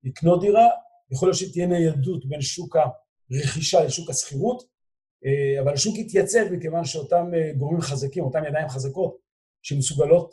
[0.04, 0.68] לקנות דירה,
[1.10, 2.76] יכול להיות שתהיה ניידות בין שוק
[3.30, 4.62] הרכישה לשוק השכירות,
[5.62, 9.23] אבל השוק יתייצב מכיוון שאותם גורמים חזקים, אותם ידיים חזקות,
[9.64, 10.32] שמסוגלות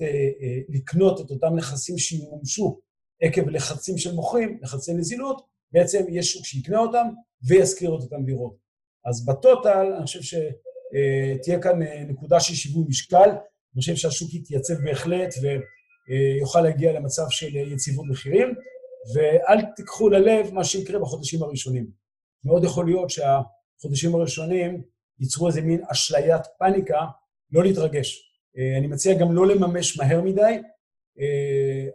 [0.69, 2.79] לקנות את אותם נכסים שימומשו
[3.21, 5.41] עקב לחצים של מוכרים, לחצי נזילות,
[5.71, 7.07] בעצם יש שוק שיקנה אותם
[7.47, 8.55] וישכיר את אותם דירות.
[9.05, 15.33] אז בטוטל, אני חושב שתהיה כאן נקודה של שיווי משקל, אני חושב שהשוק יתייצב בהחלט
[15.41, 18.47] ויוכל להגיע למצב של יציבות מחירים,
[19.15, 21.87] ואל תיקחו ללב מה שיקרה בחודשים הראשונים.
[22.43, 24.81] מאוד יכול להיות שהחודשים הראשונים
[25.19, 26.99] ייצרו איזה מין אשליית פאניקה,
[27.51, 28.30] לא להתרגש.
[28.77, 30.61] אני מציע גם לא לממש מהר מדי,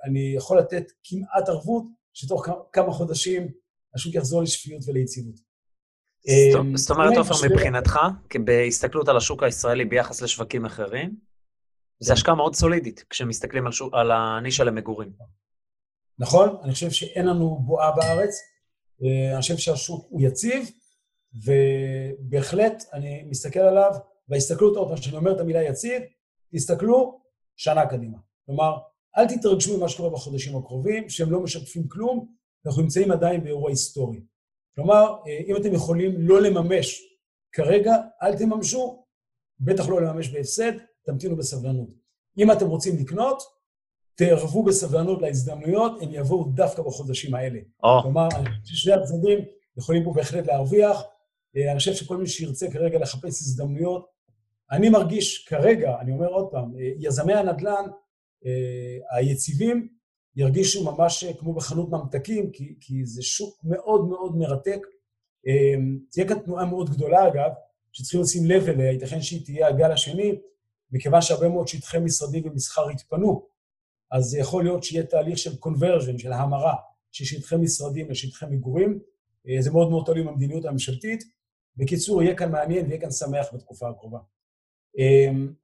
[0.05, 3.49] אני יכול לתת כמעט ערבות שתוך כמה חודשים
[3.95, 5.35] השוק יחזור לשפיות וליציבות.
[6.74, 7.99] זאת אומרת, עופר, מבחינתך,
[8.45, 11.16] בהסתכלות על השוק הישראלי ביחס לשווקים אחרים,
[12.01, 15.12] זו השקעה מאוד סולידית כשמסתכלים על הנישה למגורים.
[16.19, 18.35] נכון, אני חושב שאין לנו בועה בארץ,
[19.03, 20.70] אני חושב שהשוק הוא יציב,
[21.45, 23.91] ובהחלט אני מסתכל עליו,
[24.28, 26.03] בהסתכלות, עוד פעם, כשאני אומר את המילה יציב,
[26.55, 27.20] תסתכלו
[27.56, 28.18] שנה קדימה.
[28.47, 28.77] כלומר,
[29.16, 32.32] אל תתרגשו ממה שקורה בחודשים הקרובים, שהם לא משקפים כלום,
[32.66, 34.20] אנחנו נמצאים עדיין באירוע היסטורי.
[34.74, 35.16] כלומר,
[35.47, 37.02] אם אתם יכולים לא לממש
[37.52, 39.05] כרגע, אל תממשו,
[39.60, 40.73] בטח לא לממש בהפסד,
[41.05, 41.89] תמתינו בסבלנות.
[42.39, 43.43] אם אתם רוצים לקנות,
[44.14, 47.59] תערבו בסבלנות להזדמנויות, הם יבואו דווקא בחודשים האלה.
[47.85, 48.02] Oh.
[48.02, 48.28] כלומר,
[48.64, 49.39] שני הצדדים
[49.78, 51.02] יכולים פה בהחלט להרוויח.
[51.56, 54.06] אני חושב שכל מי שירצה כרגע לחפש הזדמנויות,
[54.71, 57.85] אני מרגיש כרגע, אני אומר עוד פעם, יזמי הנדל"ן
[59.11, 59.89] היציבים
[60.37, 64.87] ירגישו ממש כמו בחנות ממתקים, כי, כי זה שוק מאוד מאוד מרתק.
[66.11, 67.51] תהיה כאן תנועה מאוד גדולה, אגב,
[67.93, 70.39] שצריכים לשים לב אליה, ייתכן שהיא תהיה הגל השני,
[70.91, 73.47] מכיוון שהרבה מאוד שטחי משרדים ומסחר יתפנו,
[74.11, 76.75] אז זה יכול להיות שיהיה תהליך של קונברג'ן, של המרה,
[77.13, 78.99] של שטחי משרדים לשטחי מגורים.
[79.61, 81.25] זה מאוד מאוד תלוי במדיניות הממשלתית.
[81.77, 84.19] בקיצור, יהיה כאן מעניין ויהיה כאן שמח בתקופה הקרובה.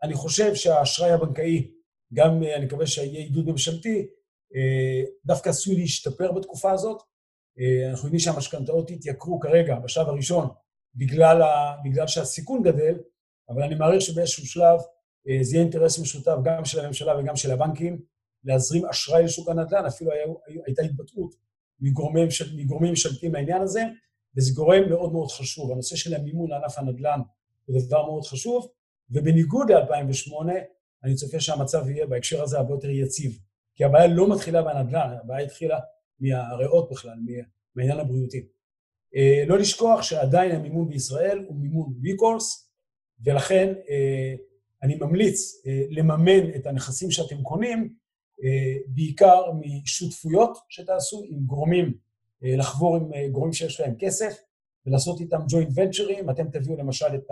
[0.03, 1.71] אני חושב שהאשראי הבנקאי
[2.15, 4.07] גם אני מקווה שיהיה עידוד ממשלתי,
[5.25, 7.03] דווקא עשוי להשתפר בתקופה הזאת.
[7.91, 10.49] אנחנו יודעים שהמשכנתאות יתייקרו כרגע, בשלב הראשון,
[10.95, 12.95] בגלל, ה, בגלל שהסיכון גדל,
[13.49, 14.81] אבל אני מעריך שבאיזשהו שלב
[15.41, 18.03] זה יהיה אינטרס משותף גם של הממשלה וגם של הבנקים,
[18.45, 20.25] להזרים אשראי לשוק הנדל"ן, אפילו היה,
[20.67, 21.35] הייתה התבטאות
[21.81, 22.29] מגורמים,
[22.81, 23.83] ממשלתיים לעניין הזה,
[24.37, 25.73] וזה גורם מאוד מאוד חשוב.
[25.73, 27.21] הנושא של המימון לענף הנדל"ן
[27.65, 28.69] הוא דבר מאוד חשוב,
[29.13, 30.35] ובניגוד ל-2008,
[31.05, 33.39] אני צופה שהמצב יהיה בהקשר הזה הרבה יותר יציב.
[33.75, 35.79] כי הבעיה לא מתחילה בנדל"ן, הבעיה התחילה
[36.21, 37.19] מהריאות בכלל,
[37.77, 38.47] מהעניין הבריאותי.
[39.17, 42.71] אה, לא לשכוח שעדיין המימון בישראל הוא מימון ריקורס,
[43.25, 44.35] ולכן אה,
[44.83, 48.03] אני ממליץ אה, לממן את הנכסים שאתם קונים,
[48.87, 51.95] בעיקר משותפויות שתעשו עם גורמים,
[52.43, 54.37] לחבור עם גורמים שיש להם כסף,
[54.87, 57.31] ולעשות איתם ג'וינט ונצ'רים, אתם תביאו למשל את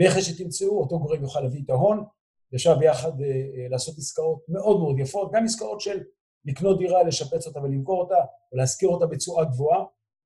[0.00, 2.04] הנכס שתמצאו, אותו גורם יוכל להביא את ההון,
[2.52, 6.00] ישב ביחד אה, אה, לעשות עסקאות מאוד מאוד יפות, גם עסקאות של
[6.44, 8.18] לקנות דירה, לשפץ אותה ולמכור אותה,
[8.52, 9.78] או להשכיר אותה בתשואה גבוהה.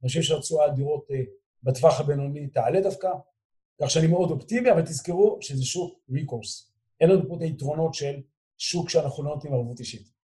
[0.03, 1.21] אני חושב שהתשואה על דירות אה,
[1.63, 3.09] בטווח הבינוני תעלה דווקא,
[3.83, 6.73] כך שאני מאוד אופטימי, אבל תזכרו שזה שוק ריקורס.
[7.01, 8.21] אין לנו פה את היתרונות של
[8.59, 10.21] שוק שאנחנו לא נותנים ערבות אישית.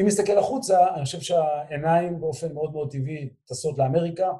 [0.00, 4.32] אם נסתכל החוצה, אני חושב שהעיניים באופן מאוד מאוד טבעי טסות לאמריקה,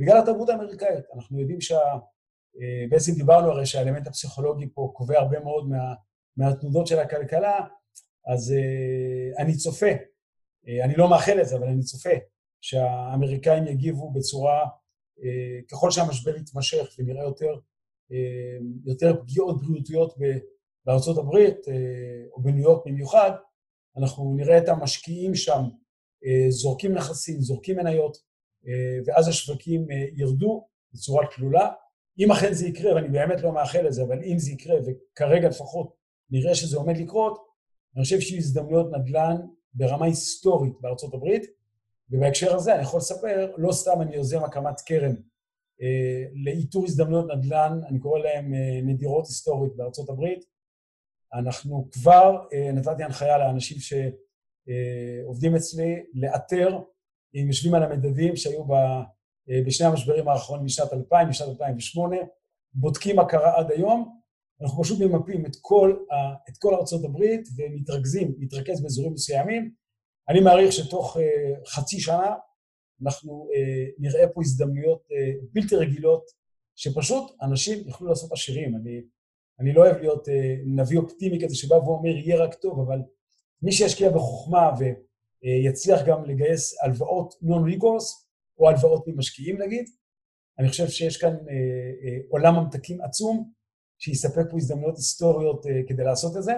[0.00, 1.04] בגלל התרבות האמריקאית.
[1.14, 1.78] אנחנו יודעים שה...
[2.60, 5.94] אה, בעצם דיברנו הרי שהאלמנט הפסיכולוגי פה קובע הרבה מאוד מה,
[6.36, 7.66] מהתנודות של הכלכלה,
[8.26, 12.10] אז uh, אני צופה, uh, אני לא מאחל את זה, אבל אני צופה
[12.60, 14.66] שהאמריקאים יגיבו בצורה,
[15.70, 17.58] ככל שהמשבר יתמשך ונראה יותר,
[18.84, 20.14] יותר פגיעות בריאותיות
[20.86, 21.56] בארצות הברית,
[22.32, 23.30] או בניו יורק במיוחד,
[23.96, 25.62] אנחנו נראה את המשקיעים שם
[26.48, 28.16] זורקים נכסים, זורקים מניות,
[29.06, 29.86] ואז השווקים
[30.16, 31.70] ירדו בצורה תלולה.
[32.18, 35.48] אם אכן זה יקרה, ואני באמת לא מאחל את זה, אבל אם זה יקרה, וכרגע
[35.48, 35.96] לפחות
[36.30, 37.38] נראה שזה עומד לקרות,
[37.96, 39.36] אני חושב שיהיו הזדמנויות נדל"ן
[39.74, 41.42] ברמה היסטורית בארצות הברית,
[42.10, 45.14] ובהקשר הזה אני יכול לספר, לא סתם אני יוזם הקמת קרן
[45.82, 50.44] אה, לאיתור הזדמנויות נדל"ן, אני קורא להן אה, נדירות היסטורית בארצות הברית.
[51.34, 56.78] אנחנו כבר, אה, נתתי הנחיה לאנשים שעובדים אה, אצלי, לאתר,
[57.34, 58.72] אם יושבים על המדדים שהיו ב,
[59.66, 62.16] בשני המשברים האחרונים משנת 2000, משנת 2008,
[62.74, 64.18] בודקים מה קרה עד היום,
[64.62, 66.14] אנחנו פשוט ממפים את כל, ה,
[66.50, 69.70] את כל ארצות הברית ומתרכזים, מתרכז באזורים מסוימים.
[70.28, 71.20] אני מעריך שתוך uh,
[71.68, 72.34] חצי שנה
[73.04, 75.02] אנחנו uh, נראה פה הזדמנויות
[75.52, 76.24] בלתי רגילות,
[76.76, 78.76] שפשוט אנשים יוכלו לעשות עשירים.
[78.76, 79.00] אני,
[79.60, 80.28] אני לא אוהב להיות
[80.66, 82.98] נביא אופטימי כזה שבא ואומר יהיה רק טוב, אבל
[83.62, 84.70] מי שישקיע בחוכמה
[85.42, 88.23] ויצליח גם לגייס הלוואות נון-ריקורס,
[88.58, 89.84] או הלוואות ממשקיעים נגיד,
[90.58, 93.50] אני חושב שיש כאן uh, uh, עולם ממתקים עצום,
[93.98, 96.52] שיספק פה הזדמנויות היסטוריות uh, כדי לעשות את זה.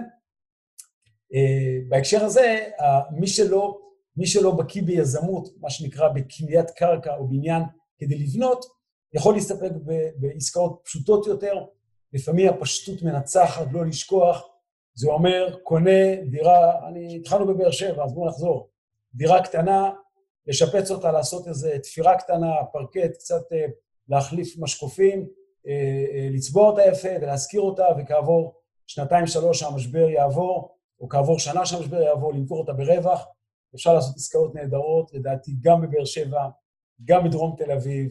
[1.88, 2.68] בהקשר הזה,
[3.10, 3.78] מי שלא,
[4.16, 7.62] מי שלא בקיא ביזמות, מה שנקרא בקניית קרקע או בניין
[7.98, 8.64] כדי לבנות,
[9.14, 9.70] יכול להסתפק
[10.16, 11.64] בעסקאות פשוטות יותר.
[12.12, 14.48] לפעמים הפשטות מנצחת, לא לשכוח.
[14.94, 18.70] זה אומר, קונה דירה, אני, התחלנו בבאר שבע, אז בואו נחזור.
[19.14, 19.90] דירה קטנה,
[20.46, 23.70] לשפץ אותה, לעשות איזו תפירה קטנה, פרקט, קצת uh,
[24.08, 25.28] להחליף משקופים,
[25.66, 28.54] אה, אה, לצבוע אותה יפה ולהשכיר אותה, וכעבור
[28.86, 33.26] שנתיים-שלוש שהמשבר יעבור, או כעבור שנה שהמשבר יעבור, למכור אותה ברווח.
[33.74, 36.48] אפשר לעשות עסקאות נהדרות, לדעתי, גם בבאר שבע,
[37.04, 38.10] גם בדרום תל אביב,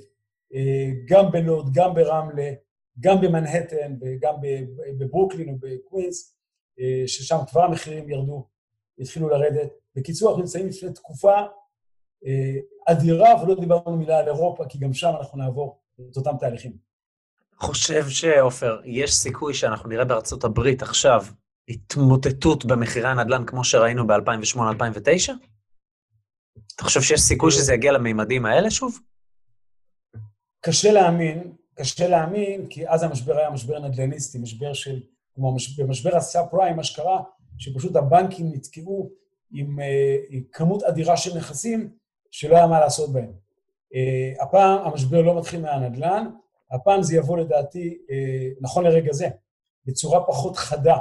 [0.54, 2.52] אה, גם בלוד, גם ברמלה,
[3.00, 4.36] גם במנהטן וגם
[4.98, 6.36] בברוקלין או בקווינס,
[7.08, 8.48] ששם כבר המחירים ירדו,
[9.00, 9.70] התחילו לרדת.
[9.96, 11.36] בקיצור, אנחנו נמצאים לפני תקופה
[12.88, 15.80] אדירה, ולא דיברנו מילה על אירופה, כי גם שם אנחנו נעבור
[16.12, 16.78] את אותם תהליכים.
[17.60, 21.26] חושב שעופר, יש סיכוי שאנחנו נראה בארצות הברית עכשיו
[21.70, 25.32] התמוטטות במחירי הנדל"ן כמו שראינו ב-2008-2009?
[26.76, 29.00] אתה חושב שיש סיכוי שזה יגיע למימדים האלה שוב?
[30.62, 35.00] קשה להאמין, קשה להאמין, כי אז המשבר היה משבר נדל"ניסטי, משבר של,
[35.34, 37.22] כמו במשבר הסאב פריים, מה שקרה,
[37.58, 39.12] שפשוט הבנקים נתקעו
[39.52, 41.90] עם, אה, עם כמות אדירה של נכסים
[42.36, 43.34] שלא היה מה לעשות בהם.
[43.94, 46.28] Uh, הפעם המשבר לא מתחיל מהנדל"ן,
[46.72, 49.28] הפעם זה יבוא לדעתי, אה, נכון לרגע זה,
[49.86, 50.98] בצורה פחות חדה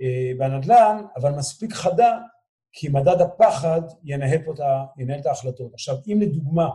[0.00, 2.18] אה, בנדל"ן, אבל מספיק חדה,
[2.72, 4.58] כי מדד הפחד ינהל פה את,
[4.98, 5.74] ינהל את ההחלטות.
[5.74, 6.68] עכשיו, אם לדוגמה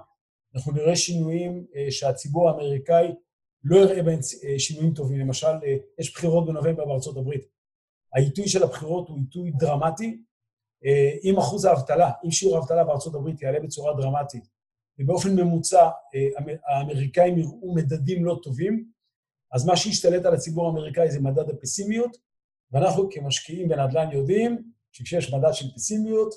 [0.56, 3.16] אנחנו נראה שינויים אה, שהציבור האמריקאי
[3.64, 4.20] לא יראה בהם
[4.58, 5.48] שינויים טובים, למשל,
[6.00, 7.46] יש בחירות בנובמבר בארצות הברית.
[8.16, 10.22] העיתוי של הבחירות הוא עיתוי דרמטי.
[11.24, 14.48] אם אחוז האבטלה, אם שיעור האבטלה בארצות הברית יעלה בצורה דרמטית,
[14.99, 18.86] ובאופן ממוצע אה, האמריקאים יראו מדדים לא טובים,
[19.52, 22.18] אז מה שישתלט על הציבור האמריקאי זה מדד הפסימיות,
[22.72, 26.34] ואנחנו כמשקיעים בנדל"ן יודעים שכשיש מדד של פסימיות,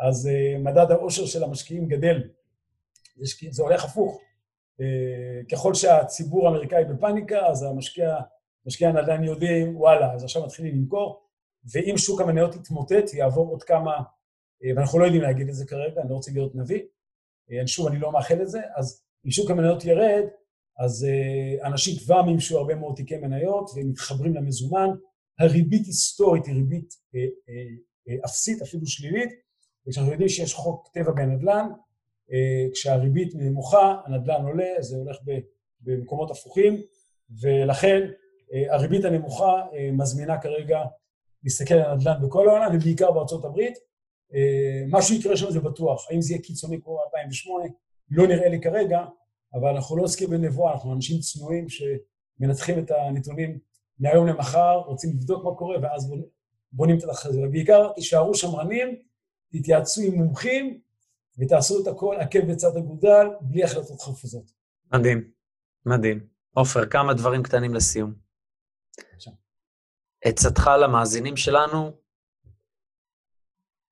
[0.00, 2.22] אז אה, מדד העושר של המשקיעים גדל.
[3.50, 4.20] זה הולך הפוך.
[4.80, 8.16] אה, ככל שהציבור האמריקאי בפאניקה, אז המשקיע,
[8.66, 11.22] משקיעי הנדל"ן יודעים, וואלה, אז עכשיו מתחילים למכור,
[11.72, 13.92] ואם שוק המניות יתמוטט, יעבור עוד כמה,
[14.76, 16.82] ואנחנו לא יודעים להגיד את זה כרגע, אני לא רוצה להיות נביא,
[17.52, 20.24] אה, שוב, אני לא מאחל את זה, אז אם שוק המניות ירד,
[20.78, 24.88] אז uh, אנשים כבר מימשו הרבה מאוד תיקי מניות ומתחברים למזומן.
[25.38, 26.94] הריבית היסטורית היא ריבית
[28.24, 29.30] אפסית, אפילו שלילית,
[29.86, 31.68] וכשאנחנו יודעים שיש חוק טבע בנדל"ן,
[32.72, 35.16] כשהריבית נמוכה, הנדל"ן עולה, זה הולך
[35.80, 36.82] במקומות הפוכים,
[37.40, 38.00] ולכן
[38.70, 39.62] הריבית הנמוכה
[39.92, 40.78] מזמינה כרגע
[41.44, 43.74] להסתכל על הנדל"ן בכל העולם, ובעיקר בארצות הברית.
[44.34, 46.06] אה, מה שיקרה שם זה בטוח.
[46.10, 47.64] האם זה יהיה קיצוני כמו 2008?
[48.10, 49.04] לא נראה לי כרגע,
[49.54, 53.58] אבל אנחנו לא עוסקים בנבואה, אנחנו אנשים צנועים שמנתחים את הנתונים
[53.98, 56.14] מהיום למחר, רוצים לבדוק מה קורה, ואז
[56.72, 57.40] בונים את התחזית.
[57.44, 58.96] ובעיקר, תישארו שמרנים,
[59.52, 60.80] תתייעצו עם מומחים,
[61.38, 64.52] ותעשו את הכל עקב בצד אגודל, בלי החלטות חפוזות.
[64.92, 65.30] מדהים,
[65.86, 66.26] מדהים.
[66.54, 68.14] עופר, כמה דברים קטנים לסיום.
[70.24, 71.92] עצתך למאזינים שלנו,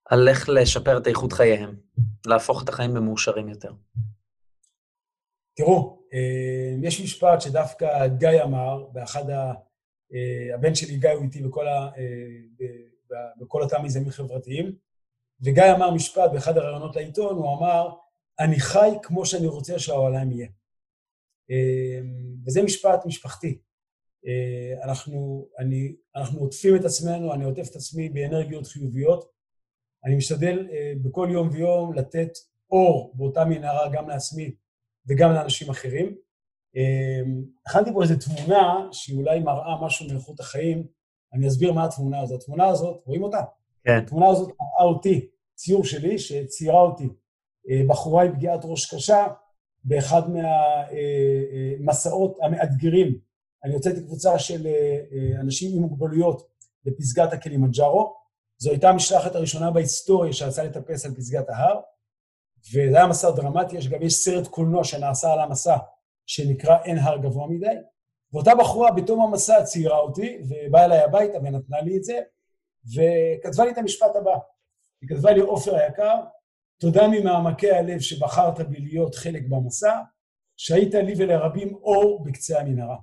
[0.04, 1.76] על איך לשפר את איכות חייהם,
[2.26, 3.72] להפוך את החיים למאושרים יותר.
[5.56, 9.52] תראו, אה, יש משפט שדווקא גיא אמר, באחד ה...
[10.12, 11.90] אה, הבן שלי גיא הוא איתי בכל, ה...
[11.98, 14.76] אה, בכל אותם מיזמים חברתיים,
[15.40, 17.88] וגיא אמר משפט באחד הראיונות לעיתון, הוא אמר,
[18.40, 20.48] אני חי כמו שאני רוצה שהעולם יהיה.
[22.46, 23.58] וזה משפט משפחתי.
[24.82, 29.30] אנחנו, אני, אנחנו עוטפים את עצמנו, אני עוטף את עצמי באנרגיות חיוביות,
[30.04, 32.30] אני משתדל אה, בכל יום ויום לתת
[32.70, 34.54] אור באותה מנהרה גם לעצמי
[35.08, 36.14] וגם לאנשים אחרים.
[36.76, 37.20] אה,
[37.66, 40.86] הכנתי פה איזו תמונה שהיא אולי מראה משהו מאיכות החיים,
[41.32, 42.42] אני אסביר מה התמונה הזאת.
[42.42, 43.40] התמונה הזאת, רואים אותה?
[43.84, 43.98] כן.
[44.04, 47.08] התמונה הזאת מראה אותי, ציור שלי שציירה אותי.
[47.70, 49.26] אה, בחורה עם פגיעת ראש קשה,
[49.84, 50.22] באחד
[51.80, 53.18] מהמסעות המאתגרים.
[53.64, 54.66] אני הוצאתי קבוצה של
[55.40, 56.48] אנשים עם מוגבלויות
[56.84, 58.16] לפסגת הקילימנג'ארו.
[58.58, 61.80] זו הייתה המשלחת הראשונה בהיסטוריה שיצאה לטפס על פסגת ההר,
[62.72, 65.76] וזה היה מסע דרמטי, יש גם יש סרט קולנוע שנעשה על המסע,
[66.26, 67.76] שנקרא אין הר גבוה מדי,
[68.32, 72.20] ואותה בחורה בתום המסע ציירה אותי, ובאה אליי הביתה ונתנה לי את זה,
[72.86, 74.38] וכתבה לי את המשפט הבא.
[75.02, 76.16] היא כתבה לי, עופר היקר,
[76.80, 80.00] תודה ממעמקי הלב שבחרת בי להיות חלק במסע,
[80.56, 82.96] שהיית לי ולרבים אור בקצה המנהרה.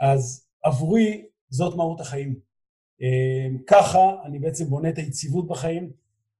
[0.00, 2.40] אז עבורי זאת מהות החיים.
[3.02, 5.92] אה, ככה אני בעצם בונה את היציבות בחיים,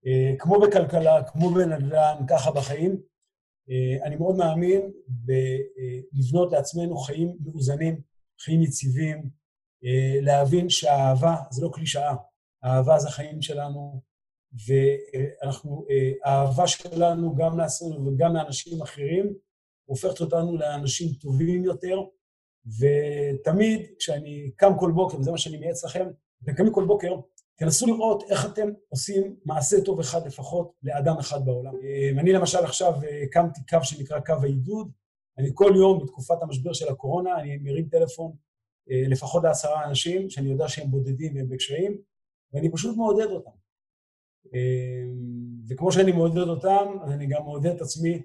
[0.06, 2.96] אה, כמו בכלכלה, כמו בנדל"ן, ככה בחיים.
[3.70, 8.00] אה, אני מאוד מאמין בלבנות לעצמנו חיים מאוזנים,
[8.40, 9.46] חיים יציבים,
[10.22, 12.14] להבין שהאהבה זה לא קלישאה,
[12.62, 14.02] האהבה זה החיים שלנו,
[14.66, 15.86] ואנחנו,
[16.24, 19.34] האהבה שלנו גם לעצמנו וגם לאנשים אחרים,
[19.84, 21.98] הופכת אותנו לאנשים טובים יותר,
[22.66, 26.06] ותמיד כשאני קם כל בוקר, וזה מה שאני מייעץ לכם,
[26.42, 27.16] אתם קמים כל בוקר,
[27.56, 31.74] תנסו לראות איך אתם עושים מעשה טוב אחד לפחות לאדם אחד בעולם.
[31.82, 34.90] אה, אני למשל עכשיו אה, הקמתי קו שנקרא קו העידוד.
[35.38, 38.32] אני כל יום בתקופת המשבר של הקורונה, אני מרים טלפון
[38.90, 41.98] אה, לפחות לעשרה אנשים, שאני יודע שהם בודדים והם בקשיים,
[42.52, 43.50] ואני פשוט מעודד אותם.
[45.68, 48.22] וכמו שאני מעודד אותם, אני גם מעודד את עצמי.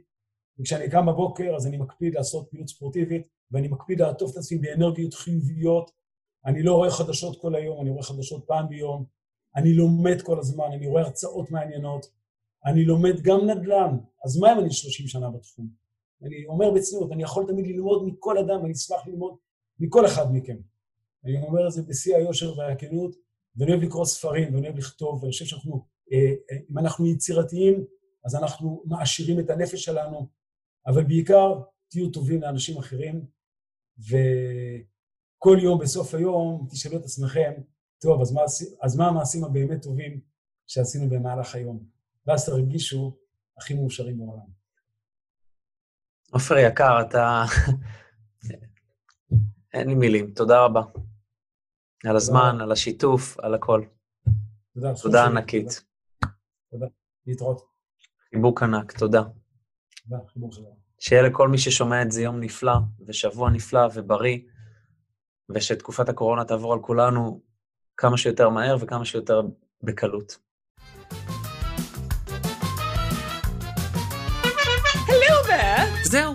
[0.62, 5.14] וכשאני קם בבוקר, אז אני מקפיד לעשות פעילות ספורטיבית, ואני מקפיד לעטוף את עצמי באנרגיות
[5.14, 5.92] חיוביות,
[6.46, 9.06] אני לא רואה חדשות כל היום, אני רואה חדשות פעם ביום,
[9.56, 12.06] אני לומד כל הזמן, אני רואה הרצאות מעניינות,
[12.66, 15.68] אני לומד גם נדל"ן, אז מה אם אני 30 שנה בתחום?
[16.24, 19.36] אני אומר בצניעות, אני יכול תמיד ללמוד מכל אדם, ואני אשמח ללמוד
[19.80, 20.58] מכל אחד מכם.
[21.26, 23.16] אני אומר את זה בשיא היושר והכנות,
[23.56, 26.18] ואני אוהב לקרוא ספרים, ואני אוהב לכתוב, ואני חושב שאנחנו, אה,
[26.52, 27.84] אה, אם אנחנו יצירתיים,
[28.26, 30.28] אז אנחנו מעשירים את הנפש שלנו,
[30.88, 31.54] אבל בעיקר
[31.90, 33.26] תהיו טובים לאנשים אחרים,
[34.10, 34.16] ו...
[35.44, 37.52] כל יום בסוף היום תשאלו את עצמכם,
[38.02, 38.42] טוב, אז מה,
[38.82, 40.22] אז מה המעשים הבאמת טובים
[40.68, 41.84] שעשינו במהלך היום?
[42.28, 43.18] ואז תרגישו
[43.58, 44.46] הכי מאושרים בעולם.
[46.32, 47.44] עופר יקר, אתה...
[49.74, 50.82] אין לי מילים, תודה רבה.
[52.06, 53.86] על הזמן, על השיתוף, על הכל.
[54.74, 54.94] תודה.
[55.02, 55.84] תודה ענקית.
[56.72, 56.86] תודה.
[57.28, 57.62] להתראות.
[58.30, 59.22] חיבוק ענק, תודה.
[61.00, 62.74] שיהיה לכל מי ששומע את זה יום נפלא,
[63.08, 64.38] ושבוע נפלא ובריא.
[65.56, 67.42] ושתקופת הקורונה תעבור על כולנו
[67.98, 69.42] כמה שיותר מהר וכמה שיותר
[69.84, 70.38] בקלות.
[76.04, 76.34] זהו,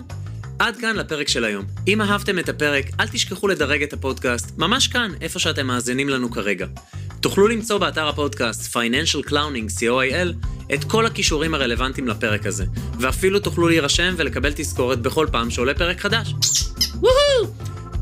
[0.59, 1.65] עד כאן לפרק של היום.
[1.87, 6.31] אם אהבתם את הפרק, אל תשכחו לדרג את הפודקאסט, ממש כאן, איפה שאתם מאזינים לנו
[6.31, 6.67] כרגע.
[7.21, 12.65] תוכלו למצוא באתר הפודקאסט Financial Clowning co.il את כל הכישורים הרלוונטיים לפרק הזה,
[12.99, 16.33] ואפילו תוכלו להירשם ולקבל תזכורת בכל פעם שעולה פרק חדש.
[16.95, 17.53] וואו!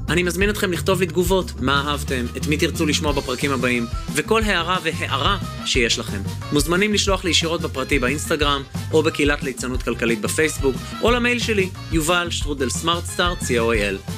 [0.09, 4.43] אני מזמין אתכם לכתוב לי תגובות, מה אהבתם, את מי תרצו לשמוע בפרקים הבאים, וכל
[4.43, 6.21] הערה והערה שיש לכם.
[6.51, 12.27] מוזמנים לשלוח לי ישירות בפרטי באינסטגרם, או בקהילת ליצנות כלכלית בפייסבוק, או למייל שלי, יובל
[12.29, 14.11] שטרודל סמארטסטאר, co.il.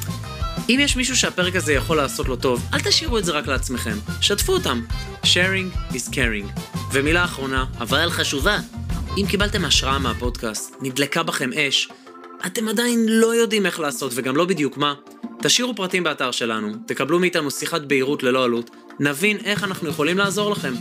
[0.70, 3.98] אם יש מישהו שהפרק הזה יכול לעשות לו טוב, אל תשאירו את זה רק לעצמכם,
[4.22, 4.82] שתפו אותם.
[5.24, 6.60] sharing is caring.
[6.92, 8.60] ומילה אחרונה, אבל חשובה,
[9.18, 11.90] אם קיבלתם השראה מהפודקאסט, נדלקה בכם אש,
[12.46, 14.94] אתם עדיין לא יודעים איך לעשות וגם לא בדיוק מה,
[15.42, 18.70] תשאירו פרטים באתר שלנו, תקבלו מאיתנו שיחת בהירות ללא עלות,
[19.00, 20.74] נבין איך אנחנו יכולים לעזור לכם.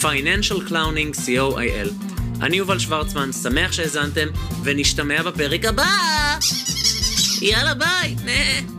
[0.00, 2.08] Financial Clowning co.il
[2.42, 4.28] אני יובל שוורצמן, שמח שהאזנתם,
[4.64, 6.77] ונשתמע בפרק הבא!
[7.42, 8.16] יאללה ביי!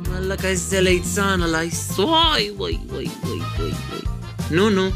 [0.07, 4.01] וואלכ איזה ליצן עליי, וואי וואי וואי וואי וואי.
[4.51, 4.89] נו נו